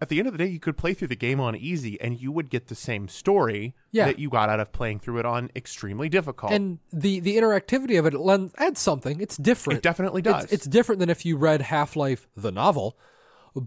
at 0.00 0.08
the 0.08 0.18
end 0.18 0.26
of 0.26 0.34
the 0.34 0.38
day, 0.38 0.46
you 0.48 0.58
could 0.58 0.76
play 0.76 0.94
through 0.94 1.06
the 1.08 1.14
game 1.16 1.38
on 1.38 1.54
easy, 1.54 2.00
and 2.00 2.20
you 2.20 2.32
would 2.32 2.50
get 2.50 2.66
the 2.66 2.74
same 2.74 3.06
story 3.06 3.76
Yeah. 3.92 4.06
that 4.06 4.18
you 4.18 4.28
got 4.28 4.48
out 4.48 4.58
of 4.58 4.72
playing 4.72 4.98
through 4.98 5.20
it 5.20 5.26
on 5.26 5.50
extremely 5.54 6.08
difficult. 6.08 6.50
And 6.52 6.80
the 6.92 7.20
the 7.20 7.36
interactivity 7.36 7.96
of 7.98 8.06
it 8.06 8.14
lends, 8.14 8.52
adds 8.58 8.80
something. 8.80 9.20
It's 9.20 9.36
different. 9.36 9.78
it 9.78 9.82
definitely 9.84 10.22
does. 10.22 10.44
It's, 10.44 10.52
it's 10.54 10.66
different 10.66 10.98
than 10.98 11.10
if 11.10 11.24
you 11.24 11.36
read 11.36 11.62
Half 11.62 11.94
Life 11.94 12.26
the 12.36 12.50
novel, 12.50 12.98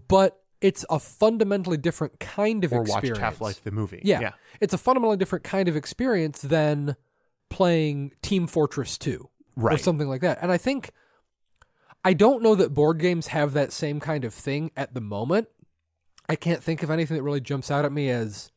but 0.08 0.42
it's 0.60 0.84
a 0.88 0.98
fundamentally 0.98 1.76
different 1.76 2.18
kind 2.18 2.64
of 2.64 2.72
or 2.72 2.82
experience. 2.82 3.10
watched 3.10 3.20
Half 3.20 3.40
Life 3.40 3.62
the 3.62 3.70
movie. 3.70 4.00
Yeah. 4.04 4.20
yeah, 4.20 4.32
It's 4.60 4.74
a 4.74 4.78
fundamentally 4.78 5.16
different 5.16 5.44
kind 5.44 5.68
of 5.68 5.76
experience 5.76 6.40
than 6.40 6.96
playing 7.50 8.12
Team 8.22 8.46
Fortress 8.46 8.98
2 8.98 9.28
or 9.60 9.78
something 9.78 10.08
like 10.08 10.20
that. 10.22 10.38
And 10.40 10.50
I 10.50 10.58
think 10.58 10.90
I 12.04 12.12
don't 12.12 12.42
know 12.42 12.54
that 12.54 12.72
board 12.72 12.98
games 12.98 13.28
have 13.28 13.52
that 13.54 13.72
same 13.72 14.00
kind 14.00 14.24
of 14.24 14.32
thing 14.32 14.70
at 14.76 14.94
the 14.94 15.00
moment. 15.00 15.48
I 16.28 16.36
can't 16.36 16.62
think 16.62 16.82
of 16.82 16.90
anything 16.90 17.16
that 17.16 17.22
really 17.22 17.40
jumps 17.40 17.70
out 17.70 17.84
at 17.84 17.92
me 17.92 18.10
as 18.10 18.52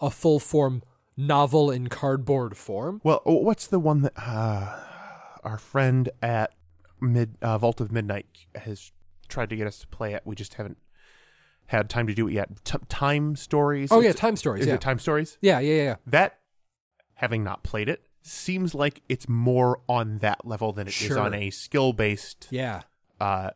a 0.00 0.10
full 0.10 0.40
form 0.40 0.82
novel 1.16 1.70
in 1.70 1.88
cardboard 1.88 2.56
form. 2.56 3.00
Well, 3.04 3.22
oh, 3.24 3.36
what's 3.36 3.66
the 3.66 3.78
one 3.78 4.02
that 4.02 4.12
uh, 4.16 4.80
our 5.44 5.58
friend 5.58 6.10
at 6.20 6.54
mid 7.00 7.36
uh, 7.40 7.58
Vault 7.58 7.80
of 7.80 7.92
Midnight 7.92 8.26
has 8.54 8.92
tried 9.28 9.50
to 9.50 9.56
get 9.56 9.66
us 9.66 9.78
to 9.80 9.86
play 9.86 10.14
it? 10.14 10.22
We 10.24 10.34
just 10.34 10.54
haven't 10.54 10.78
had 11.72 11.90
time 11.90 12.06
to 12.06 12.14
do 12.14 12.28
it 12.28 12.32
yet. 12.34 12.64
T- 12.64 12.78
time 12.88 13.34
stories. 13.36 13.90
Oh 13.90 14.00
yeah, 14.00 14.12
time 14.12 14.36
stories. 14.36 14.62
Is 14.62 14.68
Yeah. 14.68 14.74
it 14.74 14.80
time 14.80 14.98
stories? 14.98 15.36
yeah, 15.40 15.58
yeah, 15.58 15.74
yeah, 15.74 15.82
yeah. 15.82 15.96
That, 16.06 16.38
having 17.14 17.42
not 17.42 17.62
played 17.64 17.88
it, 17.88 18.04
seems 18.22 18.74
like 18.74 19.02
it's 19.08 19.28
more 19.28 19.80
on 19.88 20.18
that 20.18 20.46
level 20.46 20.72
than 20.72 20.86
it 20.86 20.90
is 21.00 21.08
Sure. 21.08 21.18
on 21.20 21.34
a 21.34 21.50
skill 21.50 21.92
based. 21.92 22.46
Yeah. 22.50 22.82
Uh, 23.20 23.50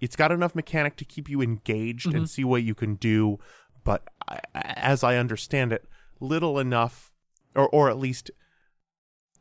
it's 0.00 0.16
got 0.16 0.30
enough 0.32 0.54
mechanic 0.54 0.96
to 0.96 1.04
keep 1.04 1.28
you 1.30 1.40
engaged 1.40 2.06
Mm-hmm. 2.08 2.16
and 2.18 2.30
see 2.30 2.44
what 2.44 2.62
you 2.62 2.74
can 2.74 2.96
do, 2.96 3.38
but 3.84 4.02
I, 4.28 4.40
as 4.54 5.02
I 5.02 5.16
understand 5.16 5.72
it, 5.72 5.88
little 6.20 6.58
enough, 6.58 7.12
or 7.54 7.68
or 7.68 7.88
at 7.90 7.98
least 7.98 8.30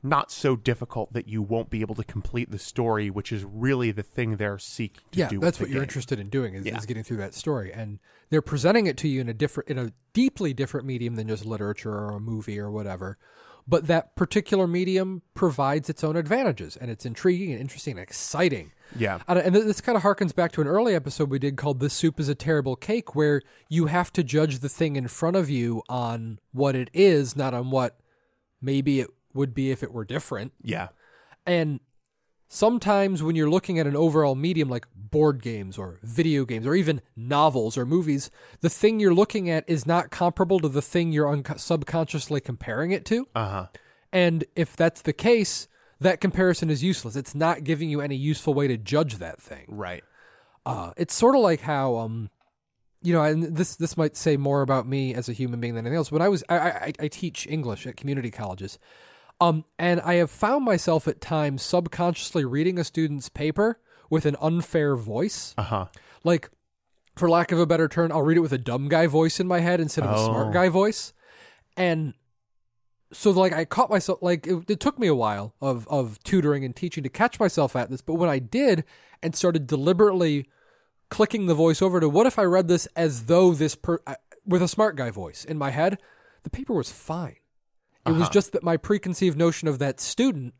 not 0.05 0.29
so 0.31 0.55
difficult 0.57 1.13
that 1.13 1.27
you 1.29 1.41
won't 1.41 1.69
be 1.69 1.79
able 1.81 1.95
to 1.95 2.03
complete 2.03 2.51
the 2.51 2.59
story, 2.59 3.09
which 3.09 3.31
is 3.31 3.43
really 3.45 3.89
the 3.91 4.03
thing 4.03 4.35
they're 4.35 4.59
seeking 4.59 5.01
to 5.13 5.19
yeah, 5.19 5.29
do. 5.29 5.39
that's 5.39 5.59
what 5.61 5.69
you're 5.69 5.81
interested 5.81 6.19
in 6.19 6.27
doing 6.29 6.53
is, 6.55 6.65
Yeah. 6.65 6.77
is 6.77 6.85
getting 6.85 7.03
through 7.03 7.17
that 7.17 7.33
story, 7.33 7.71
and 7.73 7.99
they're 8.29 8.41
presenting 8.41 8.85
it 8.85 8.97
to 8.97 9.07
you 9.07 9.21
in 9.21 9.29
a 9.29 9.33
different, 9.33 9.69
in 9.69 9.77
a 9.79 9.93
deeply 10.11 10.53
different 10.53 10.85
medium 10.85 11.15
than 11.15 11.27
just 11.29 11.45
literature 11.45 11.93
or 11.93 12.11
a 12.11 12.19
movie 12.19 12.59
or 12.59 12.69
whatever. 12.69 13.17
But 13.65 13.87
that 13.87 14.17
particular 14.17 14.67
medium 14.67 15.21
provides 15.35 15.89
its 15.89 16.03
own 16.03 16.17
advantages, 16.17 16.75
and 16.75 16.91
it's 16.91 17.05
intriguing 17.05 17.53
and 17.53 17.61
interesting 17.61 17.91
and 17.91 18.01
exciting. 18.01 18.73
Yeah, 18.93 19.21
And, 19.25 19.39
and 19.39 19.55
this 19.55 19.79
kind 19.79 19.95
of 19.95 20.03
harkens 20.03 20.35
back 20.35 20.51
to 20.51 20.61
an 20.61 20.67
early 20.67 20.93
episode 20.93 21.29
we 21.29 21.39
did 21.39 21.55
called 21.55 21.79
"This 21.79 21.93
Soup 21.93 22.19
Is 22.19 22.27
a 22.27 22.35
Terrible 22.35 22.75
Cake," 22.75 23.15
where 23.15 23.41
you 23.69 23.85
have 23.85 24.11
to 24.13 24.23
judge 24.23 24.59
the 24.59 24.67
thing 24.67 24.97
in 24.97 25.07
front 25.07 25.37
of 25.37 25.49
you 25.49 25.81
on 25.87 26.39
what 26.51 26.75
it 26.75 26.89
is, 26.93 27.37
not 27.37 27.53
on 27.53 27.71
what 27.71 27.97
maybe 28.61 28.99
it 28.99 29.09
would 29.33 29.53
be 29.53 29.71
if 29.71 29.83
it 29.83 29.91
were 29.93 30.05
different. 30.05 30.53
yeah, 30.61 30.89
And 31.45 31.79
sometimes 32.49 33.23
when 33.23 33.35
you're 33.35 33.49
looking 33.49 33.79
at 33.79 33.87
an 33.87 33.95
overall 33.95 34.35
medium 34.35 34.69
like 34.69 34.85
board 34.95 35.41
games 35.41 35.77
or 35.77 35.99
video 36.03 36.45
games 36.45 36.65
or 36.67 36.75
even 36.75 37.01
novels 37.15 37.77
or 37.77 37.85
movies, 37.85 38.29
the 38.61 38.69
thing 38.69 38.99
you're 38.99 39.13
looking 39.13 39.49
at 39.49 39.63
is 39.67 39.85
not 39.85 40.11
comparable 40.11 40.59
to 40.59 40.69
the 40.69 40.81
thing 40.81 41.11
you're 41.11 41.27
un- 41.27 41.43
subconsciously 41.57 42.41
comparing 42.41 42.91
it 42.91 43.05
to. 43.05 43.27
uh 43.35 43.49
huh. 43.49 43.67
And 44.11 44.45
if 44.55 44.75
that's 44.75 45.01
the 45.01 45.13
case, 45.13 45.67
that 45.99 46.21
comparison 46.21 46.69
is 46.69 46.83
useless. 46.83 47.15
It's 47.15 47.33
not 47.33 47.63
giving 47.63 47.89
you 47.89 47.99
any 48.01 48.15
useful 48.15 48.53
way 48.53 48.67
to 48.67 48.77
judge 48.77 49.15
that 49.17 49.41
thing. 49.41 49.65
Right. 49.67 50.03
Uh, 50.67 50.91
it's 50.97 51.15
sort 51.15 51.35
of 51.35 51.41
like 51.41 51.61
how, 51.61 51.97
um, 51.97 52.29
you 53.01 53.11
know, 53.11 53.23
and 53.23 53.55
this 53.57 53.75
this 53.75 53.97
might 53.97 54.15
say 54.15 54.37
more 54.37 54.61
about 54.61 54.87
me 54.87 55.15
as 55.15 55.27
a 55.29 55.33
human 55.33 55.59
being 55.59 55.73
than 55.73 55.85
anything 55.85 55.97
else. 55.97 56.11
When 56.11 56.21
I 56.21 56.29
was, 56.29 56.43
I, 56.47 56.57
I, 56.57 56.93
I 56.99 57.07
teach 57.07 57.47
English 57.47 57.87
at 57.87 57.97
community 57.97 58.29
colleges, 58.29 58.77
um, 59.41 59.65
and 59.79 59.99
I 60.01 60.15
have 60.15 60.31
found 60.31 60.63
myself 60.65 61.07
at 61.07 61.19
times 61.21 61.61
subconsciously 61.63 62.45
reading 62.45 62.77
a 62.79 62.83
student's 62.83 63.29
paper 63.29 63.79
with 64.09 64.25
an 64.25 64.35
unfair 64.41 64.95
voice, 64.95 65.53
Uh 65.57 65.63
huh. 65.63 65.85
like. 66.23 66.49
For 67.15 67.29
lack 67.29 67.51
of 67.51 67.59
a 67.59 67.67
better 67.67 67.87
term, 67.87 68.11
I'll 68.11 68.23
read 68.23 68.37
it 68.37 68.39
with 68.39 68.53
a 68.53 68.57
dumb 68.57 68.89
guy 68.89 69.05
voice 69.05 69.39
in 69.39 69.47
my 69.47 69.59
head 69.59 69.79
instead 69.79 70.03
of 70.03 70.09
a 70.09 70.15
Oh. 70.15 70.25
smart 70.25 70.51
guy 70.51 70.67
voice, 70.67 71.13
and 71.77 72.15
so 73.11 73.29
like 73.29 73.53
I 73.53 73.65
caught 73.65 73.91
myself 73.91 74.17
like 74.23 74.47
it, 74.47 74.67
it 74.67 74.79
took 74.79 74.97
me 74.97 75.05
a 75.05 75.13
while 75.13 75.53
of 75.61 75.87
of 75.89 76.17
tutoring 76.23 76.65
and 76.65 76.75
teaching 76.75 77.03
to 77.03 77.09
catch 77.09 77.39
myself 77.39 77.75
at 77.75 77.91
this, 77.91 78.01
but 78.01 78.15
when 78.15 78.31
I 78.31 78.39
did 78.39 78.83
and 79.21 79.35
started 79.35 79.67
deliberately 79.67 80.49
clicking 81.11 81.45
the 81.45 81.53
voice 81.53 81.83
over 81.83 81.99
to 81.99 82.09
what 82.09 82.25
if 82.25 82.39
I 82.39 82.45
read 82.45 82.67
this 82.67 82.87
as 82.95 83.25
though 83.25 83.53
this 83.53 83.75
per 83.75 83.99
uh, 84.07 84.15
with 84.43 84.63
a 84.63 84.67
smart 84.67 84.95
guy 84.95 85.11
voice 85.11 85.45
in 85.45 85.59
my 85.59 85.69
head, 85.69 85.99
the 86.41 86.49
paper 86.49 86.73
was 86.73 86.91
fine. 86.91 87.35
It 88.05 88.11
was 88.11 88.23
Uh-huh. 88.23 88.31
just 88.31 88.51
that 88.51 88.63
my 88.63 88.77
preconceived 88.77 89.37
notion 89.37 89.67
of 89.67 89.79
that 89.79 89.99
student, 89.99 90.53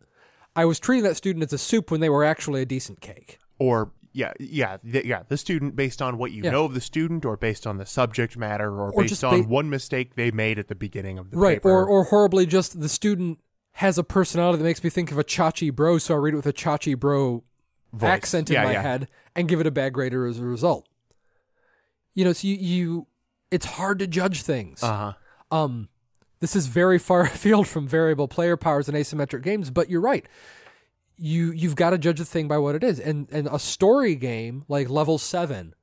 I 0.56 0.66
was 0.66 0.80
treating 0.80 1.04
that 1.04 1.18
student 1.18 1.44
as 1.44 1.52
a 1.54 1.58
soup 1.58 1.92
when 1.92 2.00
they 2.00 2.10
were 2.10 2.24
actually 2.24 2.62
a 2.62 2.66
decent 2.66 3.02
cake. 3.02 3.40
Or 3.60 3.92
yeah, 4.14 4.32
yeah, 4.40 4.78
th- 4.78 5.06
yeah. 5.06 5.24
The 5.28 5.38
student 5.38 5.76
based 5.76 6.02
on 6.02 6.18
what 6.20 6.32
you 6.32 6.44
Yeah. 6.44 6.52
know 6.52 6.66
of 6.66 6.74
the 6.76 6.82
student, 6.82 7.26
or 7.26 7.36
based 7.36 7.66
on 7.66 7.78
the 7.78 7.86
subject 7.86 8.38
matter, 8.38 8.70
or, 8.72 8.92
Or 8.92 9.02
based 9.02 9.24
on 9.24 9.42
ba- 9.42 9.48
one 9.48 9.70
mistake 9.70 10.16
they 10.16 10.30
made 10.32 10.60
at 10.60 10.68
the 10.68 10.76
beginning 10.76 11.18
of 11.18 11.32
the 11.32 11.38
right 11.38 11.58
paper. 11.58 11.70
or 11.72 11.86
or 11.88 12.04
horribly 12.06 12.46
just 12.46 12.80
the 12.80 12.88
student 12.90 13.40
has 13.78 13.98
a 13.98 14.04
personality 14.04 14.60
that 14.60 14.64
makes 14.66 14.84
me 14.84 14.90
think 14.92 15.12
of 15.12 15.18
a 15.18 15.24
chachi 15.24 15.74
bro 15.74 15.98
so 15.98 16.14
i 16.14 16.18
read 16.18 16.36
it 16.36 16.38
with 16.38 16.46
a 16.46 16.54
chachi 16.54 16.98
bro 16.98 17.44
Voice. 17.92 18.08
accent 18.08 18.50
in 18.52 18.54
Yeah, 18.54 18.64
my 18.66 18.74
yeah. 18.74 18.82
head 18.84 19.08
and 19.36 19.50
give 19.50 19.60
it 19.60 19.66
a 19.66 19.72
bad 19.72 19.94
grade 19.94 20.14
as 20.14 20.38
a 20.38 20.44
result 20.44 20.88
you 22.14 22.24
know 22.24 22.34
so 22.34 22.48
you, 22.48 22.56
you 22.56 23.08
it's 23.50 23.66
hard 23.66 23.98
to 23.98 24.06
judge 24.06 24.44
things 24.44 24.84
Uh 24.84 25.14
huh. 25.52 25.56
um 25.58 25.90
this 26.44 26.56
is 26.56 26.68
very 26.68 27.00
far 27.00 27.22
afield 27.36 27.68
from 27.68 27.88
variable 27.88 28.28
player 28.28 28.58
powers 28.58 28.88
and 28.90 28.98
asymmetric 28.98 29.42
games 29.42 29.70
but 29.70 29.90
you're 29.90 30.02
right 30.02 30.26
you 31.18 31.52
you've 31.52 31.76
got 31.76 31.92
to 31.92 31.98
judge 31.98 32.20
the 32.20 32.26
thing 32.26 32.48
by 32.48 32.58
what 32.58 32.76
it 32.76 32.84
is 32.84 33.00
and 33.00 33.28
and 33.32 33.48
a 33.52 33.60
story 33.60 34.16
game 34.16 34.66
like 34.68 34.90
level 34.90 35.18
7 35.18 35.74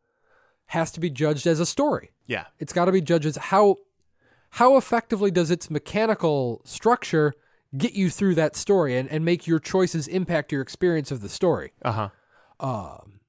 has 0.67 0.91
to 0.93 1.01
be 1.01 1.11
judged 1.11 1.47
as 1.47 1.59
a 1.61 1.67
story 1.67 2.11
Yeah. 2.27 2.45
it's 2.59 2.73
got 2.73 2.85
to 2.87 2.93
be 2.93 3.01
judged 3.01 3.27
as 3.27 3.37
how 3.37 3.77
how 4.55 4.77
effectively 4.77 5.31
does 5.31 5.51
its 5.51 5.71
mechanical 5.71 6.61
structure 6.65 7.33
get 7.77 7.93
you 7.95 8.11
through 8.11 8.35
that 8.35 8.57
story 8.57 8.97
and, 8.97 9.09
and 9.09 9.25
make 9.25 9.47
your 9.47 9.61
choices 9.61 10.09
impact 10.09 10.51
your 10.53 10.61
experience 10.61 11.11
of 11.13 11.21
the 11.23 11.29
story 11.29 11.73
Uh 11.83 11.93
huh. 11.93 12.09
um 12.69 13.21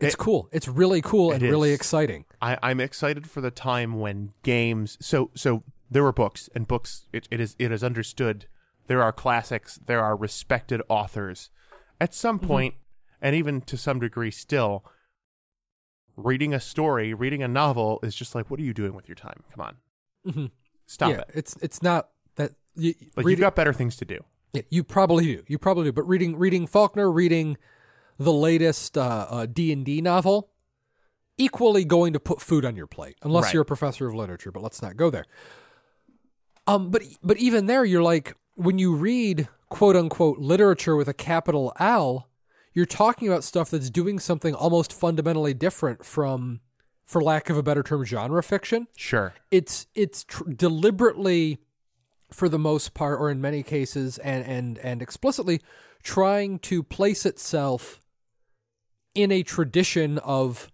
it's 0.00 0.14
It- 0.14 0.18
cool 0.18 0.48
it's 0.52 0.68
really 0.68 1.02
cool 1.02 1.32
and 1.32 1.42
it 1.42 1.50
really 1.50 1.72
exciting 1.72 2.24
I, 2.40 2.58
I'm 2.62 2.80
excited 2.80 3.28
for 3.30 3.40
the 3.40 3.50
time 3.50 3.98
when 4.00 4.32
games. 4.42 4.98
So 5.00 5.30
so 5.34 5.62
there 5.90 6.04
are 6.06 6.12
books 6.12 6.48
and 6.54 6.66
books. 6.66 7.06
It, 7.12 7.28
it 7.30 7.40
is 7.40 7.56
it 7.58 7.72
is 7.72 7.82
understood. 7.84 8.46
There 8.86 9.02
are 9.02 9.12
classics. 9.12 9.78
There 9.84 10.02
are 10.02 10.16
respected 10.16 10.80
authors. 10.88 11.50
At 12.00 12.14
some 12.14 12.38
Mm-hmm. 12.38 12.46
point, 12.48 12.74
and 13.20 13.34
even 13.34 13.60
to 13.62 13.76
some 13.76 13.98
degree, 14.00 14.30
still 14.30 14.84
reading 16.16 16.54
a 16.54 16.60
story, 16.60 17.12
reading 17.14 17.42
a 17.42 17.48
novel 17.48 17.98
is 18.02 18.14
just 18.14 18.34
like, 18.34 18.50
what 18.50 18.58
are 18.60 18.62
you 18.62 18.74
doing 18.74 18.94
with 18.94 19.08
your 19.08 19.14
time? 19.16 19.42
Come 19.54 19.60
on, 19.66 19.76
Mhm. 20.26 20.50
stop 20.86 21.10
yeah 21.10 21.20
it. 21.20 21.30
it's 21.34 21.56
it's 21.62 21.82
not 21.82 22.10
that 22.36 22.52
you, 22.74 22.94
Like 23.16 23.26
you've 23.26 23.40
got 23.40 23.54
better 23.56 23.72
things 23.72 23.96
to 23.96 24.04
do. 24.04 24.20
Yeah, 24.52 24.62
you 24.70 24.84
probably 24.84 25.24
do. 25.24 25.42
You 25.48 25.58
probably 25.58 25.84
do. 25.84 25.92
But 25.92 26.04
reading 26.08 26.36
reading 26.36 26.66
Faulkner, 26.66 27.10
reading 27.10 27.56
the 28.18 28.32
latest 28.32 28.96
uh, 28.96 29.26
uh, 29.28 29.46
D 29.46 29.72
and 29.72 29.84
D 29.84 30.00
novel, 30.00 30.50
equally 31.36 31.84
going 31.84 32.12
to 32.14 32.20
put 32.20 32.40
food 32.40 32.64
on 32.64 32.76
your 32.76 32.86
plate, 32.86 33.16
unless 33.22 33.44
Right. 33.46 33.54
you're 33.54 33.62
a 33.62 33.66
professor 33.66 34.06
of 34.08 34.14
literature. 34.14 34.50
But 34.50 34.62
let's 34.62 34.80
not 34.80 34.96
go 34.96 35.10
there. 35.10 35.26
Um, 36.66 36.90
but 36.90 37.02
but 37.22 37.36
even 37.38 37.66
there, 37.66 37.84
you're 37.84 38.02
like 38.02 38.34
when 38.54 38.78
you 38.78 38.94
read 38.94 39.48
quote 39.68 39.96
unquote 39.96 40.38
literature 40.38 40.96
with 40.96 41.08
a 41.08 41.14
capital 41.14 41.72
L, 41.78 42.28
you're 42.72 42.86
talking 42.86 43.28
about 43.28 43.44
stuff 43.44 43.70
that's 43.70 43.90
doing 43.90 44.18
something 44.18 44.54
almost 44.54 44.92
fundamentally 44.92 45.54
different 45.54 46.04
from, 46.04 46.60
for 47.04 47.22
lack 47.22 47.48
of 47.50 47.56
a 47.56 47.62
better 47.62 47.82
term, 47.82 48.04
genre 48.04 48.42
fiction 48.42 48.86
Sure. 48.96 49.34
it's 49.50 49.86
it's 49.94 50.24
tr- 50.24 50.50
deliberately 50.50 51.58
for 52.32 52.48
the 52.48 52.58
most 52.58 52.92
part 52.94 53.20
or 53.20 53.30
in 53.30 53.40
many 53.40 53.62
cases 53.62 54.18
and 54.18 54.44
and 54.44 54.78
and 54.78 55.00
explicitly 55.00 55.60
trying 56.02 56.58
to 56.58 56.82
place 56.82 57.24
itself 57.24 58.00
in 59.14 59.30
a 59.30 59.42
tradition 59.44 60.18
of 60.18 60.70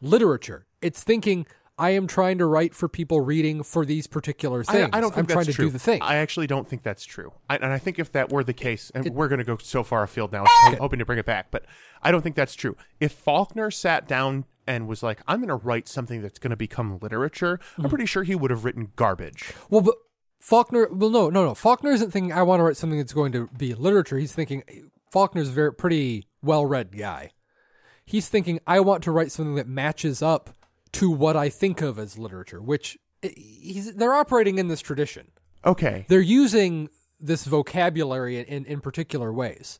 literature 0.00 0.66
it's 0.80 1.02
thinking 1.02 1.46
i 1.78 1.90
am 1.90 2.06
trying 2.06 2.38
to 2.38 2.46
write 2.46 2.74
for 2.74 2.88
people 2.88 3.20
reading 3.20 3.62
for 3.62 3.84
these 3.84 4.06
particular 4.06 4.64
things 4.64 4.90
I 4.92 5.00
don't 5.00 5.10
think 5.14 5.18
am 5.18 5.26
that's 5.26 5.32
trying 5.34 5.46
to 5.46 5.52
true. 5.52 5.64
do 5.66 5.70
the 5.70 5.78
thing 5.78 6.02
I 6.02 6.16
actually 6.16 6.46
don't 6.46 6.66
think 6.66 6.82
that's 6.82 7.04
true. 7.04 7.32
I, 7.48 7.56
and 7.56 7.66
I 7.72 7.78
think 7.78 7.98
if 7.98 8.12
that 8.12 8.30
were 8.32 8.42
the 8.44 8.52
case, 8.52 8.90
and 8.94 9.08
we're 9.14 9.28
going 9.28 9.38
to 9.38 9.44
go 9.44 9.56
so 9.58 9.82
far 9.82 10.02
afield 10.02 10.32
now, 10.32 10.44
ho- 10.46 10.76
hoping 10.80 10.98
to 10.98 11.04
bring 11.04 11.18
it 11.18 11.26
back, 11.26 11.50
but 11.50 11.64
I 12.02 12.10
don't 12.10 12.22
think 12.22 12.36
that's 12.36 12.54
true. 12.54 12.76
If 13.00 13.12
Faulkner 13.12 13.70
sat 13.70 14.06
down 14.08 14.44
and 14.66 14.86
was 14.88 15.02
like, 15.02 15.20
"I'm 15.28 15.38
going 15.38 15.48
to 15.48 15.54
write 15.66 15.88
something 15.88 16.22
that's 16.22 16.38
going 16.38 16.50
to 16.50 16.56
become 16.56 16.98
literature," 17.00 17.58
Hmm. 17.76 17.84
I'm 17.84 17.88
pretty 17.90 18.06
sure 18.06 18.22
he 18.22 18.34
would 18.34 18.50
have 18.50 18.64
written 18.64 18.92
garbage. 18.96 19.52
well 19.70 19.80
but 19.82 19.94
faulkner 20.40 20.88
well 20.92 21.10
no 21.10 21.28
no 21.30 21.44
no 21.44 21.52
faulkner 21.54 21.90
isn't 21.90 22.12
thinking 22.12 22.32
i 22.32 22.42
want 22.42 22.60
to 22.60 22.64
write 22.64 22.76
something 22.76 22.96
that's 22.98 23.12
going 23.12 23.32
to 23.32 23.48
be 23.58 23.74
literature 23.74 24.18
he's 24.18 24.32
thinking 24.32 24.62
faulkner's 25.10 25.48
a 25.48 25.52
very 25.52 25.74
pretty 25.74 26.28
well-read 26.42 26.96
guy 26.96 27.32
he's 28.04 28.28
thinking 28.28 28.60
i 28.64 28.78
want 28.78 29.02
to 29.02 29.10
write 29.10 29.32
something 29.32 29.56
that 29.56 29.66
matches 29.66 30.22
up 30.22 30.50
to 30.92 31.10
what 31.10 31.36
i 31.36 31.48
think 31.48 31.80
of 31.80 31.98
as 31.98 32.18
literature 32.18 32.60
which 32.60 32.98
eh, 33.22 33.30
he's, 33.36 33.94
they're 33.94 34.14
operating 34.14 34.58
in 34.58 34.68
this 34.68 34.80
tradition 34.80 35.28
Okay. 35.64 36.06
they're 36.08 36.20
using 36.20 36.88
this 37.20 37.44
vocabulary 37.44 38.38
in, 38.38 38.64
in, 38.64 38.80
particular 38.80 39.32
ways 39.32 39.78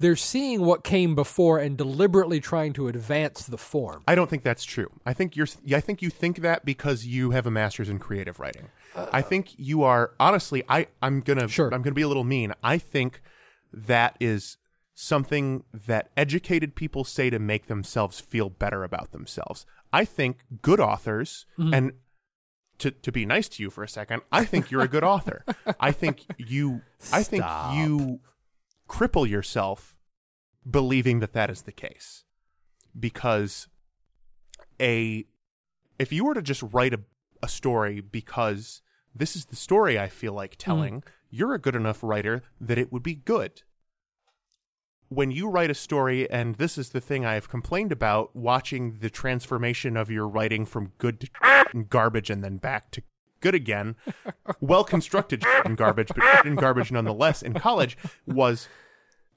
they're 0.00 0.16
seeing 0.16 0.62
what 0.62 0.82
came 0.82 1.14
before 1.14 1.58
and 1.58 1.76
deliberately 1.76 2.40
trying 2.40 2.72
to 2.72 2.88
advance 2.88 3.44
the 3.44 3.58
form. 3.58 4.02
I 4.08 4.14
don't 4.14 4.30
think 4.30 4.42
that's 4.42 4.64
true. 4.64 4.90
I 5.04 5.12
think 5.12 5.36
you're. 5.36 5.46
I 5.74 5.80
think 5.80 6.00
you 6.00 6.08
think 6.08 6.38
that 6.38 6.64
because 6.64 7.04
you 7.04 7.32
have 7.32 7.46
a 7.46 7.50
master's 7.50 7.90
in 7.90 7.98
creative 7.98 8.40
writing. 8.40 8.70
I 8.96 9.20
think 9.20 9.50
you 9.58 9.82
are 9.82 10.12
honestly. 10.18 10.64
I 10.70 10.86
I'm 11.02 11.20
gonna. 11.20 11.48
Sure. 11.48 11.72
I'm 11.72 11.82
gonna 11.82 11.94
be 11.94 12.00
a 12.00 12.08
little 12.08 12.24
mean. 12.24 12.54
I 12.64 12.78
think 12.78 13.20
that 13.74 14.16
is 14.18 14.56
something 14.94 15.64
that 15.72 16.10
educated 16.16 16.74
people 16.74 17.04
say 17.04 17.28
to 17.28 17.38
make 17.38 17.66
themselves 17.66 18.20
feel 18.20 18.48
better 18.48 18.84
about 18.84 19.12
themselves. 19.12 19.66
I 19.92 20.04
think 20.04 20.44
good 20.62 20.80
authors 20.80 21.46
mm-hmm. 21.58 21.74
and. 21.74 21.92
To, 22.78 22.90
to 22.90 23.12
be 23.12 23.26
nice 23.26 23.46
to 23.50 23.62
you 23.62 23.68
for 23.68 23.84
a 23.84 23.88
second, 23.88 24.22
I 24.32 24.46
think 24.46 24.70
you're 24.70 24.80
a 24.80 24.88
good 24.88 25.04
author. 25.04 25.44
I 25.80 25.92
think 25.92 26.24
you 26.38 26.80
I 27.12 27.22
think 27.22 27.42
Stop. 27.42 27.74
you 27.74 28.20
cripple 28.88 29.28
yourself 29.28 29.98
believing 30.68 31.20
that 31.20 31.34
that 31.34 31.50
is 31.50 31.60
the 31.62 31.72
case 31.72 32.24
because 32.98 33.68
a 34.80 35.26
if 35.98 36.12
you 36.12 36.24
were 36.24 36.34
to 36.34 36.42
just 36.42 36.62
write 36.72 36.94
a, 36.94 37.00
a 37.42 37.48
story 37.48 38.00
because 38.00 38.80
this 39.14 39.36
is 39.36 39.46
the 39.46 39.56
story 39.56 39.98
I 39.98 40.08
feel 40.08 40.32
like 40.32 40.54
mm. 40.54 40.58
telling, 40.58 41.04
you're 41.30 41.54
a 41.54 41.58
good 41.58 41.76
enough 41.76 42.02
writer 42.02 42.42
that 42.60 42.78
it 42.78 42.90
would 42.92 43.02
be 43.02 43.14
good. 43.14 43.62
When 45.10 45.32
you 45.32 45.48
write 45.48 45.70
a 45.70 45.74
story, 45.74 46.30
and 46.30 46.54
this 46.54 46.78
is 46.78 46.90
the 46.90 47.00
thing 47.00 47.26
I 47.26 47.34
have 47.34 47.48
complained 47.48 47.90
about, 47.90 48.34
watching 48.34 48.98
the 49.00 49.10
transformation 49.10 49.96
of 49.96 50.08
your 50.08 50.28
writing 50.28 50.64
from 50.64 50.92
good 50.98 51.20
to 51.20 51.28
and 51.72 51.90
garbage 51.90 52.30
and 52.30 52.44
then 52.44 52.58
back 52.58 52.92
to 52.92 53.02
good 53.40 53.54
again, 53.54 53.96
well 54.60 54.84
constructed 54.84 55.44
and 55.64 55.76
garbage, 55.76 56.12
but 56.14 56.46
and 56.46 56.56
garbage 56.56 56.92
nonetheless 56.92 57.42
in 57.42 57.54
college, 57.54 57.98
was 58.24 58.68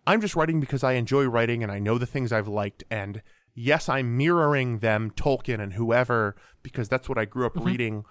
I'm 0.05 0.21
just 0.21 0.35
writing 0.35 0.59
because 0.59 0.83
I 0.83 0.93
enjoy 0.93 1.25
writing 1.25 1.63
and 1.63 1.71
I 1.71 1.79
know 1.79 1.97
the 1.97 2.05
things 2.05 2.31
I've 2.31 2.47
liked. 2.47 2.83
And 2.91 3.23
yes, 3.55 3.89
I'm 3.89 4.15
mirroring 4.15 4.79
them, 4.79 5.11
Tolkien 5.11 5.59
and 5.59 5.73
whoever, 5.73 6.35
because 6.61 6.87
that's 6.87 7.09
what 7.09 7.17
I 7.17 7.25
grew 7.25 7.47
up 7.47 7.55
mm-hmm. 7.55 7.67
reading. 7.67 8.05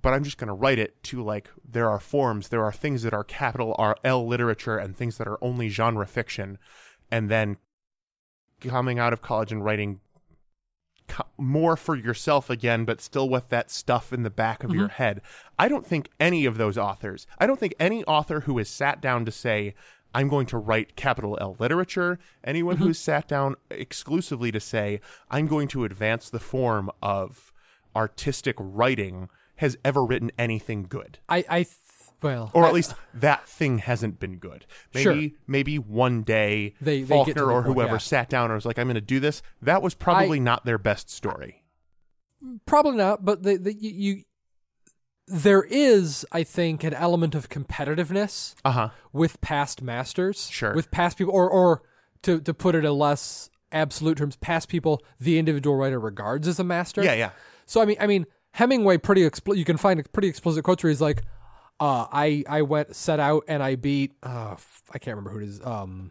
But 0.00 0.14
I'm 0.14 0.24
just 0.24 0.38
going 0.38 0.48
to 0.48 0.54
write 0.54 0.78
it 0.78 1.02
to 1.04 1.22
like, 1.22 1.50
there 1.68 1.90
are 1.90 2.00
forms, 2.00 2.48
there 2.48 2.64
are 2.64 2.72
things 2.72 3.02
that 3.02 3.12
are 3.12 3.24
capital 3.24 3.74
R 3.78 3.96
L 4.04 4.26
literature 4.26 4.78
and 4.78 4.96
things 4.96 5.18
that 5.18 5.26
are 5.26 5.42
only 5.42 5.68
genre 5.68 6.06
fiction. 6.06 6.58
And 7.10 7.28
then 7.28 7.56
coming 8.60 8.98
out 8.98 9.12
of 9.12 9.20
college 9.20 9.52
and 9.52 9.64
writing 9.64 10.00
co- 11.08 11.26
more 11.36 11.76
for 11.76 11.96
yourself 11.96 12.48
again, 12.48 12.84
but 12.84 13.00
still 13.00 13.28
with 13.28 13.48
that 13.48 13.70
stuff 13.70 14.12
in 14.12 14.22
the 14.22 14.30
back 14.30 14.62
of 14.62 14.72
your 14.72 14.88
mm-hmm. 14.88 15.02
head. 15.02 15.20
I 15.58 15.68
don't 15.68 15.86
think 15.86 16.08
any 16.20 16.46
of 16.46 16.56
those 16.56 16.78
authors, 16.78 17.26
I 17.38 17.46
don't 17.46 17.58
think 17.58 17.74
any 17.80 18.04
author 18.04 18.40
who 18.40 18.56
has 18.58 18.68
sat 18.68 19.02
down 19.02 19.24
to 19.24 19.32
say, 19.32 19.74
I'm 20.14 20.28
going 20.28 20.46
to 20.46 20.58
write 20.58 20.96
capital 20.96 21.36
L 21.40 21.56
literature, 21.58 22.18
anyone 22.44 22.76
mm-hmm. 22.76 22.84
who 22.84 22.88
has 22.90 22.98
sat 22.98 23.28
down 23.28 23.56
exclusively 23.70 24.52
to 24.52 24.60
say, 24.60 25.00
I'm 25.30 25.46
going 25.46 25.68
to 25.68 25.84
advance 25.84 26.30
the 26.30 26.40
form 26.40 26.90
of 27.02 27.52
artistic 27.94 28.56
writing 28.58 29.28
has 29.60 29.78
ever 29.84 30.04
written 30.04 30.30
anything 30.38 30.82
good 30.88 31.18
I, 31.28 31.44
I, 31.48 31.62
th- 31.62 31.74
well, 32.22 32.50
or 32.52 32.64
I- 32.64 32.68
at 32.68 32.74
least 32.74 32.94
that 33.14 33.48
thing 33.48 33.78
hasn't 33.78 34.20
been 34.20 34.36
good. 34.36 34.66
Maybe 34.92 35.02
Sure. 35.30 35.38
maybe 35.46 35.78
one 35.78 36.22
day 36.22 36.74
They- 36.80 37.00
they 37.02 37.06
Faulkner 37.08 37.34
the 37.34 37.44
or 37.44 37.62
point, 37.62 37.74
whoever 37.74 37.92
yeah. 37.92 37.98
sat 37.98 38.28
down 38.28 38.46
and 38.50 38.54
was 38.54 38.66
like, 38.66 38.78
"I'm 38.78 38.86
going 38.88 38.94
to 38.96 39.00
do 39.00 39.20
this." 39.20 39.40
That 39.62 39.80
was 39.80 39.94
probably 39.94 40.38
not 40.40 40.66
their 40.66 40.76
best 40.76 41.08
story. 41.08 41.62
Probably 42.66 42.96
not, 42.96 43.24
but 43.24 43.42
the, 43.42 43.56
the 43.56 43.72
you, 43.74 43.90
you 43.90 44.22
there 45.26 45.62
is, 45.62 46.26
I 46.32 46.42
think, 46.42 46.82
an 46.84 46.92
element 46.94 47.34
of 47.34 47.48
competitiveness 47.48 48.54
Uh 48.64 48.70
huh. 48.72 48.88
with 49.12 49.40
past 49.40 49.80
masters. 49.82 50.48
Sure. 50.50 50.74
With 50.74 50.90
past 50.90 51.16
people 51.18 51.32
or 51.34 51.48
or 51.48 51.82
to 52.22 52.40
to 52.40 52.52
put 52.52 52.74
it 52.74 52.84
in 52.84 52.92
less 52.92 53.48
absolute 53.72 54.18
terms, 54.18 54.36
past 54.36 54.68
people 54.68 55.02
the 55.20 55.38
individual 55.38 55.76
writer 55.76 56.00
regards 56.00 56.48
as 56.48 56.58
a 56.58 56.64
master. 56.64 57.02
Yeah, 57.02 57.14
yeah. 57.14 57.30
So 57.66 57.80
I 57.80 57.84
mean 57.84 57.96
I 58.00 58.06
mean 58.06 58.26
Hemingway 58.52 58.98
pretty 58.98 59.22
expl- 59.28 59.56
you 59.56 59.64
can 59.64 59.76
find 59.76 60.00
a 60.00 60.02
pretty 60.04 60.28
explicit 60.28 60.64
quotes 60.64 60.82
where 60.82 60.90
he's 60.90 61.00
like 61.00 61.22
uh, 61.78 62.06
I 62.12 62.44
I 62.48 62.62
went 62.62 62.94
set 62.94 63.20
out 63.20 63.44
and 63.48 63.62
I 63.62 63.76
beat 63.76 64.12
uh, 64.22 64.56
I 64.92 64.98
can't 64.98 65.16
remember 65.16 65.30
who 65.30 65.38
it 65.38 65.48
is 65.48 65.60
um 65.64 66.10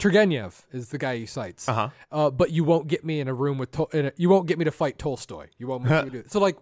Turgenev 0.00 0.62
is 0.72 0.88
the 0.88 0.96
guy 0.96 1.18
he 1.18 1.26
cites. 1.26 1.68
Uh-huh. 1.68 1.90
Uh, 2.10 2.30
but 2.30 2.50
you 2.50 2.64
won't 2.64 2.88
get 2.88 3.04
me 3.04 3.20
in 3.20 3.28
a 3.28 3.34
room 3.34 3.58
with 3.58 3.70
Tol- 3.70 3.90
in 3.92 4.06
a, 4.06 4.12
you 4.16 4.30
won't 4.30 4.46
get 4.46 4.58
me 4.58 4.64
to 4.64 4.70
fight 4.70 4.98
Tolstoy. 4.98 5.48
You 5.58 5.66
won't 5.66 5.84
make 5.84 6.04
me 6.04 6.10
do 6.10 6.18
it. 6.20 6.30
So 6.32 6.40
like 6.40 6.56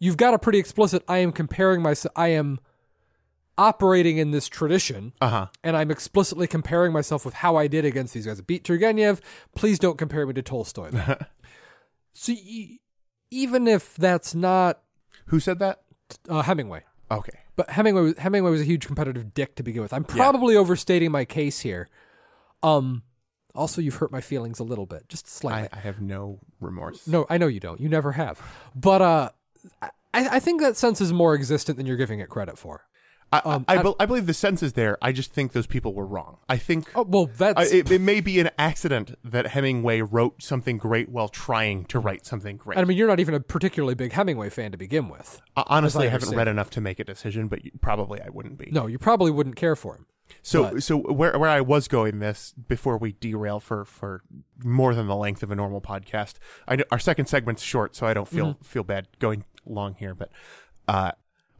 you've 0.00 0.16
got 0.16 0.34
a 0.34 0.38
pretty 0.40 0.58
explicit 0.58 1.04
I 1.06 1.18
am 1.18 1.30
comparing 1.30 1.82
myself 1.82 2.12
I 2.16 2.28
am 2.28 2.58
operating 3.56 4.18
in 4.18 4.32
this 4.32 4.48
tradition 4.48 5.12
Uh 5.20 5.28
huh. 5.28 5.46
and 5.62 5.76
I'm 5.76 5.92
explicitly 5.92 6.48
comparing 6.48 6.92
myself 6.92 7.24
with 7.24 7.34
how 7.34 7.54
I 7.54 7.68
did 7.68 7.84
against 7.84 8.12
these 8.12 8.26
guys. 8.26 8.40
I 8.40 8.42
beat 8.42 8.64
Turgenev, 8.64 9.20
please 9.54 9.78
don't 9.78 9.96
compare 9.96 10.26
me 10.26 10.32
to 10.32 10.42
Tolstoy. 10.42 10.90
so 12.12 12.32
even 13.30 13.66
if 13.68 13.94
that's 13.96 14.34
not 14.34 14.80
Who 15.26 15.40
said 15.40 15.58
that? 15.60 15.82
uh, 16.28 16.42
Hemingway, 16.42 16.82
Okay. 17.10 17.38
but 17.56 17.70
Hemingway 17.70 18.02
was, 18.02 18.18
Hemingway 18.18 18.50
was 18.50 18.60
a 18.60 18.64
huge 18.64 18.86
competitive 18.86 19.34
dick 19.34 19.54
to 19.56 19.62
begin 19.62 19.82
with. 19.82 19.92
I'm 19.92 20.04
probably 20.04 20.56
overstating 20.56 21.10
my 21.10 21.24
case 21.24 21.60
here. 21.60 21.88
Um, 22.62 23.02
also, 23.54 23.80
you've 23.80 23.96
hurt 23.96 24.10
my 24.12 24.20
feelings 24.20 24.58
a 24.58 24.64
little 24.64 24.86
bit, 24.86 25.08
just 25.08 25.28
slightly. 25.28 25.68
I, 25.72 25.76
I 25.78 25.80
have 25.80 26.00
no 26.00 26.40
remorse. 26.60 27.06
no, 27.06 27.26
I 27.30 27.38
know 27.38 27.46
you 27.46 27.60
don't. 27.60 27.80
You 27.80 27.88
never 27.88 28.12
have. 28.12 28.40
But 28.74 29.00
uh, 29.02 29.30
I, 29.80 29.90
I 30.36 30.40
think 30.40 30.60
that 30.60 30.76
sense 30.76 31.00
is 31.00 31.12
more 31.12 31.34
existent 31.34 31.76
than 31.78 31.86
you're 31.86 31.96
giving 31.96 32.20
it 32.20 32.28
credit 32.28 32.58
for. 32.58 32.84
I, 33.32 33.38
Um, 33.44 33.64
I, 33.66 33.78
I- 33.78 33.82
bel- 33.82 33.96
I 33.98 34.06
believe 34.06 34.26
the 34.26 34.34
sense 34.34 34.62
is 34.62 34.74
there. 34.74 34.96
I 35.02 35.10
just 35.12 35.32
think 35.32 35.52
those 35.52 35.66
people 35.66 35.92
were 35.94 36.06
wrong. 36.06 36.38
I 36.48 36.56
think 36.56 36.88
Oh 36.94 37.02
well, 37.02 37.26
that's 37.26 37.58
I, 37.72 37.76
it, 37.76 37.90
it 37.90 38.00
may 38.00 38.20
be 38.20 38.38
an 38.40 38.50
accident 38.58 39.16
that 39.24 39.48
Hemingway 39.48 40.00
wrote 40.02 40.42
something 40.42 40.78
great 40.78 41.08
while 41.08 41.28
trying 41.28 41.84
to 41.86 41.98
write 41.98 42.24
something 42.26 42.56
great. 42.56 42.78
I 42.78 42.84
mean, 42.84 42.96
you're 42.96 43.08
not 43.08 43.20
even 43.20 43.34
a 43.34 43.40
particularly 43.40 43.94
big 43.94 44.12
Hemingway 44.12 44.50
fan 44.50 44.70
to 44.72 44.78
begin 44.78 45.08
with. 45.08 45.40
Uh, 45.56 45.64
honestly, 45.66 46.06
I 46.06 46.10
haven't 46.10 46.34
read 46.36 46.48
enough 46.48 46.70
to 46.70 46.80
make 46.80 46.98
a 47.00 47.04
decision, 47.04 47.48
but 47.48 47.64
you- 47.64 47.72
probably 47.80 48.20
I 48.20 48.28
wouldn't 48.28 48.58
be. 48.58 48.70
No, 48.70 48.86
you 48.86 48.98
probably 48.98 49.30
wouldn't 49.30 49.56
care 49.56 49.74
for 49.76 49.96
him. 49.96 50.06
So 50.42 50.70
But- 50.70 50.82
so 50.82 50.96
where 50.98 51.38
where 51.38 51.50
I 51.50 51.60
was 51.60 51.86
going 51.88 52.18
this 52.20 52.54
before 52.68 52.96
we 52.98 53.12
derail 53.12 53.60
for 53.60 53.84
for 53.84 54.22
more 54.62 54.94
than 54.94 55.06
the 55.06 55.16
length 55.16 55.42
of 55.42 55.50
a 55.50 55.54
normal 55.54 55.80
podcast. 55.80 56.34
I 56.68 56.76
know 56.76 56.84
our 56.90 56.98
second 56.98 57.26
segment's 57.26 57.62
short, 57.62 57.94
so 57.96 58.06
I 58.06 58.14
don't 58.14 58.28
feel 58.28 58.56
feel 58.62 58.84
bad 58.84 59.08
going 59.18 59.44
long 59.66 59.94
here. 59.96 60.14
But 60.14 60.30
uh, 60.88 61.12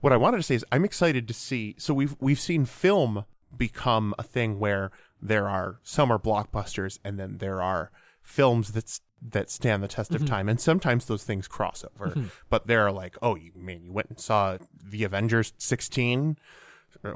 what 0.05 0.13
I 0.13 0.19
wanted 0.19 0.37
to 0.37 0.43
say 0.43 0.55
is 0.55 0.67
I'm 0.71 0.85
excited 0.85 1.27
to 1.29 1.33
see. 1.33 1.77
So 1.79 1.95
we've 1.95 2.15
we've 2.21 2.39
seen 2.39 2.67
film 2.67 3.25
become 3.57 4.15
a 4.19 4.23
thing 4.23 4.59
where 4.59 4.91
there 5.23 5.49
are 5.49 5.81
summer 5.83 6.19
blockbusters, 6.19 6.99
and 7.03 7.19
then 7.19 7.39
there 7.39 7.63
are 7.63 7.91
films 8.23 8.73
that's 8.73 9.01
that 9.23 9.49
stand 9.49 9.83
the 9.83 9.89
test 9.89 10.11
of 10.15 10.21
mm-hmm. 10.21 10.27
time, 10.27 10.51
and 10.51 10.61
sometimes 10.61 11.07
those 11.07 11.25
things 11.25 11.49
cross 11.49 11.87
over. 11.95 12.11
Mm-hmm. 12.11 12.27
But 12.51 12.67
they're 12.67 12.93
like, 12.93 13.17
oh, 13.23 13.35
you 13.35 13.53
mean 13.57 13.83
you 13.83 13.95
went 13.95 14.11
and 14.11 14.21
saw 14.21 14.59
the 14.79 15.05
Avengers 15.05 15.55
16? 15.57 16.37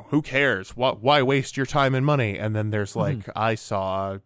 who 0.09 0.23
cares? 0.23 0.71
Why, 0.71 0.91
why 0.91 1.23
waste 1.23 1.57
your 1.57 1.65
time 1.65 1.95
and 1.95 2.05
money? 2.05 2.37
And 2.37 2.55
then 2.55 2.71
there's 2.71 2.91
mm-hmm. 2.95 3.19
like, 3.19 3.37
I 3.37 3.55
saw 3.55 4.19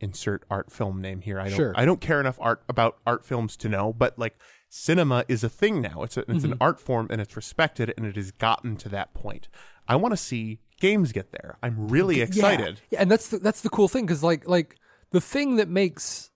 insert 0.00 0.44
art 0.50 0.70
film 0.70 1.00
name 1.00 1.20
here. 1.20 1.40
I 1.40 1.48
don't 1.48 1.56
Sure. 1.56 1.72
I 1.74 1.84
don't 1.84 2.00
care 2.00 2.20
enough 2.20 2.38
art 2.40 2.62
about 2.68 2.98
art 3.06 3.24
films 3.24 3.56
to 3.58 3.68
know, 3.68 3.92
but 3.92 4.18
like 4.18 4.38
cinema 4.68 5.24
is 5.28 5.42
a 5.42 5.48
thing 5.48 5.80
now. 5.80 6.02
It's 6.02 6.16
a, 6.16 6.30
it's 6.30 6.44
an 6.44 6.54
art 6.60 6.80
form 6.80 7.08
and 7.10 7.20
it's 7.20 7.36
respected 7.36 7.92
and 7.96 8.06
it 8.06 8.16
has 8.16 8.30
gotten 8.30 8.76
to 8.76 8.88
that 8.90 9.14
point. 9.14 9.48
I 9.86 9.96
want 9.96 10.12
to 10.12 10.16
see 10.16 10.60
games 10.80 11.12
get 11.12 11.32
there. 11.32 11.56
I'm 11.62 11.88
really 11.88 12.20
excited. 12.20 12.80
Yeah, 12.90 13.02
and 13.02 13.10
that's 13.10 13.28
the, 13.28 13.38
that's 13.38 13.62
the 13.62 13.70
cool 13.70 13.88
thing 13.88 14.06
because 14.06 14.22
like 14.22 14.46
like 14.46 14.76
the 15.10 15.20
thing 15.20 15.56
that 15.56 15.68
makes 15.68 16.30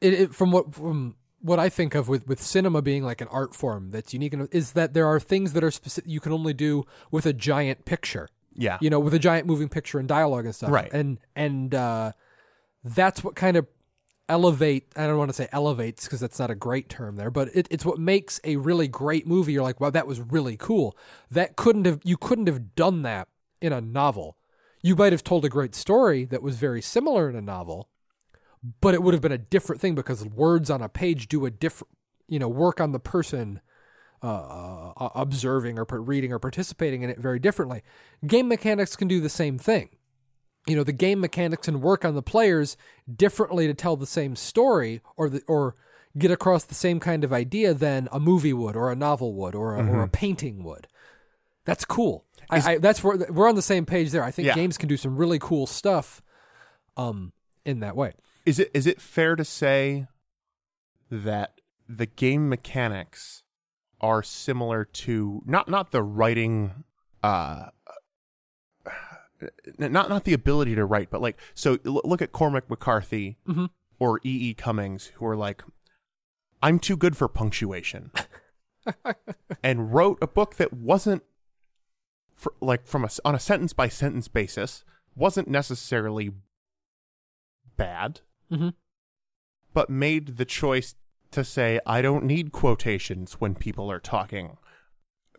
it, 0.00 0.12
it 0.12 0.34
from 0.34 0.50
what 0.52 0.74
from 0.74 1.16
what 1.40 1.58
I 1.58 1.68
think 1.68 1.94
of 1.94 2.08
with 2.08 2.26
with 2.28 2.40
cinema 2.42 2.82
being 2.82 3.02
like 3.02 3.20
an 3.20 3.28
art 3.28 3.54
form 3.54 3.90
that's 3.90 4.12
unique 4.12 4.34
and 4.34 4.48
is 4.52 4.72
that 4.72 4.92
there 4.92 5.06
are 5.06 5.18
things 5.18 5.54
that 5.54 5.64
are 5.64 5.70
specific 5.70 6.10
you 6.10 6.20
can 6.20 6.32
only 6.32 6.52
do 6.52 6.84
with 7.10 7.26
a 7.26 7.32
giant 7.32 7.84
picture. 7.84 8.28
Yeah. 8.54 8.78
You 8.80 8.90
know, 8.90 9.00
with 9.00 9.14
a 9.14 9.18
giant 9.18 9.46
moving 9.46 9.68
picture 9.68 9.98
and 9.98 10.06
dialogue 10.08 10.44
and 10.44 10.54
stuff. 10.54 10.70
Right. 10.70 10.92
And 10.92 11.18
and 11.34 11.74
uh, 11.74 12.12
that's 12.84 13.24
what 13.24 13.34
kind 13.34 13.56
of 13.56 13.66
elevate. 14.30 14.86
I 14.96 15.06
don't 15.06 15.18
want 15.18 15.28
to 15.30 15.34
say 15.34 15.48
elevates 15.52 16.04
because 16.04 16.20
that's 16.20 16.38
not 16.38 16.50
a 16.50 16.54
great 16.54 16.88
term 16.88 17.16
there, 17.16 17.30
but 17.30 17.48
it, 17.54 17.66
it's 17.70 17.84
what 17.84 17.98
makes 17.98 18.40
a 18.44 18.56
really 18.56 18.88
great 18.88 19.26
movie. 19.26 19.52
You're 19.52 19.62
like, 19.62 19.80
wow, 19.80 19.90
that 19.90 20.06
was 20.06 20.20
really 20.20 20.56
cool. 20.56 20.96
That 21.30 21.56
couldn't 21.56 21.84
have 21.84 22.00
you 22.04 22.16
couldn't 22.16 22.46
have 22.46 22.74
done 22.74 23.02
that 23.02 23.28
in 23.60 23.72
a 23.72 23.80
novel. 23.80 24.38
You 24.82 24.96
might 24.96 25.12
have 25.12 25.24
told 25.24 25.44
a 25.44 25.50
great 25.50 25.74
story 25.74 26.24
that 26.26 26.42
was 26.42 26.56
very 26.56 26.80
similar 26.80 27.28
in 27.28 27.36
a 27.36 27.42
novel, 27.42 27.90
but 28.80 28.94
it 28.94 29.02
would 29.02 29.12
have 29.12 29.20
been 29.20 29.32
a 29.32 29.38
different 29.38 29.80
thing 29.80 29.94
because 29.94 30.24
words 30.24 30.70
on 30.70 30.80
a 30.80 30.88
page 30.88 31.28
do 31.28 31.44
a 31.44 31.50
different, 31.50 31.92
you 32.28 32.38
know, 32.38 32.48
work 32.48 32.80
on 32.80 32.92
the 32.92 33.00
person 33.00 33.60
uh, 34.22 34.92
uh, 34.96 35.08
observing 35.14 35.78
or 35.78 35.86
reading 35.90 36.32
or 36.32 36.38
participating 36.38 37.02
in 37.02 37.10
it 37.10 37.18
very 37.18 37.38
differently. 37.38 37.82
Game 38.26 38.48
mechanics 38.48 38.96
can 38.96 39.08
do 39.08 39.20
the 39.20 39.28
same 39.28 39.58
thing. 39.58 39.90
You 40.66 40.76
know, 40.76 40.84
the 40.84 40.92
game 40.92 41.20
mechanics 41.20 41.68
and 41.68 41.82
work 41.82 42.04
on 42.04 42.14
the 42.14 42.22
players 42.22 42.76
differently 43.14 43.66
to 43.66 43.74
tell 43.74 43.96
the 43.96 44.06
same 44.06 44.36
story 44.36 45.00
or 45.16 45.28
the 45.28 45.42
or 45.48 45.74
get 46.18 46.30
across 46.30 46.64
the 46.64 46.74
same 46.74 47.00
kind 47.00 47.24
of 47.24 47.32
idea 47.32 47.72
than 47.72 48.08
a 48.12 48.20
movie 48.20 48.52
would 48.52 48.76
or 48.76 48.90
a 48.90 48.96
novel 48.96 49.32
would 49.34 49.54
or 49.54 49.76
a, 49.76 49.86
or 49.86 50.02
a 50.02 50.08
painting 50.08 50.62
would. 50.64 50.86
That's 51.64 51.84
cool. 51.84 52.24
I, 52.50 52.72
I, 52.72 52.78
that's 52.78 53.02
where 53.04 53.16
we're 53.30 53.48
on 53.48 53.54
the 53.54 53.62
same 53.62 53.86
page 53.86 54.10
there. 54.10 54.24
I 54.24 54.30
think 54.32 54.46
Yeah. 54.46 54.54
games 54.54 54.76
can 54.76 54.88
do 54.88 54.96
some 54.96 55.16
really 55.16 55.38
cool 55.38 55.66
stuff 55.66 56.20
um 56.96 57.32
in 57.64 57.80
that 57.80 57.94
way. 57.96 58.14
Is 58.44 58.58
it 58.58 58.70
is 58.74 58.86
it 58.86 59.00
fair 59.00 59.36
to 59.36 59.44
say 59.44 60.08
that 61.10 61.60
the 61.88 62.06
game 62.06 62.48
mechanics 62.48 63.42
are 64.00 64.22
similar 64.22 64.84
to 64.84 65.42
not 65.46 65.68
not 65.68 65.90
the 65.90 66.02
writing 66.02 66.84
uh 67.22 67.66
not 69.78 70.08
not 70.08 70.24
the 70.24 70.32
ability 70.32 70.74
to 70.74 70.84
write 70.84 71.10
but 71.10 71.20
like 71.20 71.36
so 71.54 71.78
l- 71.86 72.00
look 72.04 72.20
at 72.22 72.32
Cormac 72.32 72.68
McCarthy 72.68 73.36
Mhm. 73.46 73.70
or 73.98 74.18
E. 74.18 74.50
E. 74.50 74.54
Cummings 74.54 75.06
who 75.16 75.26
are 75.26 75.36
like 75.36 75.62
I'm 76.62 76.78
too 76.78 76.96
good 76.96 77.16
for 77.16 77.26
punctuation 77.28 78.10
and 79.62 79.92
wrote 79.94 80.18
a 80.20 80.26
book 80.26 80.56
that 80.56 80.72
wasn't 80.72 81.22
for, 82.34 82.52
like 82.60 82.86
from 82.86 83.04
a 83.04 83.08
on 83.24 83.34
a 83.34 83.38
sentence 83.40 83.72
by 83.72 83.88
sentence 83.88 84.28
basis 84.28 84.84
wasn't 85.14 85.48
necessarily 85.48 86.30
bad 87.76 88.20
Mhm. 88.50 88.74
but 89.72 89.88
made 89.90 90.36
the 90.36 90.44
choice 90.44 90.94
to 91.30 91.44
say 91.44 91.80
I 91.86 92.02
don't 92.02 92.24
need 92.24 92.50
quotations 92.52 93.34
when 93.34 93.54
people 93.54 93.90
are 93.90 94.00
talking. 94.00 94.56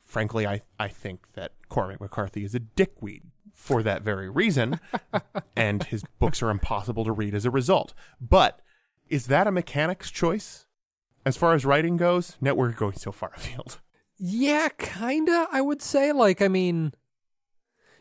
Frankly, 0.06 0.48
I 0.48 0.62
I 0.80 0.88
think 0.88 1.34
that 1.34 1.52
Cormac 1.70 2.00
McCarthy 2.02 2.44
is 2.44 2.56
a 2.56 2.60
dickweed 2.60 3.24
for 3.54 3.84
that 3.84 4.02
very 4.02 4.30
reason, 4.30 4.80
and 5.56 5.84
his 5.84 6.04
books 6.20 6.42
are 6.42 6.50
impossible 6.50 7.04
to 7.06 7.12
read 7.12 7.34
as 7.36 7.46
a 7.46 7.52
result. 7.52 7.94
But 8.20 8.60
is 9.10 9.28
that 9.28 9.48
a 9.48 9.52
mechanic's 9.52 10.10
choice? 10.12 10.66
As 11.26 11.38
far 11.38 11.54
as 11.54 11.66
writing 11.66 11.98
goes, 11.98 12.38
we're 12.42 12.72
going 12.72 12.96
so 12.96 13.12
far 13.12 13.32
afield. 13.36 13.80
Yeah, 14.18 14.70
kinda, 14.78 15.48
I 15.52 15.62
would 15.62 15.82
say. 15.82 16.12
Like, 16.12 16.42
I 16.42 16.48
mean, 16.48 16.94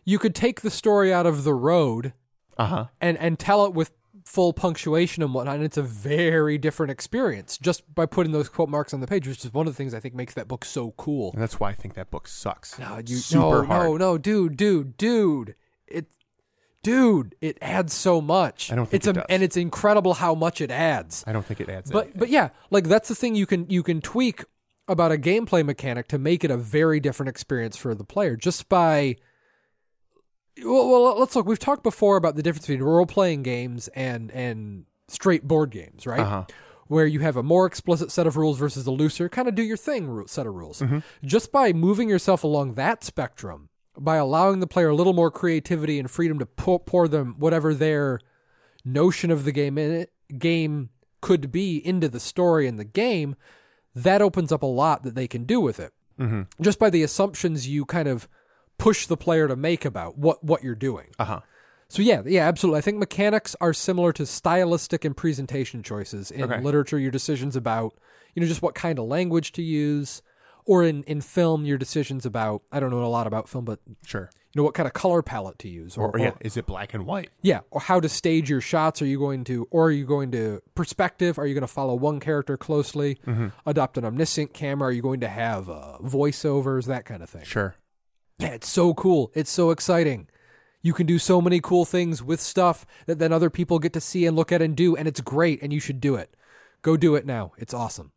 you 0.04 0.18
could 0.18 0.34
take 0.34 0.60
the 0.62 0.70
story 0.70 1.12
out 1.12 1.26
of 1.26 1.44
the 1.44 1.54
road 1.54 2.14
Uh 2.58 2.66
huh. 2.66 2.86
and 3.00 3.18
and 3.18 3.38
tell 3.38 3.64
it 3.66 3.74
with 3.74 3.92
full 4.24 4.52
punctuation 4.52 5.22
and 5.22 5.34
whatnot, 5.34 5.56
and 5.56 5.64
it's 5.64 5.76
a 5.76 5.82
very 5.82 6.58
different 6.58 6.90
experience 6.90 7.58
just 7.58 7.92
by 7.94 8.06
putting 8.06 8.32
those 8.32 8.48
quote 8.48 8.68
marks 8.68 8.94
on 8.94 9.00
the 9.00 9.06
page, 9.06 9.26
which 9.26 9.44
is 9.44 9.52
one 9.52 9.66
of 9.66 9.72
the 9.72 9.76
things 9.76 9.94
I 9.94 10.00
think 10.00 10.14
makes 10.14 10.34
that 10.34 10.48
book 10.48 10.64
so 10.64 10.92
cool. 10.96 11.32
And 11.32 11.42
that's 11.42 11.58
why 11.60 11.70
I 11.70 11.74
think 11.74 11.94
that 11.94 12.10
book 12.10 12.28
sucks. 12.28 12.78
No, 12.78 13.00
you 13.04 13.16
Super 13.16 13.62
no, 13.62 13.64
hard. 13.64 13.86
no, 13.88 13.96
no, 13.96 14.18
dude, 14.18 14.56
dude, 14.56 14.96
dude. 14.96 15.54
It 15.86 16.06
dude, 16.82 17.34
it 17.40 17.58
adds 17.60 17.92
so 17.92 18.20
much. 18.20 18.72
I 18.72 18.76
don't 18.76 18.86
think 18.86 19.00
it's 19.00 19.06
it 19.06 19.10
a, 19.10 19.20
does. 19.20 19.26
and 19.28 19.42
it's 19.42 19.56
incredible 19.56 20.14
how 20.14 20.34
much 20.34 20.60
it 20.60 20.70
adds. 20.70 21.24
I 21.26 21.32
don't 21.32 21.44
think 21.44 21.60
it 21.60 21.68
adds. 21.68 21.90
But 21.90 22.04
anything. 22.04 22.18
but 22.18 22.28
yeah, 22.30 22.50
like 22.70 22.84
that's 22.84 23.08
the 23.08 23.14
thing 23.14 23.34
you 23.34 23.46
can 23.46 23.68
you 23.68 23.82
can 23.82 24.00
tweak 24.00 24.44
about 24.88 25.12
a 25.12 25.16
gameplay 25.16 25.64
mechanic 25.64 26.08
to 26.08 26.18
make 26.18 26.42
it 26.42 26.50
a 26.50 26.56
very 26.56 26.98
different 26.98 27.28
experience 27.28 27.76
for 27.76 27.94
the 27.94 28.04
player 28.04 28.36
just 28.36 28.68
by 28.68 29.16
well, 30.64 30.88
well 30.88 31.18
let's 31.18 31.34
look 31.36 31.46
we've 31.46 31.58
talked 31.58 31.82
before 31.82 32.16
about 32.16 32.36
the 32.36 32.42
difference 32.42 32.66
between 32.66 32.82
role 32.82 33.06
playing 33.06 33.42
games 33.42 33.88
and 33.88 34.30
and 34.32 34.84
straight 35.08 35.46
board 35.46 35.70
games, 35.70 36.06
right? 36.06 36.20
Uh-huh. 36.20 36.44
Where 36.86 37.06
you 37.06 37.20
have 37.20 37.36
a 37.36 37.42
more 37.42 37.66
explicit 37.66 38.10
set 38.10 38.26
of 38.26 38.36
rules 38.36 38.58
versus 38.58 38.86
a 38.86 38.90
looser 38.90 39.28
kind 39.28 39.46
of 39.46 39.54
do 39.54 39.62
your 39.62 39.76
thing 39.76 40.26
set 40.26 40.46
of 40.46 40.54
rules. 40.54 40.80
Mm-hmm. 40.80 40.98
Just 41.24 41.52
by 41.52 41.72
moving 41.72 42.08
yourself 42.08 42.42
along 42.42 42.74
that 42.74 43.04
spectrum, 43.04 43.68
by 43.96 44.16
allowing 44.16 44.60
the 44.60 44.66
player 44.66 44.88
a 44.88 44.94
little 44.94 45.12
more 45.12 45.30
creativity 45.30 45.98
and 45.98 46.10
freedom 46.10 46.38
to 46.40 46.46
pour, 46.46 46.80
pour 46.80 47.06
them 47.06 47.36
whatever 47.38 47.74
their 47.74 48.20
notion 48.84 49.30
of 49.30 49.44
the 49.44 49.52
game 49.52 49.78
in 49.78 49.92
it, 49.92 50.12
game 50.38 50.90
could 51.20 51.52
be 51.52 51.84
into 51.84 52.08
the 52.08 52.20
story 52.20 52.66
and 52.66 52.78
the 52.78 52.84
game, 52.84 53.36
that 53.94 54.22
opens 54.22 54.50
up 54.50 54.62
a 54.62 54.66
lot 54.66 55.02
that 55.02 55.14
they 55.14 55.28
can 55.28 55.44
do 55.44 55.60
with 55.60 55.78
it. 55.78 55.92
Mm-hmm. 56.18 56.42
Just 56.60 56.78
by 56.78 56.90
the 56.90 57.02
assumptions 57.02 57.68
you 57.68 57.84
kind 57.84 58.08
of 58.08 58.28
push 58.80 59.06
the 59.06 59.16
player 59.16 59.46
to 59.48 59.56
make 59.56 59.84
about 59.84 60.18
what 60.18 60.42
what 60.42 60.62
you're 60.64 60.74
doing. 60.74 61.06
uh 61.18 61.24
huh. 61.24 61.40
So 61.88 62.02
yeah, 62.02 62.22
yeah, 62.24 62.46
absolutely. 62.46 62.78
I 62.78 62.82
think 62.82 62.98
mechanics 62.98 63.56
are 63.60 63.72
similar 63.72 64.12
to 64.12 64.24
stylistic 64.24 65.04
and 65.04 65.16
presentation 65.16 65.82
choices 65.82 66.30
in 66.30 66.44
Okay. 66.44 66.60
literature. 66.60 66.98
Your 66.98 67.10
decisions 67.10 67.56
about 67.56 67.94
you 68.34 68.40
know 68.40 68.46
just 68.48 68.62
what 68.62 68.74
kind 68.74 68.98
of 68.98 69.06
language 69.06 69.50
to 69.52 69.62
use, 69.62 70.22
or 70.64 70.84
in 70.84 71.02
in 71.04 71.20
film, 71.20 71.64
your 71.64 71.78
decisions 71.78 72.24
about 72.24 72.62
I 72.70 72.78
don't 72.80 72.90
know 72.90 73.04
a 73.04 73.06
lot 73.06 73.26
about 73.26 73.48
film, 73.48 73.64
but 73.64 73.80
Sure. 74.06 74.30
you 74.52 74.60
know 74.60 74.62
what 74.62 74.74
kind 74.74 74.86
of 74.86 74.92
color 74.92 75.20
palette 75.20 75.58
to 75.60 75.68
use, 75.68 75.96
or, 75.98 76.10
Or, 76.12 76.18
yeah, 76.20 76.30
is 76.40 76.56
it 76.56 76.64
black 76.64 76.94
and 76.94 77.06
white? 77.06 77.30
yeah, 77.42 77.60
or 77.72 77.80
how 77.80 77.98
to 77.98 78.08
stage 78.08 78.48
your 78.48 78.60
shots. 78.60 79.02
Are 79.02 79.06
you 79.06 79.18
going 79.18 79.42
to, 79.44 79.66
or 79.72 79.86
are 79.88 79.90
you 79.90 80.06
going 80.06 80.30
to 80.30 80.62
perspective? 80.76 81.40
Are 81.40 81.46
you 81.48 81.54
going 81.54 81.62
to 81.62 81.74
follow 81.80 81.96
one 81.96 82.20
character 82.20 82.56
closely? 82.56 83.18
Adopt 83.66 83.98
an 83.98 84.04
omniscient 84.04 84.54
camera? 84.54 84.90
Are 84.90 84.92
you 84.92 85.02
going 85.02 85.20
to 85.20 85.28
have 85.28 85.68
uh, 85.68 85.98
voiceovers? 86.04 86.86
That 86.86 87.04
kind 87.04 87.22
of 87.24 87.28
thing. 87.30 87.42
Sure. 87.44 87.74
Yeah, 88.40 88.48
it's 88.48 88.68
so 88.68 88.94
cool. 88.94 89.30
It's 89.34 89.50
so 89.50 89.70
exciting. 89.70 90.28
You 90.82 90.94
can 90.94 91.06
do 91.06 91.18
so 91.18 91.40
many 91.42 91.60
cool 91.60 91.84
things 91.84 92.22
with 92.22 92.40
stuff 92.40 92.86
that 93.06 93.18
then 93.18 93.32
other 93.32 93.50
people 93.50 93.78
get 93.78 93.92
to 93.92 94.00
see 94.00 94.24
and 94.26 94.34
look 94.34 94.50
at 94.50 94.62
and 94.62 94.74
do, 94.74 94.96
and 94.96 95.06
it's 95.06 95.20
great, 95.20 95.60
and 95.62 95.72
you 95.72 95.80
should 95.80 96.00
do 96.00 96.14
it. 96.14 96.34
Go 96.82 96.96
do 96.96 97.14
it 97.16 97.26
now. 97.26 97.52
It's 97.58 97.74
awesome. 97.74 98.12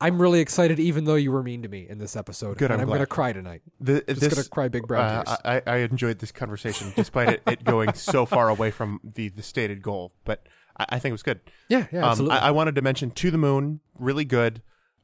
I'm 0.00 0.20
really 0.20 0.40
excited, 0.40 0.80
even 0.80 1.04
though 1.04 1.14
you 1.14 1.30
were 1.30 1.44
mean 1.44 1.62
to 1.62 1.68
me 1.68 1.86
in 1.88 1.98
this 1.98 2.16
episode. 2.16 2.58
Good, 2.58 2.72
and 2.72 2.74
I'm 2.74 2.80
I'm 2.80 2.86
going 2.88 2.98
to 3.00 3.06
cry 3.06 3.32
tonight. 3.32 3.62
The, 3.78 4.02
Just 4.08 4.20
going 4.20 4.42
to 4.42 4.50
cry 4.50 4.66
big 4.66 4.88
brown 4.88 5.04
uh, 5.04 5.24
tears. 5.24 5.38
I, 5.44 5.62
I 5.64 5.76
enjoyed 5.78 6.18
this 6.18 6.32
conversation 6.32 6.92
despite 6.96 7.28
it, 7.28 7.42
it 7.46 7.62
going 7.62 7.94
so 7.94 8.26
far 8.26 8.48
away 8.48 8.72
from 8.72 8.98
the, 9.04 9.28
the 9.28 9.44
stated 9.44 9.80
goal, 9.80 10.12
but 10.24 10.44
I, 10.76 10.86
I 10.88 10.98
think 10.98 11.10
it 11.10 11.14
was 11.14 11.22
good. 11.22 11.38
yeah, 11.68 11.86
yeah, 11.92 12.00
Um, 12.00 12.04
absolutely. 12.10 12.36
I, 12.38 12.48
I 12.48 12.50
wanted 12.50 12.74
to 12.74 12.82
mention 12.82 13.12
To 13.12 13.30
the 13.30 13.38
Moon, 13.38 13.78
really 13.96 14.24
good. 14.24 14.60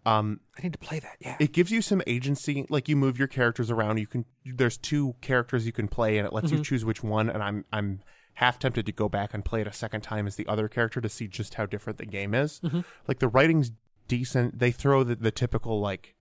Um, 0.06 0.40
I 0.58 0.62
need 0.62 0.72
to 0.72 0.78
play 0.78 1.00
that. 1.00 1.16
Yeah. 1.20 1.36
it 1.38 1.52
gives 1.52 1.70
you 1.70 1.82
some 1.82 2.02
agency. 2.06 2.64
Like 2.70 2.88
you 2.88 2.96
move 2.96 3.18
your 3.18 3.28
characters 3.28 3.70
around. 3.70 3.98
You 3.98 4.06
can. 4.06 4.24
There's 4.44 4.78
two 4.78 5.14
characters 5.20 5.66
you 5.66 5.72
can 5.72 5.88
play, 5.88 6.16
and 6.18 6.26
it 6.26 6.32
lets 6.32 6.50
you 6.50 6.62
choose 6.62 6.84
which 6.84 7.02
one. 7.02 7.28
And 7.28 7.42
I'm 7.42 7.64
I'm 7.72 8.00
half 8.34 8.58
tempted 8.58 8.86
to 8.86 8.92
go 8.92 9.08
back 9.08 9.34
and 9.34 9.44
play 9.44 9.60
it 9.60 9.66
a 9.66 9.72
second 9.72 10.00
time 10.02 10.26
as 10.26 10.36
the 10.36 10.46
other 10.46 10.68
character 10.68 11.00
to 11.00 11.08
see 11.08 11.26
just 11.26 11.54
how 11.54 11.66
different 11.66 11.98
the 11.98 12.06
game 12.06 12.34
is. 12.34 12.60
Like 13.06 13.18
the 13.18 13.28
writing's 13.28 13.72
decent. 14.06 14.58
They 14.58 14.70
throw 14.70 15.02
the, 15.04 15.16
the 15.16 15.30
typical 15.30 15.80
like. 15.80 16.14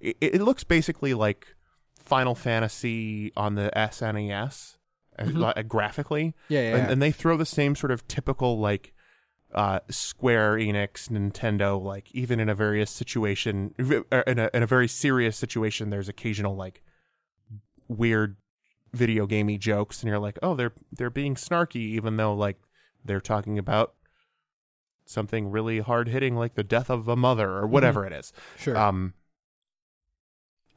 It, 0.00 0.16
it 0.20 0.42
looks 0.42 0.62
basically 0.64 1.14
like 1.14 1.56
Final 1.98 2.34
Fantasy 2.34 3.32
on 3.36 3.54
the 3.54 3.70
SNES, 3.74 4.76
uh, 5.18 5.62
graphically. 5.62 6.34
Yeah, 6.48 6.60
yeah, 6.60 6.68
And, 6.76 6.86
yeah. 6.86 6.92
and 6.92 7.02
they 7.02 7.10
throw 7.10 7.36
the 7.36 7.46
same 7.46 7.74
sort 7.74 7.90
of 7.90 8.06
typical 8.06 8.58
like 8.58 8.93
uh, 9.54 9.80
Square 9.88 10.56
Enix, 10.56 11.08
Nintendo, 11.08 11.80
like 11.80 12.10
even 12.12 12.40
in 12.40 12.48
a 12.48 12.54
various 12.54 12.90
situation, 12.90 13.74
in 13.78 14.04
a 14.38 14.50
in 14.52 14.62
a 14.62 14.66
very 14.66 14.88
serious 14.88 15.36
situation, 15.36 15.90
there's 15.90 16.08
occasional 16.08 16.56
like 16.56 16.82
weird 17.88 18.36
video 18.92 19.26
gamey 19.26 19.58
jokes, 19.58 20.02
and 20.02 20.08
you're 20.08 20.18
like, 20.18 20.38
oh, 20.42 20.54
they're 20.54 20.72
they're 20.92 21.10
being 21.10 21.34
snarky, 21.34 21.76
even 21.76 22.16
though 22.16 22.34
like 22.34 22.58
they're 23.04 23.20
talking 23.20 23.58
about 23.58 23.94
something 25.06 25.50
really 25.50 25.80
hard 25.80 26.08
hitting, 26.08 26.36
like 26.36 26.54
the 26.54 26.64
death 26.64 26.90
of 26.90 27.08
a 27.08 27.16
mother 27.16 27.50
or 27.50 27.66
whatever 27.66 28.06
it 28.06 28.12
is. 28.12 28.32
Sure. 28.58 28.76
Um, 28.76 29.14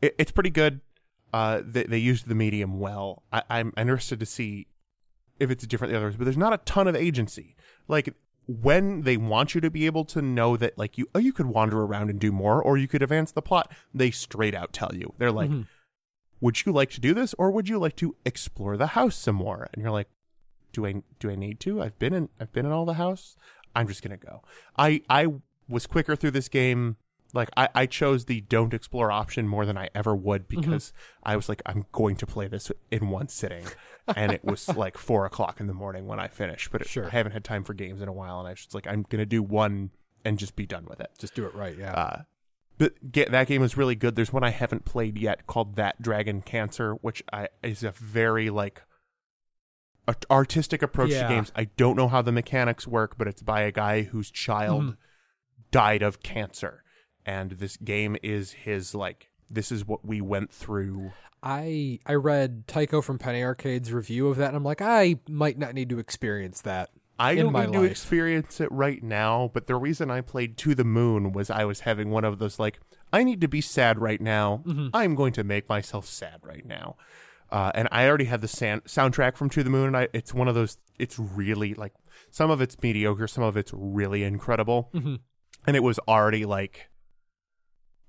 it, 0.01 0.15
it's 0.17 0.32
pretty 0.32 0.49
good. 0.49 0.82
Uh, 1.34 1.61
they 1.65 1.84
they 1.84 1.97
used 1.97 2.28
the 2.28 2.36
medium 2.36 2.80
well. 2.80 3.23
I, 3.32 3.43
I'm 3.49 3.73
interested 3.78 4.19
to 4.19 4.25
see 4.25 4.67
if 5.39 5.51
it's 5.51 5.65
different 5.67 5.93
than 5.93 6.01
others, 6.01 6.15
but 6.15 6.25
there's 6.25 6.38
not 6.38 6.53
a 6.53 6.57
ton 6.57 6.88
of 6.88 6.95
agency. 6.95 7.55
Like 7.88 8.13
when 8.48 9.02
they 9.02 9.18
want 9.18 9.54
you 9.54 9.62
to 9.62 9.70
be 9.70 9.86
able 9.86 10.06
to 10.06 10.22
know 10.22 10.56
that, 10.58 10.78
like 10.78 10.98
you, 10.98 11.08
oh, 11.14 11.20
you 11.20 11.34
could 11.34 11.48
wander 11.48 11.82
around 11.82 12.10
and 12.10 12.20
do 12.20 12.32
more, 12.32 12.62
or 12.62 12.78
you 12.78 12.88
could 12.88 13.02
advance 13.02 13.32
the 13.32 13.41
plot. 13.41 13.72
They 13.93 14.10
straight 14.10 14.56
out 14.56 14.74
tell 14.74 14.91
you. 14.93 15.14
They're 15.18 15.32
like, 15.32 15.50
mm-hmm. 15.50 15.64
"Would 16.39 16.66
you 16.66 16.72
like 16.72 16.89
to 16.91 17.02
do 17.02 17.14
this, 17.14 17.36
or 17.38 17.52
would 17.52 17.68
you 17.68 17.78
like 17.78 17.95
to 17.98 18.16
explore 18.26 18.78
the 18.78 18.88
house 18.88 19.16
some 19.16 19.36
more?" 19.36 19.68
And 19.74 19.82
you're 19.82 19.91
like, 19.91 20.10
"Do 20.72 20.86
I 20.86 21.04
do 21.20 21.30
I 21.30 21.36
need 21.36 21.60
to? 21.62 21.82
I've 21.82 22.00
been 22.00 22.14
in 22.14 22.30
I've 22.39 22.54
been 22.54 22.66
in 22.66 22.72
all 22.72 22.86
the 22.86 22.93
house. 22.93 23.36
I'm 23.76 23.88
just 23.88 24.02
gonna 24.02 24.18
go." 24.18 24.41
I 24.78 25.02
I 25.10 25.28
was 25.68 25.86
quicker 25.86 26.16
through 26.16 26.32
this 26.32 26.48
game. 26.48 26.95
Like 27.38 27.50
I, 27.56 27.70
I 27.74 27.86
chose 27.86 28.26
the 28.26 28.42
don't 28.42 28.74
explore 28.74 29.12
option 29.12 29.48
more 29.48 29.66
than 29.66 29.78
I 29.78 29.90
ever 29.96 30.16
would 30.16 30.48
because 30.50 30.92
I 31.24 31.36
was 31.38 31.48
like, 31.48 31.62
I'm 31.66 31.86
going 31.94 32.18
to 32.18 32.26
play 32.26 32.48
this 32.48 32.72
in 32.92 33.10
one 33.10 33.30
sitting. 33.30 33.66
and 34.16 34.32
it 34.34 34.44
was 34.44 34.68
like 34.76 34.98
four 34.98 35.26
o'clock 35.26 35.60
in 35.62 35.68
the 35.68 35.74
morning 35.74 36.08
when 36.08 36.20
I 36.20 36.28
finished. 36.28 36.72
But 36.72 36.82
it, 36.82 36.88
Sure. 36.90 37.06
I 37.06 37.10
haven't 37.12 37.32
had 37.32 37.44
time 37.46 37.64
for 37.64 37.74
games 37.74 38.02
in 38.02 38.08
a 38.10 38.14
while, 38.14 38.40
and 38.40 38.48
I 38.48 38.52
was 38.52 38.60
just 38.60 38.76
like, 38.76 38.88
I'm 38.88 39.04
gonna 39.08 39.26
do 39.26 39.42
one 39.44 39.92
and 40.26 40.38
just 40.38 40.56
be 40.58 40.66
done 40.66 40.86
with 40.90 41.00
it. 41.00 41.12
Just 41.18 41.36
do 41.36 41.46
it 41.46 41.54
right. 41.56 41.78
Yeah. 41.78 41.94
Uh, 41.94 42.22
but 42.80 43.12
get, 43.12 43.32
that 43.32 43.48
game 43.48 43.64
is 43.64 43.78
really 43.78 43.96
good. 43.96 44.16
There's 44.16 44.34
one 44.34 44.44
I 44.44 44.50
haven't 44.52 44.84
played 44.86 45.18
yet 45.18 45.48
called 45.48 45.76
That 45.78 46.02
Dragon 46.02 46.42
Cancer, 46.42 46.94
which 47.02 47.24
I 47.32 47.48
is 47.64 47.84
a 47.84 47.92
very 47.92 48.50
like 48.50 48.84
artistic 50.32 50.82
approach 50.82 51.12
Yeah. 51.12 51.24
to 51.24 51.30
games. 51.34 51.52
I 51.56 51.66
don't 51.66 51.96
know 51.98 52.08
how 52.08 52.22
the 52.22 52.32
mechanics 52.32 52.88
work, 52.88 53.18
but 53.18 53.28
it's 53.28 53.42
by 53.42 53.62
a 53.62 53.72
guy 53.72 54.04
whose 54.04 54.32
child 54.32 54.84
Mhm. 54.84 54.98
died 55.72 56.02
of 56.02 56.22
cancer, 56.24 56.84
and 57.28 57.51
this 57.51 57.78
game 57.78 58.17
is 58.23 58.51
his 58.53 58.95
like. 58.95 59.30
This 59.49 59.71
is 59.71 59.86
what 59.88 60.03
we 60.05 60.19
went 60.19 60.51
through. 60.51 61.11
I 61.43 61.99
I 62.05 62.15
read 62.15 62.67
Tycho 62.67 63.01
from 63.01 63.17
Penny 63.19 63.43
Arcade's 63.43 63.93
review 63.93 64.28
of 64.30 64.38
that, 64.38 64.47
and 64.47 64.57
I'm 64.57 64.63
like, 64.63 64.82
I 64.82 65.19
might 65.30 65.57
not 65.59 65.73
need 65.75 65.89
to 65.89 65.99
experience 65.99 66.61
that. 66.61 66.89
I 67.19 67.36
don't 67.36 67.53
need 67.53 67.73
to 67.73 67.84
experience 67.84 68.59
it 68.61 68.71
right 68.71 69.01
now, 69.01 69.49
but 69.53 69.65
the 69.67 69.75
reason 69.75 70.11
I 70.11 70.21
played 70.21 70.57
To 70.57 70.75
the 70.75 70.84
Moon 70.84 71.32
was 71.32 71.49
I 71.49 71.65
was 71.65 71.80
having 71.82 72.09
one 72.11 72.23
of 72.25 72.38
those 72.39 72.59
like, 72.59 72.80
I 73.11 73.23
need 73.23 73.41
to 73.41 73.47
be 73.47 73.61
sad 73.61 73.99
right 73.99 74.21
now. 74.21 74.61
Mm-hmm. 74.67 74.89
I'm 74.93 75.15
going 75.15 75.34
to 75.34 75.43
make 75.43 75.67
myself 75.69 76.05
sad 76.05 76.41
right 76.43 76.65
now. 76.65 76.95
Uh, 77.49 77.71
and 77.73 77.88
I 77.91 78.07
already 78.07 78.25
had 78.25 78.41
the 78.41 78.47
san- 78.47 78.82
soundtrack 78.82 79.36
from 79.38 79.49
To 79.51 79.63
the 79.63 79.69
Moon, 79.71 79.88
and 79.88 79.97
I, 79.97 80.09
it's 80.13 80.32
one 80.34 80.47
of 80.47 80.53
those. 80.55 80.78
It's 80.99 81.17
really 81.17 81.73
like 81.73 81.93
some 82.30 82.51
of 82.51 82.61
it's 82.61 82.75
mediocre, 82.84 83.28
some 83.28 83.43
of 83.43 83.55
it's 83.57 83.71
really 83.73 84.23
incredible, 84.23 84.89
Mm-hmm. 84.93 85.15
and 85.65 85.75
it 85.75 85.82
was 85.82 85.97
already 86.07 86.45
like 86.45 86.89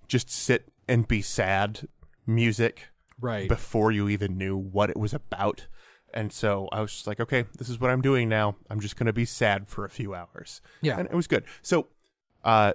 just 0.08 0.30
sit 0.30 0.68
and 0.88 1.06
be 1.06 1.22
sad 1.22 1.86
music 2.26 2.88
Right. 3.20 3.48
before 3.48 3.90
you 3.92 4.08
even 4.08 4.38
knew 4.38 4.56
what 4.56 4.90
it 4.90 4.96
was 4.96 5.12
about. 5.12 5.66
And 6.14 6.32
so 6.32 6.68
I 6.72 6.80
was 6.80 6.92
just 6.92 7.06
like, 7.06 7.20
okay, 7.20 7.44
this 7.58 7.68
is 7.68 7.78
what 7.80 7.90
I'm 7.90 8.00
doing 8.00 8.28
now. 8.28 8.56
I'm 8.70 8.80
just 8.80 8.96
going 8.96 9.06
to 9.08 9.12
be 9.12 9.24
sad 9.24 9.68
for 9.68 9.84
a 9.84 9.90
few 9.90 10.14
hours. 10.14 10.60
Yeah. 10.80 10.98
And 10.98 11.08
it 11.08 11.14
was 11.14 11.26
good. 11.26 11.44
So 11.62 11.88
uh 12.44 12.72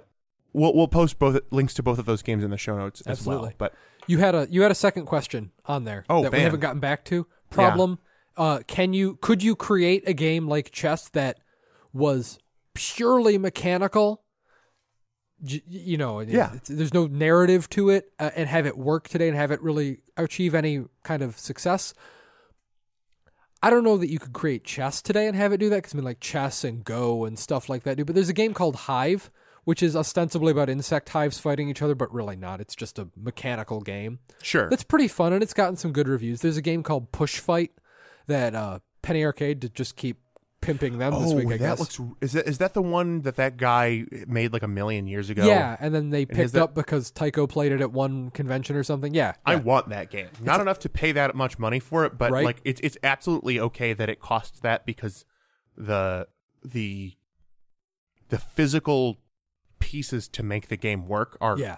we'll 0.52 0.74
we'll 0.74 0.86
post 0.88 1.18
both 1.18 1.40
links 1.50 1.74
to 1.74 1.82
both 1.82 1.98
of 1.98 2.04
those 2.06 2.22
games 2.22 2.44
in 2.44 2.50
the 2.50 2.58
show 2.58 2.76
notes 2.76 3.00
as 3.02 3.24
well. 3.26 3.50
But 3.58 3.74
You 4.06 4.18
had 4.18 4.34
a 4.34 4.46
you 4.50 4.62
had 4.62 4.70
a 4.70 4.74
second 4.76 5.06
question 5.06 5.50
on 5.66 5.84
there 5.84 6.04
Oh, 6.08 6.22
that 6.22 6.32
we 6.32 6.40
haven't 6.40 6.60
gotten 6.60 6.80
back 6.80 7.04
to. 7.06 7.26
Problem: 7.50 7.98
uh, 8.36 8.60
Can 8.66 8.92
you 8.92 9.16
could 9.22 9.42
you 9.42 9.56
create 9.56 10.06
a 10.06 10.12
game 10.12 10.46
like 10.46 10.70
chess 10.70 11.08
that 11.10 11.38
was 11.92 12.38
purely 12.74 13.38
mechanical? 13.38 14.23
You 15.46 15.98
know, 15.98 16.20
Yeah. 16.20 16.54
there's 16.66 16.94
no 16.94 17.06
narrative 17.06 17.68
to 17.70 17.90
it, 17.90 18.12
uh, 18.18 18.30
and 18.34 18.48
have 18.48 18.66
it 18.66 18.78
work 18.78 19.08
today 19.08 19.28
and 19.28 19.36
have 19.36 19.50
it 19.50 19.60
really 19.62 19.98
achieve 20.16 20.54
any 20.54 20.84
kind 21.02 21.22
of 21.22 21.38
success. 21.38 21.92
I 23.62 23.70
don't 23.70 23.84
know 23.84 23.96
that 23.96 24.10
you 24.10 24.18
could 24.18 24.32
create 24.32 24.64
chess 24.64 25.00
today 25.00 25.26
and 25.26 25.36
have 25.36 25.52
it 25.52 25.58
do 25.58 25.70
that 25.70 25.76
because 25.76 25.94
I 25.94 25.96
mean, 25.96 26.04
like 26.04 26.20
chess 26.20 26.64
and 26.64 26.84
Go 26.84 27.24
and 27.24 27.38
stuff 27.38 27.68
like 27.68 27.82
that 27.84 27.96
do. 27.96 28.04
But 28.04 28.14
there's 28.14 28.28
a 28.28 28.34
game 28.34 28.52
called 28.52 28.76
Hive, 28.76 29.30
which 29.64 29.82
is 29.82 29.96
ostensibly 29.96 30.52
about 30.52 30.68
insect 30.68 31.08
hives 31.08 31.38
fighting 31.38 31.70
each 31.70 31.80
other, 31.80 31.94
but 31.94 32.12
really 32.12 32.36
not. 32.36 32.60
It's 32.60 32.74
just 32.74 32.98
a 32.98 33.08
mechanical 33.16 33.80
game. 33.80 34.18
sure. 34.42 34.68
That's 34.68 34.84
pretty 34.84 35.08
fun, 35.08 35.32
and 35.32 35.42
it's 35.42 35.54
gotten 35.54 35.76
some 35.76 35.92
good 35.92 36.08
reviews. 36.08 36.42
There's 36.42 36.58
a 36.58 36.62
game 36.62 36.82
called 36.82 37.10
Push 37.12 37.38
Fight 37.38 37.72
that 38.26 38.54
uh, 38.54 38.80
Penny 39.00 39.24
Arcade 39.24 39.62
to 39.62 39.68
just 39.70 39.96
keep 39.96 40.18
pimping 40.64 40.98
them 40.98 41.12
this 41.14 41.32
oh, 41.32 41.36
week. 41.36 41.46
I 41.46 41.56
that 41.58 41.58
guess. 41.58 41.78
looks 41.78 42.00
is 42.20 42.32
that 42.32 42.48
is 42.48 42.58
that 42.58 42.74
the 42.74 42.82
one 42.82 43.22
that 43.22 43.36
that 43.36 43.56
guy 43.56 44.04
made 44.26 44.52
like 44.52 44.62
a 44.62 44.68
million 44.68 45.06
years 45.06 45.30
ago? 45.30 45.46
yeah, 45.46 45.76
and 45.80 45.94
then 45.94 46.10
they 46.10 46.26
picked 46.26 46.52
that- 46.52 46.62
up 46.62 46.74
because 46.74 47.10
Tycho 47.10 47.46
played 47.46 47.72
it 47.72 47.80
at 47.80 47.92
one 47.92 48.30
convention 48.30 48.76
or 48.76 48.82
something. 48.82 49.14
Yeah, 49.14 49.34
I 49.44 49.56
want 49.56 49.88
that 49.90 50.10
game. 50.10 50.28
Not 50.40 50.60
enough 50.60 50.78
to 50.80 50.88
pay 50.88 51.12
that 51.12 51.34
much 51.34 51.58
money 51.58 51.80
for 51.80 52.04
it, 52.04 52.18
but 52.18 52.30
Right. 52.32 52.44
like 52.44 52.60
it's 52.64 52.80
it's 52.82 52.98
absolutely 53.02 53.60
okay 53.60 53.92
that 53.92 54.08
it 54.08 54.20
costs 54.20 54.60
that 54.60 54.86
because 54.86 55.24
the 55.76 56.28
the 56.64 57.14
the 58.28 58.38
physical 58.38 59.18
pieces 59.78 60.28
to 60.28 60.42
make 60.42 60.68
the 60.68 60.76
game 60.76 61.06
work 61.06 61.36
are 61.40 61.58
yeah, 61.58 61.76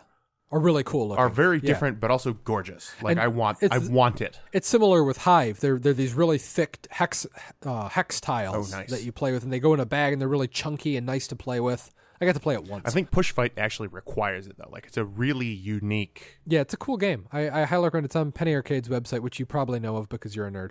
are 0.53 0.61
really 0.61 0.84
cool. 0.84 1.09
Looking. 1.09 1.18
are 1.20 1.28
very 1.28 1.57
Yeah. 1.59 1.66
different 1.66 1.99
but 2.01 2.11
also 2.11 2.32
gorgeous. 2.34 2.92
Like 3.03 3.12
And 3.12 3.20
I 3.20 3.28
want 3.28 3.59
I 3.70 3.78
want 3.78 4.20
it. 4.20 4.38
It's 4.53 4.68
similar 4.68 5.03
with 5.05 5.18
Hive. 5.18 5.61
They're 5.61 5.78
they're 5.78 5.92
these 5.92 6.14
really 6.14 6.38
thick 6.38 6.86
hex 6.90 7.26
uh, 7.64 7.88
hex 7.88 8.20
tiles 8.20 8.72
Oh, 8.72 8.76
nice. 8.78 8.90
that 8.90 9.03
you 9.03 9.12
play 9.12 9.32
with, 9.32 9.42
and 9.42 9.53
they 9.53 9.59
go 9.61 9.74
in 9.74 9.80
a 9.80 9.86
bag, 9.86 10.12
and 10.12 10.20
they're 10.20 10.28
really 10.28 10.49
chunky 10.49 10.97
and 10.97 11.05
nice 11.07 11.26
to 11.28 11.36
play 11.36 11.59
with. 11.61 11.90
I 12.18 12.24
got 12.24 12.34
to 12.34 12.40
play 12.40 12.55
it 12.55 12.64
once. 12.64 12.84
I 12.86 12.90
think 12.90 13.11
Push 13.11 13.32
Fight 13.32 13.53
actually 13.59 13.88
requires 13.88 14.47
it 14.47 14.57
though. 14.57 14.70
Like 14.70 14.86
it's 14.86 14.97
a 14.97 15.05
really 15.05 15.49
unique 15.49 16.38
Yeah, 16.47 16.61
it's 16.61 16.72
a 16.72 16.78
cool 16.78 16.97
game. 16.97 17.26
I, 17.30 17.51
I 17.51 17.64
highly 17.64 17.84
recommend 17.84 18.05
it. 18.05 18.07
It's 18.07 18.16
on 18.16 18.32
Penny 18.32 18.55
Arcade's 18.55 18.88
website, 18.88 19.20
which 19.20 19.38
you 19.38 19.44
probably 19.44 19.80
know 19.80 19.97
of 19.97 20.09
because 20.09 20.34
you're 20.34 20.47
a 20.47 20.51
nerd. 20.51 20.70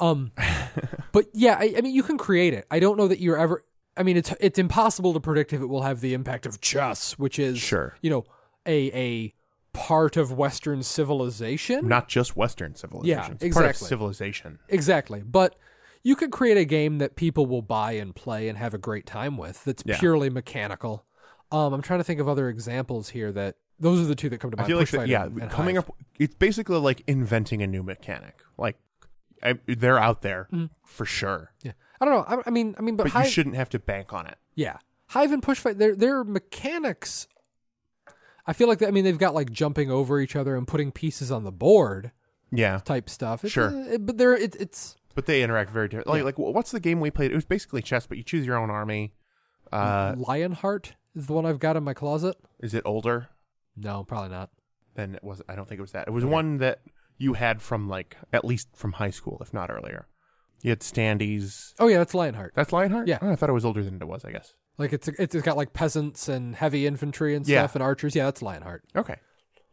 Um, 0.00 0.30
but 1.12 1.26
yeah, 1.34 1.56
I, 1.60 1.74
I 1.76 1.80
mean, 1.82 1.94
you 1.94 2.02
can 2.02 2.16
create 2.18 2.54
it. 2.54 2.66
I 2.70 2.78
don't 2.80 2.96
know 2.96 3.08
that 3.08 3.20
you're 3.20 3.36
ever. 3.36 3.64
I 3.96 4.02
mean, 4.02 4.16
it's 4.16 4.32
it's 4.40 4.58
impossible 4.58 5.12
to 5.14 5.20
predict 5.20 5.52
if 5.52 5.60
it 5.60 5.66
will 5.66 5.82
have 5.82 6.00
the 6.00 6.14
impact 6.14 6.46
of 6.46 6.60
chess, 6.60 7.18
which 7.18 7.38
is 7.38 7.58
Sure. 7.58 7.96
you 8.00 8.08
know, 8.10 8.24
a 8.68 8.90
a 8.94 9.34
part 9.72 10.16
of 10.16 10.32
Western 10.32 10.82
civilization. 10.82 11.86
not 11.88 12.08
just 12.08 12.36
Western 12.36 12.74
civilization. 12.74 13.36
Yeah, 13.40 13.46
it's 13.46 13.54
part 13.54 13.64
of 13.66 13.70
exactly. 13.70 13.88
civilization. 13.88 14.58
Exactly, 14.68 15.22
but 15.22 15.56
you 16.02 16.14
could 16.16 16.30
create 16.30 16.56
a 16.56 16.64
game 16.64 16.98
that 16.98 17.16
people 17.16 17.46
will 17.46 17.62
buy 17.62 17.92
and 17.92 18.14
play 18.14 18.48
and 18.48 18.56
have 18.58 18.74
a 18.74 18.78
great 18.78 19.06
time 19.06 19.36
with. 19.36 19.64
That's 19.64 19.82
Yeah. 19.86 19.98
purely 19.98 20.30
mechanical. 20.30 21.04
Um, 21.50 21.72
I'm 21.72 21.82
trying 21.82 22.00
to 22.00 22.04
think 22.04 22.20
of 22.20 22.28
other 22.28 22.48
examples 22.48 23.10
here 23.10 23.32
that 23.32 23.56
those 23.80 24.00
are 24.00 24.04
the 24.04 24.14
two 24.14 24.28
that 24.30 24.38
come 24.38 24.50
to 24.50 24.56
I 24.58 24.62
mind. 24.62 24.68
feel 24.68 24.78
like 24.78 24.90
that, 24.90 25.08
yeah, 25.08 25.24
and- 25.26 25.40
and 25.42 25.50
coming 25.50 25.76
Hive. 25.76 25.88
up 25.88 25.96
it's 26.18 26.34
basically 26.34 26.78
like 26.78 27.02
inventing 27.06 27.62
a 27.62 27.66
new 27.66 27.82
mechanic. 27.82 28.36
Like 28.56 28.76
I, 29.42 29.54
they're 29.66 29.98
out 30.00 30.22
there 30.22 30.48
Mm. 30.52 30.70
for 30.84 31.04
sure. 31.06 31.52
Yeah, 31.62 31.72
I 32.00 32.04
don't 32.04 32.14
know. 32.14 32.24
I, 32.36 32.42
I 32.46 32.50
mean, 32.50 32.74
I 32.78 32.82
mean, 32.82 32.96
but, 32.96 33.04
But 33.04 33.12
Hive, 33.12 33.24
you 33.26 33.30
shouldn't 33.30 33.54
have 33.56 33.68
to 33.70 33.78
bank 33.78 34.12
on 34.12 34.26
it. 34.26 34.36
yeah, 34.56 34.78
Hive 35.08 35.30
and 35.32 35.42
Push 35.42 35.60
Fight, 35.60 35.78
their 35.78 35.94
their 35.94 36.24
mechanics. 36.24 37.28
I 38.48 38.52
feel 38.54 38.66
like 38.66 38.82
I 38.82 38.90
mean 38.90 39.04
they've 39.04 39.18
got 39.18 39.34
like 39.34 39.52
jumping 39.52 39.90
over 39.90 40.18
each 40.20 40.34
other 40.34 40.56
and 40.56 40.66
putting 40.66 40.90
pieces 40.90 41.30
on 41.30 41.44
the 41.44 41.52
board 41.52 42.10
Yeah. 42.50 42.78
type 42.78 43.08
stuff. 43.08 43.44
It's, 43.44 43.52
Sure. 43.52 43.68
uh, 43.94 43.98
but 43.98 44.18
they're 44.18 44.34
it, 44.34 44.56
it's 44.58 44.96
But 45.14 45.26
they 45.26 45.42
interact 45.42 45.70
very 45.70 45.88
different. 45.88 46.08
Like, 46.08 46.18
Yeah. 46.18 46.24
like, 46.24 46.34
wh- 46.36 46.54
what's 46.54 46.70
the 46.70 46.80
game 46.80 46.98
we 47.00 47.10
played? 47.10 47.30
It 47.30 47.34
was 47.34 47.44
basically 47.44 47.82
chess, 47.82 48.06
but 48.06 48.16
you 48.18 48.24
choose 48.24 48.46
your 48.46 48.56
own 48.56 48.70
army. 48.70 49.12
Uh, 49.72 50.14
Lionheart 50.16 50.94
is 51.14 51.26
the 51.26 51.32
one 51.34 51.44
I've 51.44 51.58
got 51.58 51.76
in 51.76 51.84
my 51.84 51.92
closet. 51.94 52.36
is 52.60 52.72
it 52.74 52.82
older? 52.86 53.28
No, 53.76 54.02
probably 54.04 54.30
not. 54.30 54.50
Then 54.94 55.14
it 55.14 55.22
was. 55.22 55.42
I 55.48 55.54
don't 55.54 55.68
think 55.68 55.78
it 55.78 55.82
was 55.82 55.92
that. 55.92 56.08
It 56.08 56.12
was 56.12 56.24
one 56.24 56.56
that 56.58 56.80
you 57.18 57.34
had 57.34 57.60
from 57.62 57.88
like 57.88 58.16
at 58.32 58.44
least 58.44 58.68
from 58.74 58.92
high 58.92 59.10
school, 59.10 59.38
if 59.40 59.52
not 59.52 59.70
earlier. 59.70 60.06
You 60.62 60.70
had 60.70 60.80
standees. 60.80 61.74
Oh 61.78 61.86
yeah, 61.86 61.98
that's 61.98 62.14
Lionheart. 62.14 62.52
That's 62.56 62.72
Lionheart. 62.72 63.06
Yeah. 63.08 63.18
Oh, 63.22 63.30
I 63.30 63.36
thought 63.36 63.50
it 63.50 63.52
was 63.52 63.64
older 63.64 63.84
than 63.84 64.00
it 64.00 64.08
was. 64.08 64.24
I 64.24 64.32
guess. 64.32 64.54
Like 64.78 64.92
it's 64.92 65.08
it's 65.08 65.34
got 65.42 65.56
like 65.56 65.72
peasants 65.72 66.28
and 66.28 66.54
heavy 66.54 66.86
infantry 66.86 67.34
and 67.34 67.46
Yeah. 67.46 67.62
stuff 67.62 67.74
and 67.76 67.82
archers. 67.82 68.14
Yeah, 68.14 68.24
that's 68.26 68.40
Lionheart. 68.42 68.84
Okay. 68.96 69.16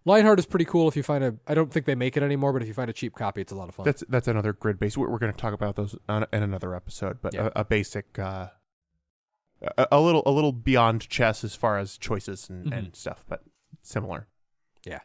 Lionheart 0.08 0.38
is 0.40 0.46
pretty 0.46 0.66
cool 0.66 0.88
if 0.88 0.96
you 0.96 1.04
find 1.04 1.24
a. 1.24 1.36
I 1.48 1.54
don't 1.54 1.72
think 1.72 1.86
they 1.86 1.96
make 1.96 2.16
it 2.18 2.24
anymore, 2.24 2.54
but 2.54 2.62
if 2.62 2.68
you 2.68 2.74
find 2.74 2.90
a 2.90 2.94
cheap 2.94 3.16
copy, 3.16 3.42
it's 3.42 3.52
a 3.52 3.56
lot 3.56 3.70
of 3.70 3.76
fun. 3.76 3.86
That's 3.86 4.04
that's 4.10 4.28
another 4.28 4.54
grid 4.54 4.80
base. 4.80 4.98
We're, 4.98 5.10
we're 5.10 5.18
going 5.20 5.32
to 5.34 5.38
talk 5.38 5.54
about 5.54 5.76
those 5.76 5.96
on, 6.10 6.26
in 6.34 6.44
another 6.44 6.76
episode. 6.76 7.20
But 7.22 7.34
Yeah. 7.34 7.50
a, 7.56 7.62
a 7.62 7.66
basic, 7.66 8.18
uh, 8.20 8.48
a, 9.78 9.88
a 9.94 10.02
little 10.02 10.22
a 10.26 10.32
little 10.32 10.52
beyond 10.52 11.08
chess 11.10 11.44
as 11.44 11.56
far 11.56 11.78
as 11.78 11.98
choices 11.98 12.50
and, 12.50 12.68
Mhm. 12.68 12.78
and 12.78 12.96
stuff, 12.96 13.24
but 13.28 13.44
similar. 13.82 14.28
Yeah. 14.86 15.00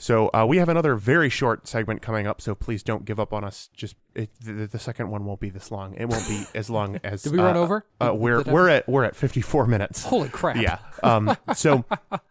So 0.00 0.30
uh, 0.32 0.46
we 0.48 0.58
have 0.58 0.68
another 0.68 0.94
very 0.94 1.28
short 1.28 1.66
segment 1.66 2.02
coming 2.02 2.26
up. 2.26 2.40
So 2.40 2.54
please 2.54 2.84
don't 2.84 3.04
give 3.04 3.18
up 3.18 3.32
on 3.32 3.42
us. 3.42 3.68
Just 3.74 3.96
it, 4.14 4.30
the, 4.40 4.66
the 4.66 4.78
second 4.78 5.10
one 5.10 5.24
won't 5.24 5.40
be 5.40 5.50
this 5.50 5.72
long. 5.72 5.94
It 5.94 6.06
won't 6.06 6.26
be 6.28 6.44
as 6.54 6.70
long 6.70 7.00
as. 7.02 7.22
Did 7.22 7.32
we 7.32 7.38
run 7.38 7.56
uh, 7.56 7.60
over? 7.60 7.84
Uh, 8.00 8.14
we're 8.14 8.42
we're 8.42 8.68
at 8.68 8.88
we're 8.88 9.04
at 9.04 9.16
fifty 9.16 9.40
four 9.40 9.66
minutes. 9.66 10.04
Holy 10.04 10.28
crap! 10.28 10.56
Yeah. 10.56 10.78
Um. 11.02 11.36
So, 11.54 11.84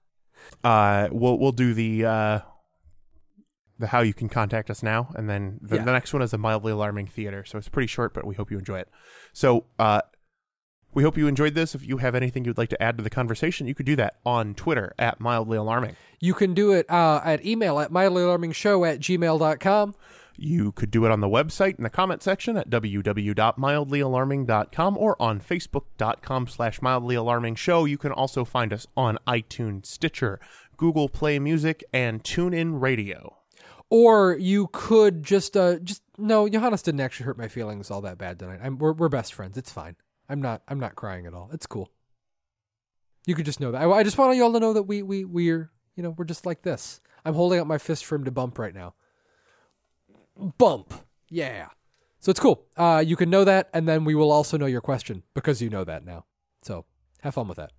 uh, 0.63 1.09
we'll 1.11 1.37
we'll 1.37 1.51
do 1.51 1.73
the 1.73 2.05
uh, 2.05 2.39
the 3.79 3.87
how 3.87 3.99
you 3.99 4.13
can 4.13 4.29
contact 4.29 4.69
us 4.69 4.81
now, 4.81 5.09
and 5.15 5.29
then 5.29 5.59
the, 5.61 5.75
Yeah. 5.75 5.83
the 5.83 5.91
next 5.91 6.13
one 6.13 6.21
is 6.21 6.33
a 6.33 6.37
mildly 6.37 6.71
alarming 6.71 7.07
theater. 7.07 7.43
So 7.43 7.57
it's 7.57 7.69
pretty 7.69 7.87
short, 7.87 8.13
but 8.13 8.25
we 8.25 8.35
hope 8.35 8.49
you 8.49 8.57
enjoy 8.57 8.79
it. 8.79 8.89
So, 9.33 9.65
uh, 9.77 10.01
we 10.97 11.03
hope 11.03 11.15
you 11.15 11.27
enjoyed 11.27 11.53
this. 11.53 11.75
If 11.75 11.85
you 11.85 11.97
have 11.97 12.15
anything 12.15 12.43
you'd 12.43 12.57
like 12.57 12.69
to 12.69 12.81
add 12.81 12.97
to 12.97 13.03
the 13.03 13.11
conversation, 13.11 13.67
you 13.67 13.75
could 13.75 13.85
do 13.85 13.95
that 13.97 14.15
on 14.25 14.55
Twitter 14.55 14.95
at 14.97 15.19
mildly 15.19 15.55
alarming. 15.55 15.95
You 16.19 16.33
can 16.33 16.55
do 16.55 16.71
it 16.71 16.89
uh, 16.89 17.21
at 17.23 17.45
email 17.45 17.79
at 17.79 17.91
mildlyalarmingshow 17.91 18.91
at 18.91 18.99
gmail.com. 18.99 19.93
You 20.37 20.71
could 20.71 20.89
do 20.89 21.05
it 21.05 21.11
on 21.11 21.19
the 21.19 21.27
website 21.27 21.77
in 21.77 21.83
the 21.83 21.91
comment 21.91 22.23
section 22.23 22.57
at 22.57 22.71
www.mildlyalarming.com 22.71 24.97
or 24.97 25.21
on 25.21 25.39
facebook.com 25.39 26.47
slash 26.47 26.81
mildly 26.81 27.13
alarming 27.13 27.53
show. 27.53 27.85
You 27.85 27.99
can 27.99 28.11
also 28.11 28.43
find 28.43 28.73
us 28.73 28.87
on 28.97 29.19
iTunes, 29.27 29.85
Stitcher, 29.85 30.39
Google 30.77 31.09
Play 31.09 31.37
Music, 31.37 31.83
and 31.93 32.23
TuneIn 32.23 32.81
Radio. 32.81 33.37
Or 33.91 34.35
you 34.35 34.67
could 34.73 35.21
just 35.21 35.55
uh 35.55 35.77
just 35.77 36.01
no, 36.17 36.49
Johannes 36.49 36.81
didn't 36.81 37.01
actually 37.01 37.27
hurt 37.27 37.37
my 37.37 37.47
feelings 37.47 37.91
all 37.91 38.01
that 38.01 38.17
bad 38.17 38.39
tonight. 38.39 38.61
I'm, 38.63 38.79
we're 38.79 38.93
we're 38.93 39.09
best 39.09 39.35
friends. 39.35 39.59
It's 39.59 39.71
fine. 39.71 39.95
I'm 40.29 40.41
not 40.41 40.61
I'm 40.67 40.79
not 40.79 40.95
crying 40.95 41.25
at 41.25 41.33
all. 41.33 41.49
It's 41.53 41.65
cool. 41.65 41.91
You 43.25 43.35
could 43.35 43.45
just 43.45 43.59
know 43.59 43.71
that. 43.71 43.81
I, 43.81 43.89
I 43.89 44.03
just 44.03 44.17
want 44.17 44.35
you 44.35 44.43
all 44.43 44.53
to 44.53 44.59
know 44.59 44.73
that 44.73 44.83
we 44.83 45.01
we 45.01 45.25
we're 45.25 45.71
you 45.95 46.03
know 46.03 46.11
we're 46.11 46.25
just 46.25 46.45
like 46.45 46.61
this. 46.61 47.01
I'm 47.25 47.33
holding 47.33 47.59
up 47.59 47.67
my 47.67 47.77
fist 47.77 48.05
for 48.05 48.15
him 48.15 48.23
to 48.25 48.31
bump 48.31 48.57
right 48.57 48.73
now. 48.73 48.93
Bump. 50.57 50.93
Yeah. 51.29 51.69
So 52.19 52.31
it's 52.31 52.39
cool. 52.39 52.65
Uh, 52.75 53.03
you 53.05 53.15
can 53.15 53.29
know 53.29 53.43
that, 53.43 53.69
and 53.73 53.87
then 53.87 54.03
we 54.03 54.15
will 54.15 54.31
also 54.31 54.57
know 54.57 54.65
your 54.65 54.81
question 54.81 55.23
because 55.33 55.61
you 55.61 55.69
know 55.69 55.83
that 55.83 56.05
now. 56.05 56.25
So 56.61 56.85
have 57.21 57.35
fun 57.35 57.47
with 57.47 57.57
that. 57.57 57.71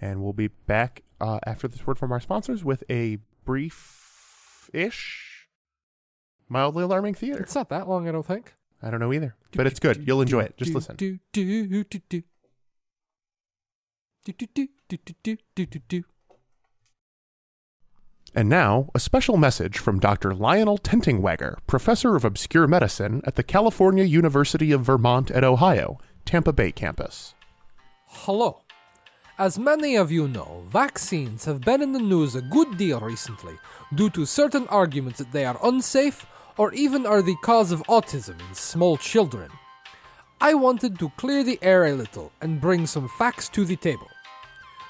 And 0.00 0.22
we'll 0.22 0.32
be 0.32 0.48
back 0.48 1.02
uh, 1.20 1.38
after 1.46 1.68
this 1.68 1.86
word 1.86 1.98
from 1.98 2.12
our 2.12 2.20
sponsors 2.20 2.64
with 2.64 2.82
a 2.90 3.18
brief 3.44 4.68
ish, 4.72 5.48
mildly 6.48 6.84
alarming 6.84 7.14
theater. 7.14 7.42
It's 7.42 7.54
not 7.54 7.68
that 7.68 7.88
long, 7.88 8.08
I 8.08 8.12
don't 8.12 8.26
think. 8.26 8.54
I 8.82 8.90
don't 8.90 9.00
know 9.00 9.12
either, 9.12 9.36
but 9.52 9.66
it's 9.66 9.78
good. 9.78 10.06
You'll 10.06 10.22
enjoy 10.22 10.40
it. 10.40 10.56
Just 10.56 10.74
listen. 10.74 11.20
And 18.34 18.48
now, 18.48 18.88
a 18.94 19.00
special 19.00 19.36
message 19.36 19.78
from 19.78 19.98
Dr. 20.00 20.34
Lionel 20.34 20.78
Tentingwagger, 20.78 21.58
professor 21.66 22.16
of 22.16 22.24
obscure 22.24 22.66
medicine 22.66 23.20
at 23.24 23.36
the 23.36 23.42
California 23.42 24.04
University 24.04 24.72
of 24.72 24.82
Vermont 24.82 25.30
at 25.30 25.44
Ohio, 25.44 25.98
Tampa 26.24 26.52
Bay 26.52 26.72
campus. 26.72 27.34
Hello. 28.06 28.62
As 29.38 29.58
many 29.58 29.96
of 29.96 30.10
you 30.10 30.28
know, 30.28 30.64
vaccines 30.68 31.44
have 31.44 31.60
been 31.60 31.82
in 31.82 31.92
the 31.92 31.98
news 31.98 32.34
a 32.34 32.42
good 32.42 32.78
deal 32.78 33.00
recently 33.00 33.54
due 33.94 34.08
to 34.10 34.24
certain 34.24 34.66
arguments 34.68 35.18
that 35.18 35.32
they 35.32 35.44
are 35.44 35.58
unsafe 35.62 36.26
or 36.56 36.72
even 36.74 37.06
are 37.06 37.22
the 37.22 37.36
cause 37.42 37.72
of 37.72 37.82
autism 37.84 38.38
in 38.48 38.54
small 38.54 38.96
children. 38.96 39.50
I 40.40 40.54
wanted 40.54 40.98
to 40.98 41.10
clear 41.16 41.44
the 41.44 41.58
air 41.62 41.86
a 41.86 41.92
little 41.92 42.32
and 42.40 42.60
bring 42.60 42.86
some 42.86 43.08
facts 43.08 43.48
to 43.50 43.64
the 43.64 43.76
table. 43.76 44.08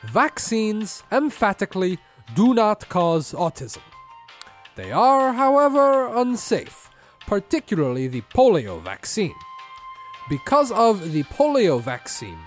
Vaccines 0.04 1.04
emphatically 1.12 1.98
do 2.34 2.54
not 2.54 2.88
cause 2.88 3.32
autism. 3.32 3.82
They 4.74 4.90
are, 4.90 5.32
however, 5.32 6.08
unsafe, 6.16 6.90
particularly 7.26 8.08
the 8.08 8.22
polio 8.34 8.80
vaccine. 8.80 9.34
Because 10.28 10.72
of 10.72 11.12
the 11.12 11.24
polio 11.24 11.80
vaccine, 11.80 12.38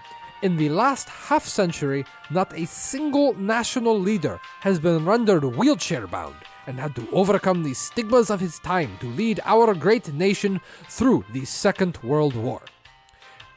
in 0.42 0.58
the 0.58 0.70
last 0.70 1.08
half 1.10 1.46
century, 1.46 2.06
not 2.30 2.54
a 2.54 2.66
single 2.66 3.34
national 3.36 4.00
leader 4.00 4.40
has 4.62 4.80
been 4.80 5.06
rendered 5.06 5.44
wheelchair 5.44 6.08
bound 6.08 6.36
and 6.68 6.80
had 6.80 6.96
to 6.96 7.08
overcome 7.12 7.64
the 7.64 7.74
stigmas 7.74 8.30
of 8.30 8.40
his 8.40 8.60
time 8.60 8.98
to 9.00 9.08
lead 9.08 9.40
our 9.46 9.74
great 9.74 10.14
nation 10.14 10.60
through 10.90 11.26
the 11.34 11.46
Second 11.46 11.98
World 12.04 12.36
War. 12.36 12.62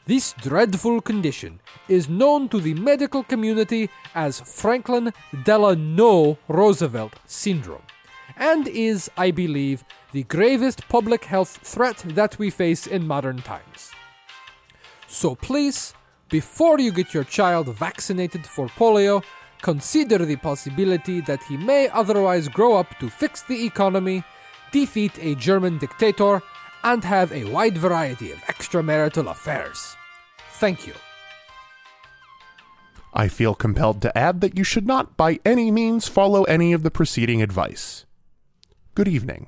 This 0.05 0.33
dreadful 0.33 1.01
condition 1.01 1.59
is 1.87 2.09
known 2.09 2.49
to 2.49 2.59
the 2.59 2.73
medical 2.73 3.23
community 3.23 3.89
as 4.15 4.39
Franklin 4.39 5.13
Delano 5.43 6.37
Roosevelt 6.47 7.13
syndrome 7.25 7.83
and 8.35 8.67
is, 8.67 9.11
I 9.17 9.31
believe, 9.31 9.83
the 10.11 10.23
gravest 10.23 10.87
public 10.87 11.25
health 11.25 11.59
threat 11.61 11.97
that 12.07 12.39
we 12.39 12.49
face 12.49 12.87
in 12.87 13.05
modern 13.05 13.41
times. 13.41 13.91
So 15.07 15.35
please, 15.35 15.93
before 16.29 16.79
you 16.79 16.91
get 16.91 17.13
your 17.13 17.23
child 17.23 17.67
vaccinated 17.67 18.47
for 18.47 18.67
polio, 18.67 19.23
consider 19.61 20.25
the 20.25 20.35
possibility 20.37 21.21
that 21.21 21.43
he 21.43 21.57
may 21.57 21.89
otherwise 21.89 22.47
grow 22.47 22.77
up 22.77 22.97
to 22.99 23.09
fix 23.09 23.41
the 23.43 23.65
economy, 23.65 24.23
defeat 24.71 25.17
a 25.19 25.35
German 25.35 25.77
dictator, 25.77 26.41
and 26.83 27.03
have 27.03 27.31
a 27.31 27.45
wide 27.45 27.77
variety 27.77 28.31
of 28.31 28.39
extramarital 28.43 29.29
affairs. 29.29 29.95
Thank 30.53 30.87
you. 30.87 30.93
I 33.13 33.27
feel 33.27 33.55
compelled 33.55 34.01
to 34.03 34.17
add 34.17 34.41
that 34.41 34.57
you 34.57 34.63
should 34.63 34.85
not 34.85 35.17
by 35.17 35.39
any 35.43 35.71
means 35.71 36.07
follow 36.07 36.43
any 36.43 36.73
of 36.73 36.83
the 36.83 36.91
preceding 36.91 37.41
advice. 37.41 38.05
Good 38.95 39.07
evening. 39.07 39.47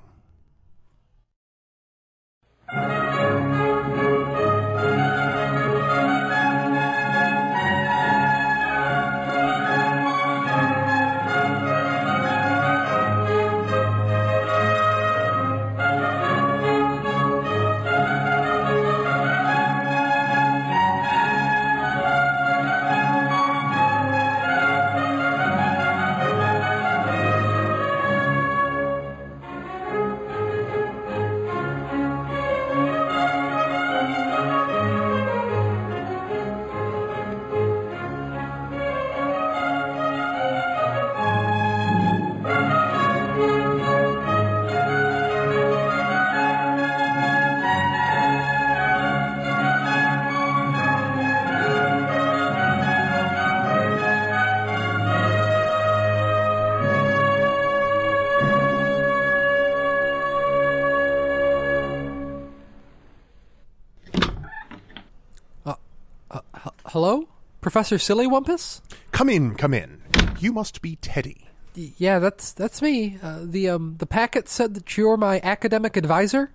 Professor 67.72 67.97
Silly 67.97 68.28
Wumpus? 68.28 68.82
Come 69.13 69.30
in, 69.30 69.55
come 69.55 69.74
in. 69.74 70.01
You 70.39 70.51
must 70.51 70.82
be 70.82 70.97
Teddy. 70.97 71.47
Yeah, 71.74 72.19
that's 72.19 72.51
that's 72.51 72.82
me. 72.82 73.17
Uh, 73.24 73.43
the 73.43 73.69
um 73.69 73.95
the 73.97 74.05
packet 74.05 74.49
said 74.49 74.74
that 74.74 74.97
you're 74.97 75.15
my 75.15 75.39
academic 75.41 75.95
advisor. 75.95 76.51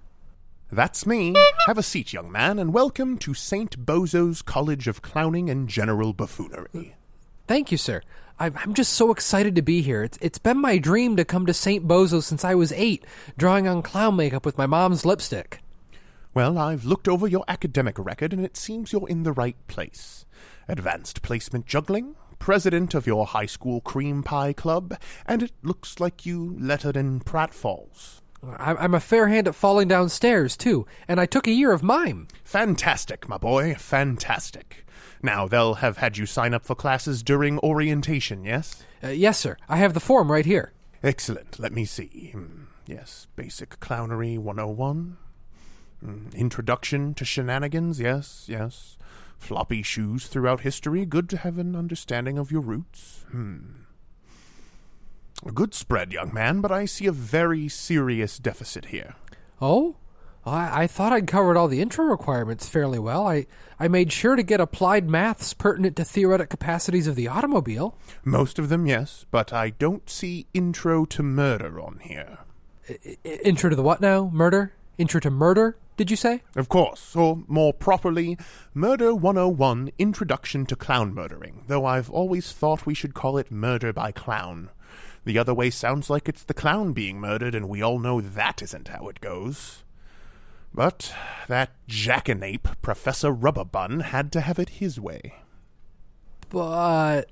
That's 0.70 1.06
me. 1.06 1.34
Have 1.66 1.78
a 1.78 1.82
seat, 1.82 2.12
young 2.12 2.30
man, 2.30 2.58
and 2.58 2.74
welcome 2.74 3.16
to 3.16 3.32
St. 3.32 3.86
Bozo's 3.86 4.42
College 4.42 4.88
of 4.88 5.00
Clowning 5.00 5.48
and 5.48 5.70
General 5.70 6.12
Buffoonery. 6.12 6.96
Thank 7.46 7.72
you, 7.72 7.78
sir. 7.78 8.02
I'm 8.38 8.54
I'm 8.58 8.74
just 8.74 8.92
so 8.92 9.10
excited 9.10 9.54
to 9.54 9.62
be 9.62 9.80
here. 9.80 10.02
It's 10.02 10.18
it's 10.20 10.38
been 10.38 10.60
my 10.60 10.76
dream 10.76 11.16
to 11.16 11.24
come 11.24 11.46
to 11.46 11.54
St. 11.54 11.88
Bozo 11.88 12.22
since 12.22 12.44
I 12.44 12.54
was 12.54 12.72
eight, 12.72 13.06
drawing 13.38 13.66
on 13.66 13.80
clown 13.80 14.16
makeup 14.16 14.44
with 14.44 14.58
my 14.58 14.66
mom's 14.66 15.06
lipstick. 15.06 15.60
Well, 16.34 16.58
I've 16.58 16.84
looked 16.84 17.08
over 17.08 17.26
your 17.26 17.46
academic 17.48 17.98
record, 17.98 18.34
and 18.34 18.44
it 18.44 18.58
seems 18.58 18.92
you're 18.92 19.08
in 19.08 19.22
the 19.22 19.32
right 19.32 19.56
place. 19.66 20.25
Advanced 20.68 21.22
placement 21.22 21.66
juggling, 21.66 22.16
president 22.38 22.94
of 22.94 23.06
your 23.06 23.26
high 23.26 23.46
school 23.46 23.80
cream 23.80 24.22
pie 24.22 24.52
club, 24.52 24.98
and 25.26 25.42
it 25.42 25.52
looks 25.62 26.00
like 26.00 26.26
you 26.26 26.56
lettered 26.58 26.96
in 26.96 27.20
pratfalls. 27.20 28.20
I'm 28.58 28.76
I'm 28.78 28.94
a 28.94 29.00
fair 29.00 29.28
hand 29.28 29.48
at 29.48 29.54
falling 29.54 29.88
downstairs 29.88 30.56
too, 30.56 30.86
and 31.08 31.20
I 31.20 31.26
took 31.26 31.46
a 31.46 31.52
year 31.52 31.72
of 31.72 31.82
mime. 31.82 32.28
Fantastic, 32.44 33.28
my 33.28 33.38
boy, 33.38 33.74
fantastic. 33.74 34.84
Now, 35.22 35.48
they'll 35.48 35.74
have 35.74 35.96
had 35.96 36.18
you 36.18 36.26
sign 36.26 36.52
up 36.52 36.64
for 36.66 36.74
classes 36.74 37.22
during 37.22 37.58
orientation, 37.60 38.44
yes? 38.44 38.84
Uh, 39.02 39.08
yes, 39.08 39.38
sir. 39.38 39.56
I 39.68 39.76
have 39.78 39.94
the 39.94 40.00
form 40.00 40.30
right 40.30 40.44
here. 40.44 40.72
Excellent. 41.02 41.58
Let 41.58 41.72
me 41.72 41.84
see. 41.84 42.30
Hmm, 42.32 42.64
Yes, 42.86 43.26
Basic 43.34 43.80
Clownery 43.80 44.38
101. 44.38 45.16
Hmm, 46.04 46.28
Introduction 46.36 47.14
to 47.14 47.24
Shenanigans, 47.24 47.98
yes, 47.98 48.44
yes. 48.46 48.96
Floppy 49.38 49.82
shoes 49.82 50.26
throughout 50.26 50.60
history. 50.60 51.04
Good 51.04 51.28
to 51.30 51.38
have 51.38 51.58
an 51.58 51.76
understanding 51.76 52.38
of 52.38 52.50
your 52.50 52.62
roots. 52.62 53.24
Hmm. 53.30 53.58
A 55.44 55.52
good 55.52 55.74
spread, 55.74 56.12
young 56.12 56.32
man, 56.32 56.60
but 56.60 56.72
I 56.72 56.86
see 56.86 57.06
a 57.06 57.12
very 57.12 57.68
serious 57.68 58.38
deficit 58.38 58.86
here. 58.86 59.14
Oh? 59.60 59.96
I, 60.44 60.82
I 60.82 60.86
thought 60.86 61.12
I'd 61.12 61.26
covered 61.26 61.56
all 61.56 61.68
the 61.68 61.80
intro 61.80 62.06
requirements 62.06 62.68
fairly 62.68 62.98
well. 62.98 63.26
I, 63.26 63.46
I 63.78 63.88
made 63.88 64.12
sure 64.12 64.36
to 64.36 64.42
get 64.42 64.60
applied 64.60 65.08
maths 65.10 65.52
pertinent 65.52 65.96
to 65.96 66.04
theoretic 66.04 66.48
capacities 66.48 67.06
of 67.06 67.16
the 67.16 67.28
automobile. 67.28 67.96
Most 68.24 68.58
of 68.58 68.68
them, 68.68 68.86
yes, 68.86 69.26
but 69.30 69.52
I 69.52 69.70
don't 69.70 70.08
see 70.08 70.46
Intro 70.54 71.04
to 71.06 71.22
Murder 71.22 71.80
on 71.80 71.98
here. 72.02 72.38
I- 72.88 73.18
intro 73.24 73.68
to 73.68 73.76
the 73.76 73.82
what 73.82 74.00
now? 74.00 74.30
Murder? 74.32 74.72
Intro 74.98 75.20
to 75.20 75.30
murder, 75.30 75.76
did 75.96 76.10
you 76.10 76.16
say? 76.16 76.42
Of 76.54 76.68
course, 76.68 77.16
or 77.16 77.42
more 77.46 77.72
properly, 77.72 78.36
Murder 78.74 79.14
101 79.14 79.90
Introduction 79.98 80.66
to 80.66 80.76
Clown 80.76 81.14
Murdering, 81.14 81.64
though 81.68 81.86
I've 81.86 82.10
always 82.10 82.52
thought 82.52 82.86
we 82.86 82.94
should 82.94 83.14
call 83.14 83.38
it 83.38 83.50
Murder 83.50 83.92
by 83.92 84.12
Clown. 84.12 84.70
The 85.24 85.38
other 85.38 85.54
way 85.54 85.70
sounds 85.70 86.08
like 86.08 86.28
it's 86.28 86.44
the 86.44 86.54
clown 86.54 86.92
being 86.92 87.18
murdered, 87.18 87.54
and 87.54 87.68
we 87.68 87.82
all 87.82 87.98
know 87.98 88.20
that 88.20 88.62
isn't 88.62 88.88
how 88.88 89.08
it 89.08 89.20
goes. 89.20 89.82
But 90.72 91.12
that 91.48 91.70
jackanape, 91.88 92.80
Professor 92.82 93.32
Rubberbun, 93.32 94.02
had 94.02 94.30
to 94.32 94.40
have 94.40 94.58
it 94.58 94.68
his 94.68 95.00
way. 95.00 95.34
But 96.50 97.30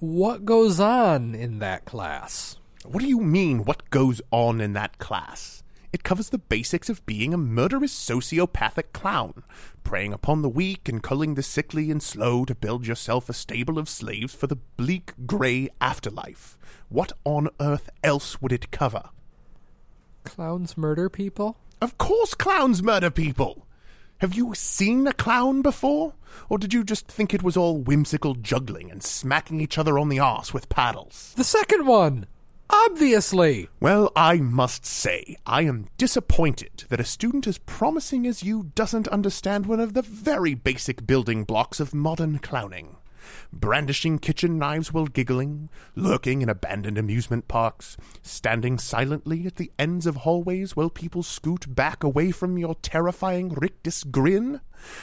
what 0.00 0.44
goes 0.44 0.80
on 0.80 1.34
in 1.34 1.60
that 1.60 1.84
class? 1.84 2.56
What 2.84 3.00
do 3.00 3.08
you 3.08 3.20
mean, 3.20 3.64
what 3.64 3.88
goes 3.90 4.20
on 4.30 4.60
in 4.60 4.72
that 4.72 4.98
class? 4.98 5.61
It 5.92 6.04
covers 6.04 6.30
the 6.30 6.38
basics 6.38 6.88
of 6.88 7.04
being 7.04 7.34
a 7.34 7.38
murderous 7.38 7.92
sociopathic 7.92 8.92
clown, 8.94 9.42
preying 9.84 10.14
upon 10.14 10.40
the 10.40 10.48
weak 10.48 10.88
and 10.88 11.02
culling 11.02 11.34
the 11.34 11.42
sickly 11.42 11.90
and 11.90 12.02
slow 12.02 12.46
to 12.46 12.54
build 12.54 12.86
yourself 12.86 13.28
a 13.28 13.34
stable 13.34 13.78
of 13.78 13.90
slaves 13.90 14.34
for 14.34 14.46
the 14.46 14.56
bleak 14.56 15.12
grey 15.26 15.68
afterlife. 15.82 16.56
What 16.88 17.12
on 17.24 17.50
earth 17.60 17.90
else 18.02 18.40
would 18.40 18.52
it 18.52 18.70
cover? 18.70 19.10
Clowns 20.24 20.78
murder 20.78 21.10
people? 21.10 21.58
Of 21.82 21.98
course 21.98 22.32
clowns 22.32 22.82
murder 22.82 23.10
people! 23.10 23.66
Have 24.18 24.34
you 24.34 24.54
seen 24.54 25.06
a 25.08 25.12
clown 25.12 25.62
before? 25.62 26.14
Or 26.48 26.56
did 26.56 26.72
you 26.72 26.84
just 26.84 27.08
think 27.08 27.34
it 27.34 27.42
was 27.42 27.56
all 27.56 27.78
whimsical 27.78 28.34
juggling 28.36 28.88
and 28.90 29.02
smacking 29.02 29.60
each 29.60 29.76
other 29.76 29.98
on 29.98 30.08
the 30.08 30.20
arse 30.20 30.54
with 30.54 30.68
paddles? 30.68 31.34
The 31.36 31.44
second 31.44 31.86
one! 31.86 32.26
Obviously! 32.74 33.68
Well, 33.80 34.10
I 34.16 34.36
must 34.38 34.86
say, 34.86 35.36
I 35.46 35.62
am 35.62 35.88
disappointed 35.98 36.84
that 36.88 37.00
a 37.00 37.04
student 37.04 37.46
as 37.46 37.58
promising 37.58 38.26
as 38.26 38.42
you 38.42 38.72
doesn't 38.74 39.08
understand 39.08 39.66
one 39.66 39.78
of 39.78 39.92
the 39.92 40.02
very 40.02 40.54
basic 40.54 41.06
building 41.06 41.44
blocks 41.44 41.80
of 41.80 41.94
modern 41.94 42.38
clowning. 42.38 42.96
brandishing 43.52 44.18
kitchen 44.18 44.58
knives 44.58 44.92
while 44.92 45.06
giggling, 45.06 45.68
lurking 45.94 46.42
in 46.42 46.48
abandoned 46.48 46.98
amusement 46.98 47.48
parks, 47.48 47.96
standing 48.22 48.78
silently 48.78 49.46
at 49.46 49.56
the 49.56 49.70
ends 49.78 50.06
of 50.06 50.16
hallways 50.16 50.74
while 50.76 50.90
people 50.90 51.22
scoot 51.22 51.74
back 51.74 52.02
away 52.02 52.30
from 52.30 52.58
your 52.58 52.74
terrifying 52.76 53.50
rictus 53.50 54.04
grin. 54.04 54.60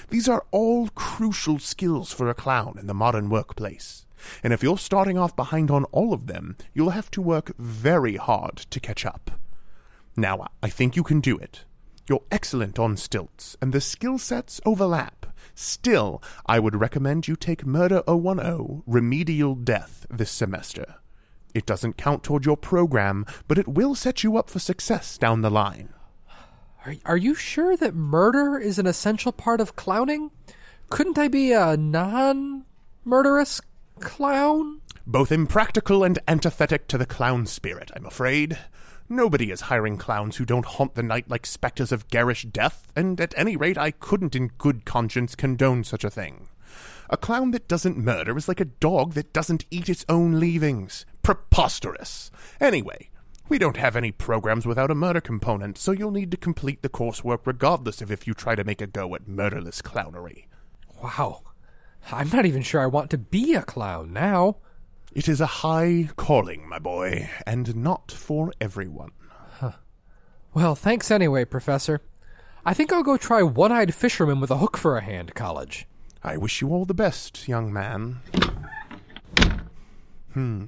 These 0.09 0.27
are 0.27 0.45
all 0.51 0.89
crucial 0.89 1.59
skills 1.59 2.11
for 2.11 2.29
a 2.29 2.33
clown 2.33 2.77
in 2.79 2.87
the 2.87 2.93
modern 2.93 3.29
workplace. 3.29 4.05
And 4.43 4.53
if 4.53 4.63
you're 4.63 4.77
starting 4.77 5.17
off 5.17 5.35
behind 5.35 5.71
on 5.71 5.85
all 5.85 6.13
of 6.13 6.27
them, 6.27 6.55
you'll 6.73 6.91
have 6.91 7.11
to 7.11 7.21
work 7.21 7.51
very 7.57 8.15
hard 8.15 8.57
to 8.57 8.79
catch 8.79 9.05
up. 9.05 9.31
Now, 10.15 10.47
I 10.61 10.69
think 10.69 10.95
you 10.95 11.03
can 11.03 11.19
do 11.19 11.37
it. 11.37 11.65
You're 12.07 12.23
excellent 12.31 12.79
on 12.79 12.97
stilts, 12.97 13.55
and 13.61 13.71
the 13.71 13.79
skill 13.79 14.17
sets 14.17 14.59
overlap. 14.65 15.27
Still, 15.53 16.23
I 16.45 16.59
would 16.59 16.75
recommend 16.75 17.27
you 17.27 17.35
take 17.35 17.65
Murder 17.65 18.01
010 18.07 18.83
Remedial 18.87 19.55
Death 19.55 20.07
this 20.09 20.31
semester. 20.31 20.95
It 21.53 21.65
doesn't 21.65 21.97
count 21.97 22.23
toward 22.23 22.45
your 22.45 22.57
program, 22.57 23.25
but 23.47 23.57
it 23.57 23.67
will 23.67 23.95
set 23.95 24.23
you 24.23 24.37
up 24.37 24.49
for 24.49 24.59
success 24.59 25.17
down 25.17 25.41
the 25.41 25.49
line. 25.49 25.93
Are, 26.85 26.95
are 27.05 27.17
you 27.17 27.35
sure 27.35 27.75
that 27.77 27.93
murder 27.93 28.57
is 28.57 28.79
an 28.79 28.87
essential 28.87 29.31
part 29.31 29.61
of 29.61 29.75
clowning? 29.75 30.31
Couldn't 30.89 31.17
I 31.17 31.27
be 31.27 31.51
a 31.51 31.77
non 31.77 32.65
murderous 33.05 33.61
clown? 33.99 34.81
Both 35.05 35.31
impractical 35.31 36.03
and 36.03 36.19
antithetic 36.27 36.87
to 36.87 36.97
the 36.97 37.05
clown 37.05 37.45
spirit, 37.45 37.91
I'm 37.95 38.05
afraid. 38.05 38.57
Nobody 39.07 39.51
is 39.51 39.61
hiring 39.61 39.97
clowns 39.97 40.37
who 40.37 40.45
don't 40.45 40.65
haunt 40.65 40.95
the 40.95 41.03
night 41.03 41.29
like 41.29 41.45
spectres 41.45 41.91
of 41.91 42.07
garish 42.09 42.43
death, 42.43 42.91
and 42.95 43.19
at 43.19 43.33
any 43.35 43.55
rate 43.57 43.77
I 43.77 43.91
couldn't 43.91 44.35
in 44.35 44.51
good 44.57 44.85
conscience 44.85 45.35
condone 45.35 45.83
such 45.83 46.03
a 46.03 46.11
thing. 46.11 46.47
A 47.09 47.17
clown 47.17 47.49
that 47.51 47.67
doesn't 47.67 47.97
murder 47.97 48.37
is 48.37 48.47
like 48.47 48.59
a 48.59 48.65
dog 48.65 49.13
that 49.13 49.33
doesn't 49.33 49.65
eat 49.71 49.89
its 49.89 50.05
own 50.07 50.39
leavings. 50.39 51.07
Preposterous. 51.23 52.29
Anyway, 52.61 53.09
we 53.47 53.57
don't 53.57 53.77
have 53.77 53.95
any 53.95 54.11
programs 54.11 54.67
without 54.67 54.91
a 54.91 54.95
murder 54.95 55.21
component, 55.21 55.79
so 55.79 55.91
you'll 55.91 56.11
need 56.11 56.29
to 56.29 56.37
complete 56.37 56.83
the 56.83 56.89
coursework 56.89 57.39
regardless 57.45 57.99
of 57.99 58.11
if 58.11 58.27
you 58.27 58.35
try 58.35 58.53
to 58.53 58.63
make 58.63 58.79
a 58.79 58.85
go 58.85 59.15
at 59.15 59.27
murderless 59.27 59.81
clownery. 59.81 60.45
Wow. 61.01 61.41
I'm 62.11 62.29
not 62.29 62.45
even 62.45 62.61
sure 62.61 62.81
I 62.81 62.87
want 62.87 63.09
to 63.11 63.17
be 63.17 63.53
a 63.55 63.61
clown 63.61 64.13
now. 64.13 64.57
It 65.13 65.27
is 65.27 65.41
a 65.41 65.45
high 65.45 66.09
calling, 66.15 66.67
my 66.67 66.79
boy, 66.79 67.29
and 67.45 67.75
not 67.75 68.11
for 68.11 68.51
everyone. 68.61 69.11
Well, 70.53 70.73
thanks 70.75 71.11
anyway, 71.11 71.45
Professor. 71.45 72.01
I 72.65 72.73
think 72.73 72.91
I'll 72.91 73.03
go 73.03 73.17
try 73.17 73.43
One 73.43 73.71
Eyed 73.71 73.93
Fisherman 73.93 74.39
with 74.39 74.49
a 74.49 74.57
Hook 74.57 74.77
for 74.77 74.97
a 74.97 75.03
Hand 75.03 75.35
College. 75.35 75.87
I 76.23 76.37
wish 76.37 76.59
you 76.59 76.69
all 76.69 76.85
the 76.85 76.93
best, 76.93 77.47
young 77.47 77.71
man. 77.71 78.19
Hmm. 80.33 80.65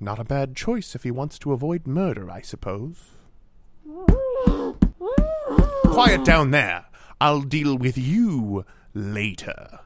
Not 0.00 0.18
a 0.18 0.24
bad 0.24 0.56
choice 0.56 0.94
if 0.94 1.04
he 1.04 1.10
wants 1.10 1.38
to 1.40 1.52
avoid 1.52 1.86
murder, 1.86 2.30
I 2.30 2.40
suppose. 2.42 2.96
Quiet 5.84 6.24
down 6.24 6.50
there. 6.50 6.86
I'll 7.20 7.42
deal 7.42 7.76
with 7.76 7.96
you 7.96 8.64
later. 8.94 9.80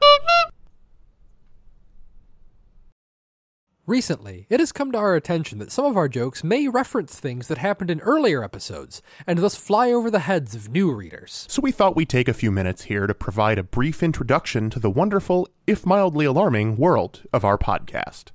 Recently, 3.85 4.47
it 4.49 4.61
has 4.61 4.71
come 4.71 4.93
to 4.93 4.97
our 4.97 5.13
attention 5.13 5.59
that 5.59 5.69
some 5.69 5.83
of 5.83 5.97
our 5.97 6.07
jokes 6.07 6.41
may 6.41 6.69
reference 6.69 7.19
things 7.19 7.49
that 7.49 7.57
happened 7.57 7.91
in 7.91 7.99
earlier 7.99 8.41
episodes, 8.41 9.01
and 9.27 9.39
thus 9.39 9.57
fly 9.57 9.91
over 9.91 10.09
the 10.09 10.19
heads 10.19 10.55
of 10.55 10.69
new 10.69 10.89
readers. 10.93 11.45
So 11.49 11.61
we 11.61 11.73
thought 11.73 11.93
we'd 11.93 12.07
take 12.07 12.29
a 12.29 12.33
few 12.33 12.49
minutes 12.49 12.83
here 12.83 13.07
to 13.07 13.13
provide 13.13 13.59
a 13.59 13.63
brief 13.63 14.01
introduction 14.01 14.69
to 14.69 14.79
the 14.79 14.89
wonderful, 14.89 15.49
if 15.67 15.85
mildly 15.85 16.25
alarming, 16.25 16.77
world 16.77 17.23
of 17.33 17.43
our 17.43 17.57
podcast. 17.57 18.27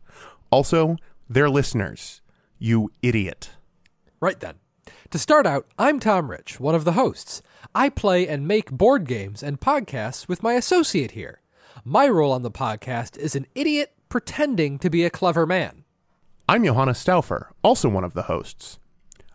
Also, 0.50 0.96
their 1.30 1.48
listeners. 1.48 2.20
You 2.58 2.90
idiot. 3.00 3.52
Right 4.20 4.38
then. 4.38 4.56
To 5.12 5.18
start 5.18 5.46
out, 5.46 5.66
I'm 5.78 5.98
Tom 5.98 6.30
Rich, 6.30 6.60
one 6.60 6.74
of 6.74 6.84
the 6.84 6.92
hosts. 6.92 7.40
I 7.74 7.88
play 7.88 8.28
and 8.28 8.46
make 8.46 8.70
board 8.70 9.06
games 9.06 9.42
and 9.42 9.58
podcasts 9.58 10.28
with 10.28 10.42
my 10.42 10.52
associate 10.52 11.12
here. 11.12 11.40
My 11.84 12.06
role 12.06 12.32
on 12.32 12.42
the 12.42 12.50
podcast 12.50 13.16
is 13.16 13.34
an 13.34 13.46
idiot 13.54 13.94
pretending 14.08 14.78
to 14.78 14.90
be 14.90 15.04
a 15.04 15.10
clever 15.10 15.46
man. 15.46 15.84
I'm 16.48 16.64
Johannes 16.64 16.98
Stauffer, 16.98 17.50
also 17.62 17.88
one 17.88 18.04
of 18.04 18.14
the 18.14 18.22
hosts. 18.22 18.78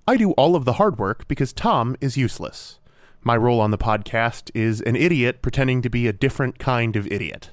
I 0.08 0.18
do 0.18 0.32
all 0.32 0.56
of 0.56 0.66
the 0.66 0.74
hard 0.74 0.98
work 0.98 1.28
because 1.28 1.54
Tom 1.54 1.96
is 2.02 2.18
useless. 2.18 2.80
My 3.22 3.38
role 3.38 3.62
on 3.62 3.72
the 3.72 3.78
podcast 3.78 4.52
is 4.54 4.82
an 4.82 4.96
idiot 4.96 5.42
pretending 5.42 5.82
to 5.84 5.90
be 5.90 6.08
a 6.08 6.14
different 6.14 6.60
kind 6.60 6.96
of 6.96 7.08
idiot. 7.08 7.52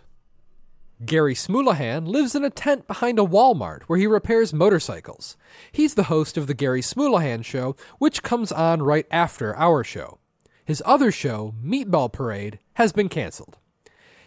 Gary 1.05 1.35
Smulahan 1.35 2.07
lives 2.09 2.35
in 2.35 2.45
a 2.45 2.51
tent 2.51 2.87
behind 2.87 3.19
a 3.19 3.23
Walmart 3.23 3.83
where 3.85 3.99
he 3.99 4.07
repairs 4.07 4.53
motorcycles. 4.53 5.37
He's 5.73 5.95
the 5.95 6.05
host 6.05 6.37
of 6.37 6.47
The 6.47 6.55
Gary 6.55 6.83
Smulahan 6.83 7.45
Show, 7.45 7.77
which 7.99 8.23
comes 8.23 8.51
on 8.53 8.83
right 8.83 9.07
after 9.11 9.57
our 9.57 9.85
show. 9.85 10.19
His 10.65 10.83
other 10.85 11.11
show, 11.11 11.55
Meatball 11.65 12.13
Parade, 12.13 12.59
has 12.75 12.93
been 12.93 13.09
canceled. 13.09 13.59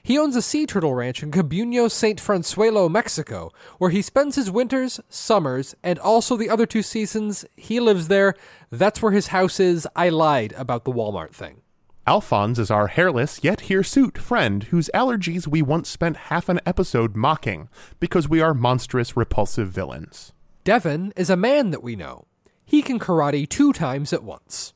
He 0.06 0.20
owns 0.20 0.36
a 0.36 0.42
sea 0.42 0.66
turtle 0.66 0.94
ranch 0.94 1.24
in 1.24 1.32
Cabuño, 1.32 1.90
St. 1.90 2.20
Fransuelo, 2.20 2.90
Mexico, 2.90 3.54
where 3.78 3.90
he 3.90 4.02
spends 4.02 4.36
his 4.36 4.52
winters, 4.52 5.00
summers, 5.08 5.76
and 5.82 5.98
also 5.98 6.36
the 6.36 6.50
other 6.50 6.66
two 6.66 6.82
seasons 6.82 7.46
he 7.56 7.80
lives 7.80 8.10
there. 8.10 8.36
That's 8.70 9.02
where 9.02 9.14
his 9.14 9.28
house 9.28 9.62
is. 9.62 9.88
I 9.96 10.10
lied 10.10 10.54
about 10.58 10.84
the 10.84 10.92
Walmart 10.92 11.32
thing. 11.32 11.62
Alphonse 12.06 12.60
is 12.60 12.70
our 12.70 12.88
hairless 12.88 13.46
yet 13.46 13.62
hirsute 13.62 14.18
friend 14.18 14.66
whose 14.66 14.90
allergies 14.94 15.48
we 15.48 15.62
once 15.62 15.88
spent 15.88 16.18
half 16.28 16.50
an 16.50 16.60
episode 16.66 17.16
mocking 17.16 17.70
because 18.02 18.28
we 18.28 18.42
are 18.42 18.54
monstrous, 18.54 19.16
repulsive 19.16 19.70
villains. 19.70 20.34
Devon 20.66 21.14
is 21.16 21.30
a 21.30 21.38
man 21.38 21.72
that 21.72 21.82
we 21.82 21.96
know. 21.96 22.26
He 22.66 22.82
can 22.82 23.00
karate 23.00 23.48
two 23.48 23.72
times 23.72 24.12
at 24.12 24.22
once. 24.22 24.74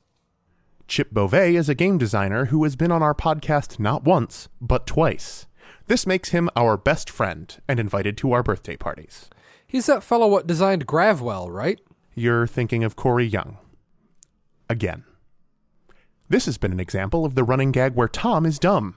Chip 0.87 1.11
Beauvais 1.11 1.55
is 1.55 1.67
a 1.67 1.75
game 1.75 1.97
designer 1.97 2.45
who 2.45 2.63
has 2.63 2.77
been 2.77 2.93
on 2.93 3.03
our 3.03 3.13
podcast 3.13 3.77
not 3.77 4.05
once, 4.05 4.47
but 4.61 4.87
twice. 4.87 5.45
This 5.87 6.07
makes 6.07 6.29
him 6.29 6.49
our 6.55 6.77
best 6.77 7.09
friend 7.09 7.55
and 7.67 7.77
invited 7.77 8.17
to 8.17 8.31
our 8.31 8.41
birthday 8.41 8.77
parties. 8.77 9.29
He's 9.67 9.85
that 9.87 10.01
fellow 10.01 10.27
what 10.27 10.47
designed 10.47 10.87
Gravwell, 10.87 11.49
right? 11.51 11.81
You're 12.15 12.47
thinking 12.47 12.85
of 12.85 12.95
Cory 12.95 13.25
Young. 13.25 13.57
Again. 14.69 15.03
This 16.29 16.45
has 16.45 16.57
been 16.57 16.71
an 16.71 16.79
example 16.79 17.25
of 17.25 17.35
the 17.35 17.43
running 17.43 17.73
gag 17.73 17.93
where 17.93 18.07
Tom 18.07 18.45
is 18.45 18.57
dumb. 18.57 18.95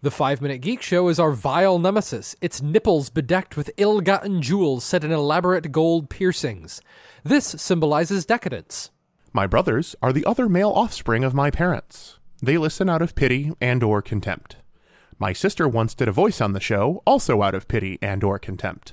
The 0.00 0.10
Five 0.10 0.40
Minute 0.40 0.62
Geek 0.62 0.80
Show 0.80 1.08
is 1.08 1.20
our 1.20 1.32
vile 1.32 1.78
nemesis, 1.78 2.34
its 2.40 2.62
nipples 2.62 3.10
bedecked 3.10 3.56
with 3.56 3.70
ill 3.76 4.00
gotten 4.00 4.40
jewels 4.40 4.82
set 4.82 5.04
in 5.04 5.12
elaborate 5.12 5.72
gold 5.72 6.08
piercings. 6.08 6.80
This 7.22 7.46
symbolizes 7.46 8.24
decadence. 8.24 8.90
My 9.34 9.46
brothers 9.46 9.96
are 10.02 10.12
the 10.12 10.26
other 10.26 10.46
male 10.46 10.70
offspring 10.70 11.24
of 11.24 11.32
my 11.32 11.50
parents. 11.50 12.18
They 12.42 12.58
listen 12.58 12.90
out 12.90 13.00
of 13.00 13.14
pity 13.14 13.52
and 13.62 13.82
or 13.82 14.02
contempt. 14.02 14.56
My 15.18 15.32
sister 15.32 15.66
once 15.66 15.94
did 15.94 16.06
a 16.06 16.12
voice 16.12 16.40
on 16.42 16.52
the 16.52 16.60
show, 16.60 17.02
also 17.06 17.40
out 17.40 17.54
of 17.54 17.66
pity 17.66 17.98
and 18.02 18.22
or 18.22 18.38
contempt. 18.38 18.92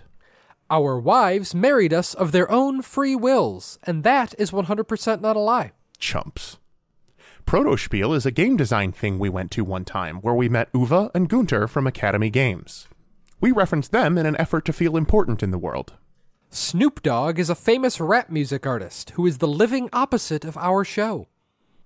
Our 0.69 0.97
wives 0.97 1.53
married 1.53 1.91
us 1.91 2.13
of 2.13 2.31
their 2.31 2.49
own 2.49 2.81
free 2.83 3.17
wills, 3.17 3.79
and 3.83 4.03
that 4.05 4.33
is 4.37 4.51
100% 4.51 5.19
not 5.19 5.35
a 5.35 5.39
lie. 5.39 5.73
Chumps. 5.97 6.57
Protospiel 7.45 8.15
is 8.15 8.25
a 8.25 8.31
game 8.31 8.55
design 8.55 8.93
thing 8.93 9.19
we 9.19 9.27
went 9.27 9.51
to 9.51 9.65
one 9.65 9.83
time 9.83 10.17
where 10.17 10.35
we 10.35 10.47
met 10.47 10.71
Uwe 10.71 11.09
and 11.13 11.27
Gunter 11.27 11.67
from 11.67 11.85
Academy 11.87 12.29
Games. 12.29 12.87
We 13.41 13.51
referenced 13.51 13.91
them 13.91 14.17
in 14.17 14.25
an 14.25 14.39
effort 14.39 14.63
to 14.65 14.73
feel 14.73 14.95
important 14.95 15.43
in 15.43 15.51
the 15.51 15.57
world. 15.57 15.95
Snoop 16.51 17.03
Dogg 17.03 17.37
is 17.37 17.51
a 17.51 17.55
famous 17.55 17.99
rap 17.99 18.31
music 18.31 18.65
artist 18.65 19.11
who 19.11 19.27
is 19.27 19.37
the 19.37 19.47
living 19.47 19.87
opposite 19.93 20.43
of 20.43 20.57
our 20.57 20.83
show. 20.83 21.27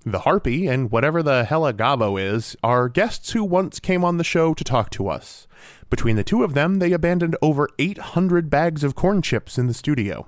The 0.05 0.19
Harpy 0.19 0.67
and 0.67 0.89
whatever 0.89 1.21
the 1.21 1.43
hella 1.43 1.73
Gabo 1.73 2.21
is 2.21 2.55
are 2.63 2.87
guests 2.87 3.31
who 3.31 3.43
once 3.43 3.81
came 3.81 4.05
on 4.05 4.17
the 4.17 4.23
show 4.23 4.53
to 4.53 4.63
talk 4.63 4.89
to 4.91 5.09
us. 5.09 5.47
Between 5.89 6.15
the 6.15 6.23
two 6.23 6.45
of 6.45 6.53
them, 6.53 6.79
they 6.79 6.93
abandoned 6.93 7.35
over 7.41 7.67
800 7.77 8.49
bags 8.49 8.85
of 8.85 8.95
corn 8.95 9.21
chips 9.21 9.57
in 9.57 9.67
the 9.67 9.73
studio. 9.73 10.27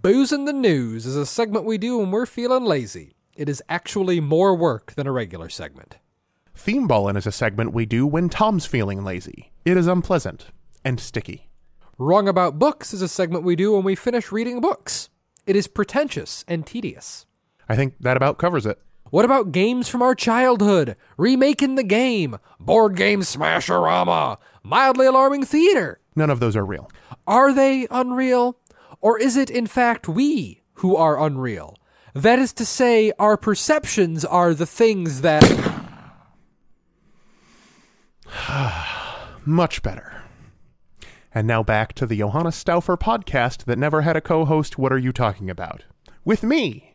Booze 0.00 0.32
in 0.32 0.46
the 0.46 0.54
News 0.54 1.04
is 1.04 1.16
a 1.16 1.26
segment 1.26 1.66
we 1.66 1.76
do 1.76 1.98
when 1.98 2.10
we're 2.10 2.24
feeling 2.24 2.64
lazy. 2.64 3.14
It 3.34 3.46
is 3.46 3.62
actually 3.68 4.20
more 4.20 4.54
work 4.54 4.94
than 4.94 5.06
a 5.06 5.12
regular 5.12 5.50
segment. 5.50 5.98
Theme 6.54 6.86
Ballin' 6.86 7.18
is 7.18 7.26
a 7.26 7.32
segment 7.32 7.74
we 7.74 7.84
do 7.84 8.06
when 8.06 8.30
Tom's 8.30 8.64
feeling 8.64 9.04
lazy. 9.04 9.52
It 9.66 9.76
is 9.76 9.86
unpleasant 9.86 10.46
and 10.82 10.98
sticky. 10.98 11.45
Wrong 11.98 12.28
About 12.28 12.58
Books 12.58 12.92
is 12.92 13.00
a 13.00 13.08
segment 13.08 13.42
we 13.42 13.56
do 13.56 13.72
when 13.72 13.82
we 13.82 13.94
finish 13.94 14.30
reading 14.30 14.60
books. 14.60 15.08
It 15.46 15.56
is 15.56 15.66
pretentious 15.66 16.44
and 16.46 16.66
tedious. 16.66 17.24
I 17.70 17.76
think 17.76 17.94
that 18.00 18.18
about 18.18 18.36
covers 18.36 18.66
it. 18.66 18.78
What 19.08 19.24
about 19.24 19.50
games 19.50 19.88
from 19.88 20.02
our 20.02 20.14
childhood? 20.14 20.96
Remaking 21.16 21.76
the 21.76 21.82
game, 21.82 22.36
board 22.60 22.96
game 22.96 23.22
smasherama, 23.22 24.36
mildly 24.62 25.06
alarming 25.06 25.46
theater. 25.46 25.98
None 26.14 26.28
of 26.28 26.38
those 26.38 26.54
are 26.54 26.66
real. 26.66 26.90
Are 27.26 27.54
they 27.54 27.86
unreal? 27.90 28.58
Or 29.00 29.18
is 29.18 29.38
it 29.38 29.48
in 29.48 29.66
fact 29.66 30.06
we 30.06 30.60
who 30.74 30.96
are 30.96 31.18
unreal? 31.18 31.78
That 32.12 32.38
is 32.38 32.52
to 32.54 32.66
say, 32.66 33.10
our 33.18 33.38
perceptions 33.38 34.22
are 34.22 34.52
the 34.52 34.66
things 34.66 35.22
that. 35.22 35.42
Much 39.46 39.82
better. 39.82 40.25
And 41.36 41.46
now 41.46 41.62
back 41.62 41.92
to 41.96 42.06
the 42.06 42.16
Johannes 42.16 42.56
Stauffer 42.56 42.96
podcast 42.96 43.66
that 43.66 43.78
never 43.78 44.00
had 44.00 44.16
a 44.16 44.22
co 44.22 44.46
host. 44.46 44.78
What 44.78 44.90
are 44.90 44.96
you 44.96 45.12
talking 45.12 45.50
about? 45.50 45.84
With 46.24 46.42
me, 46.42 46.85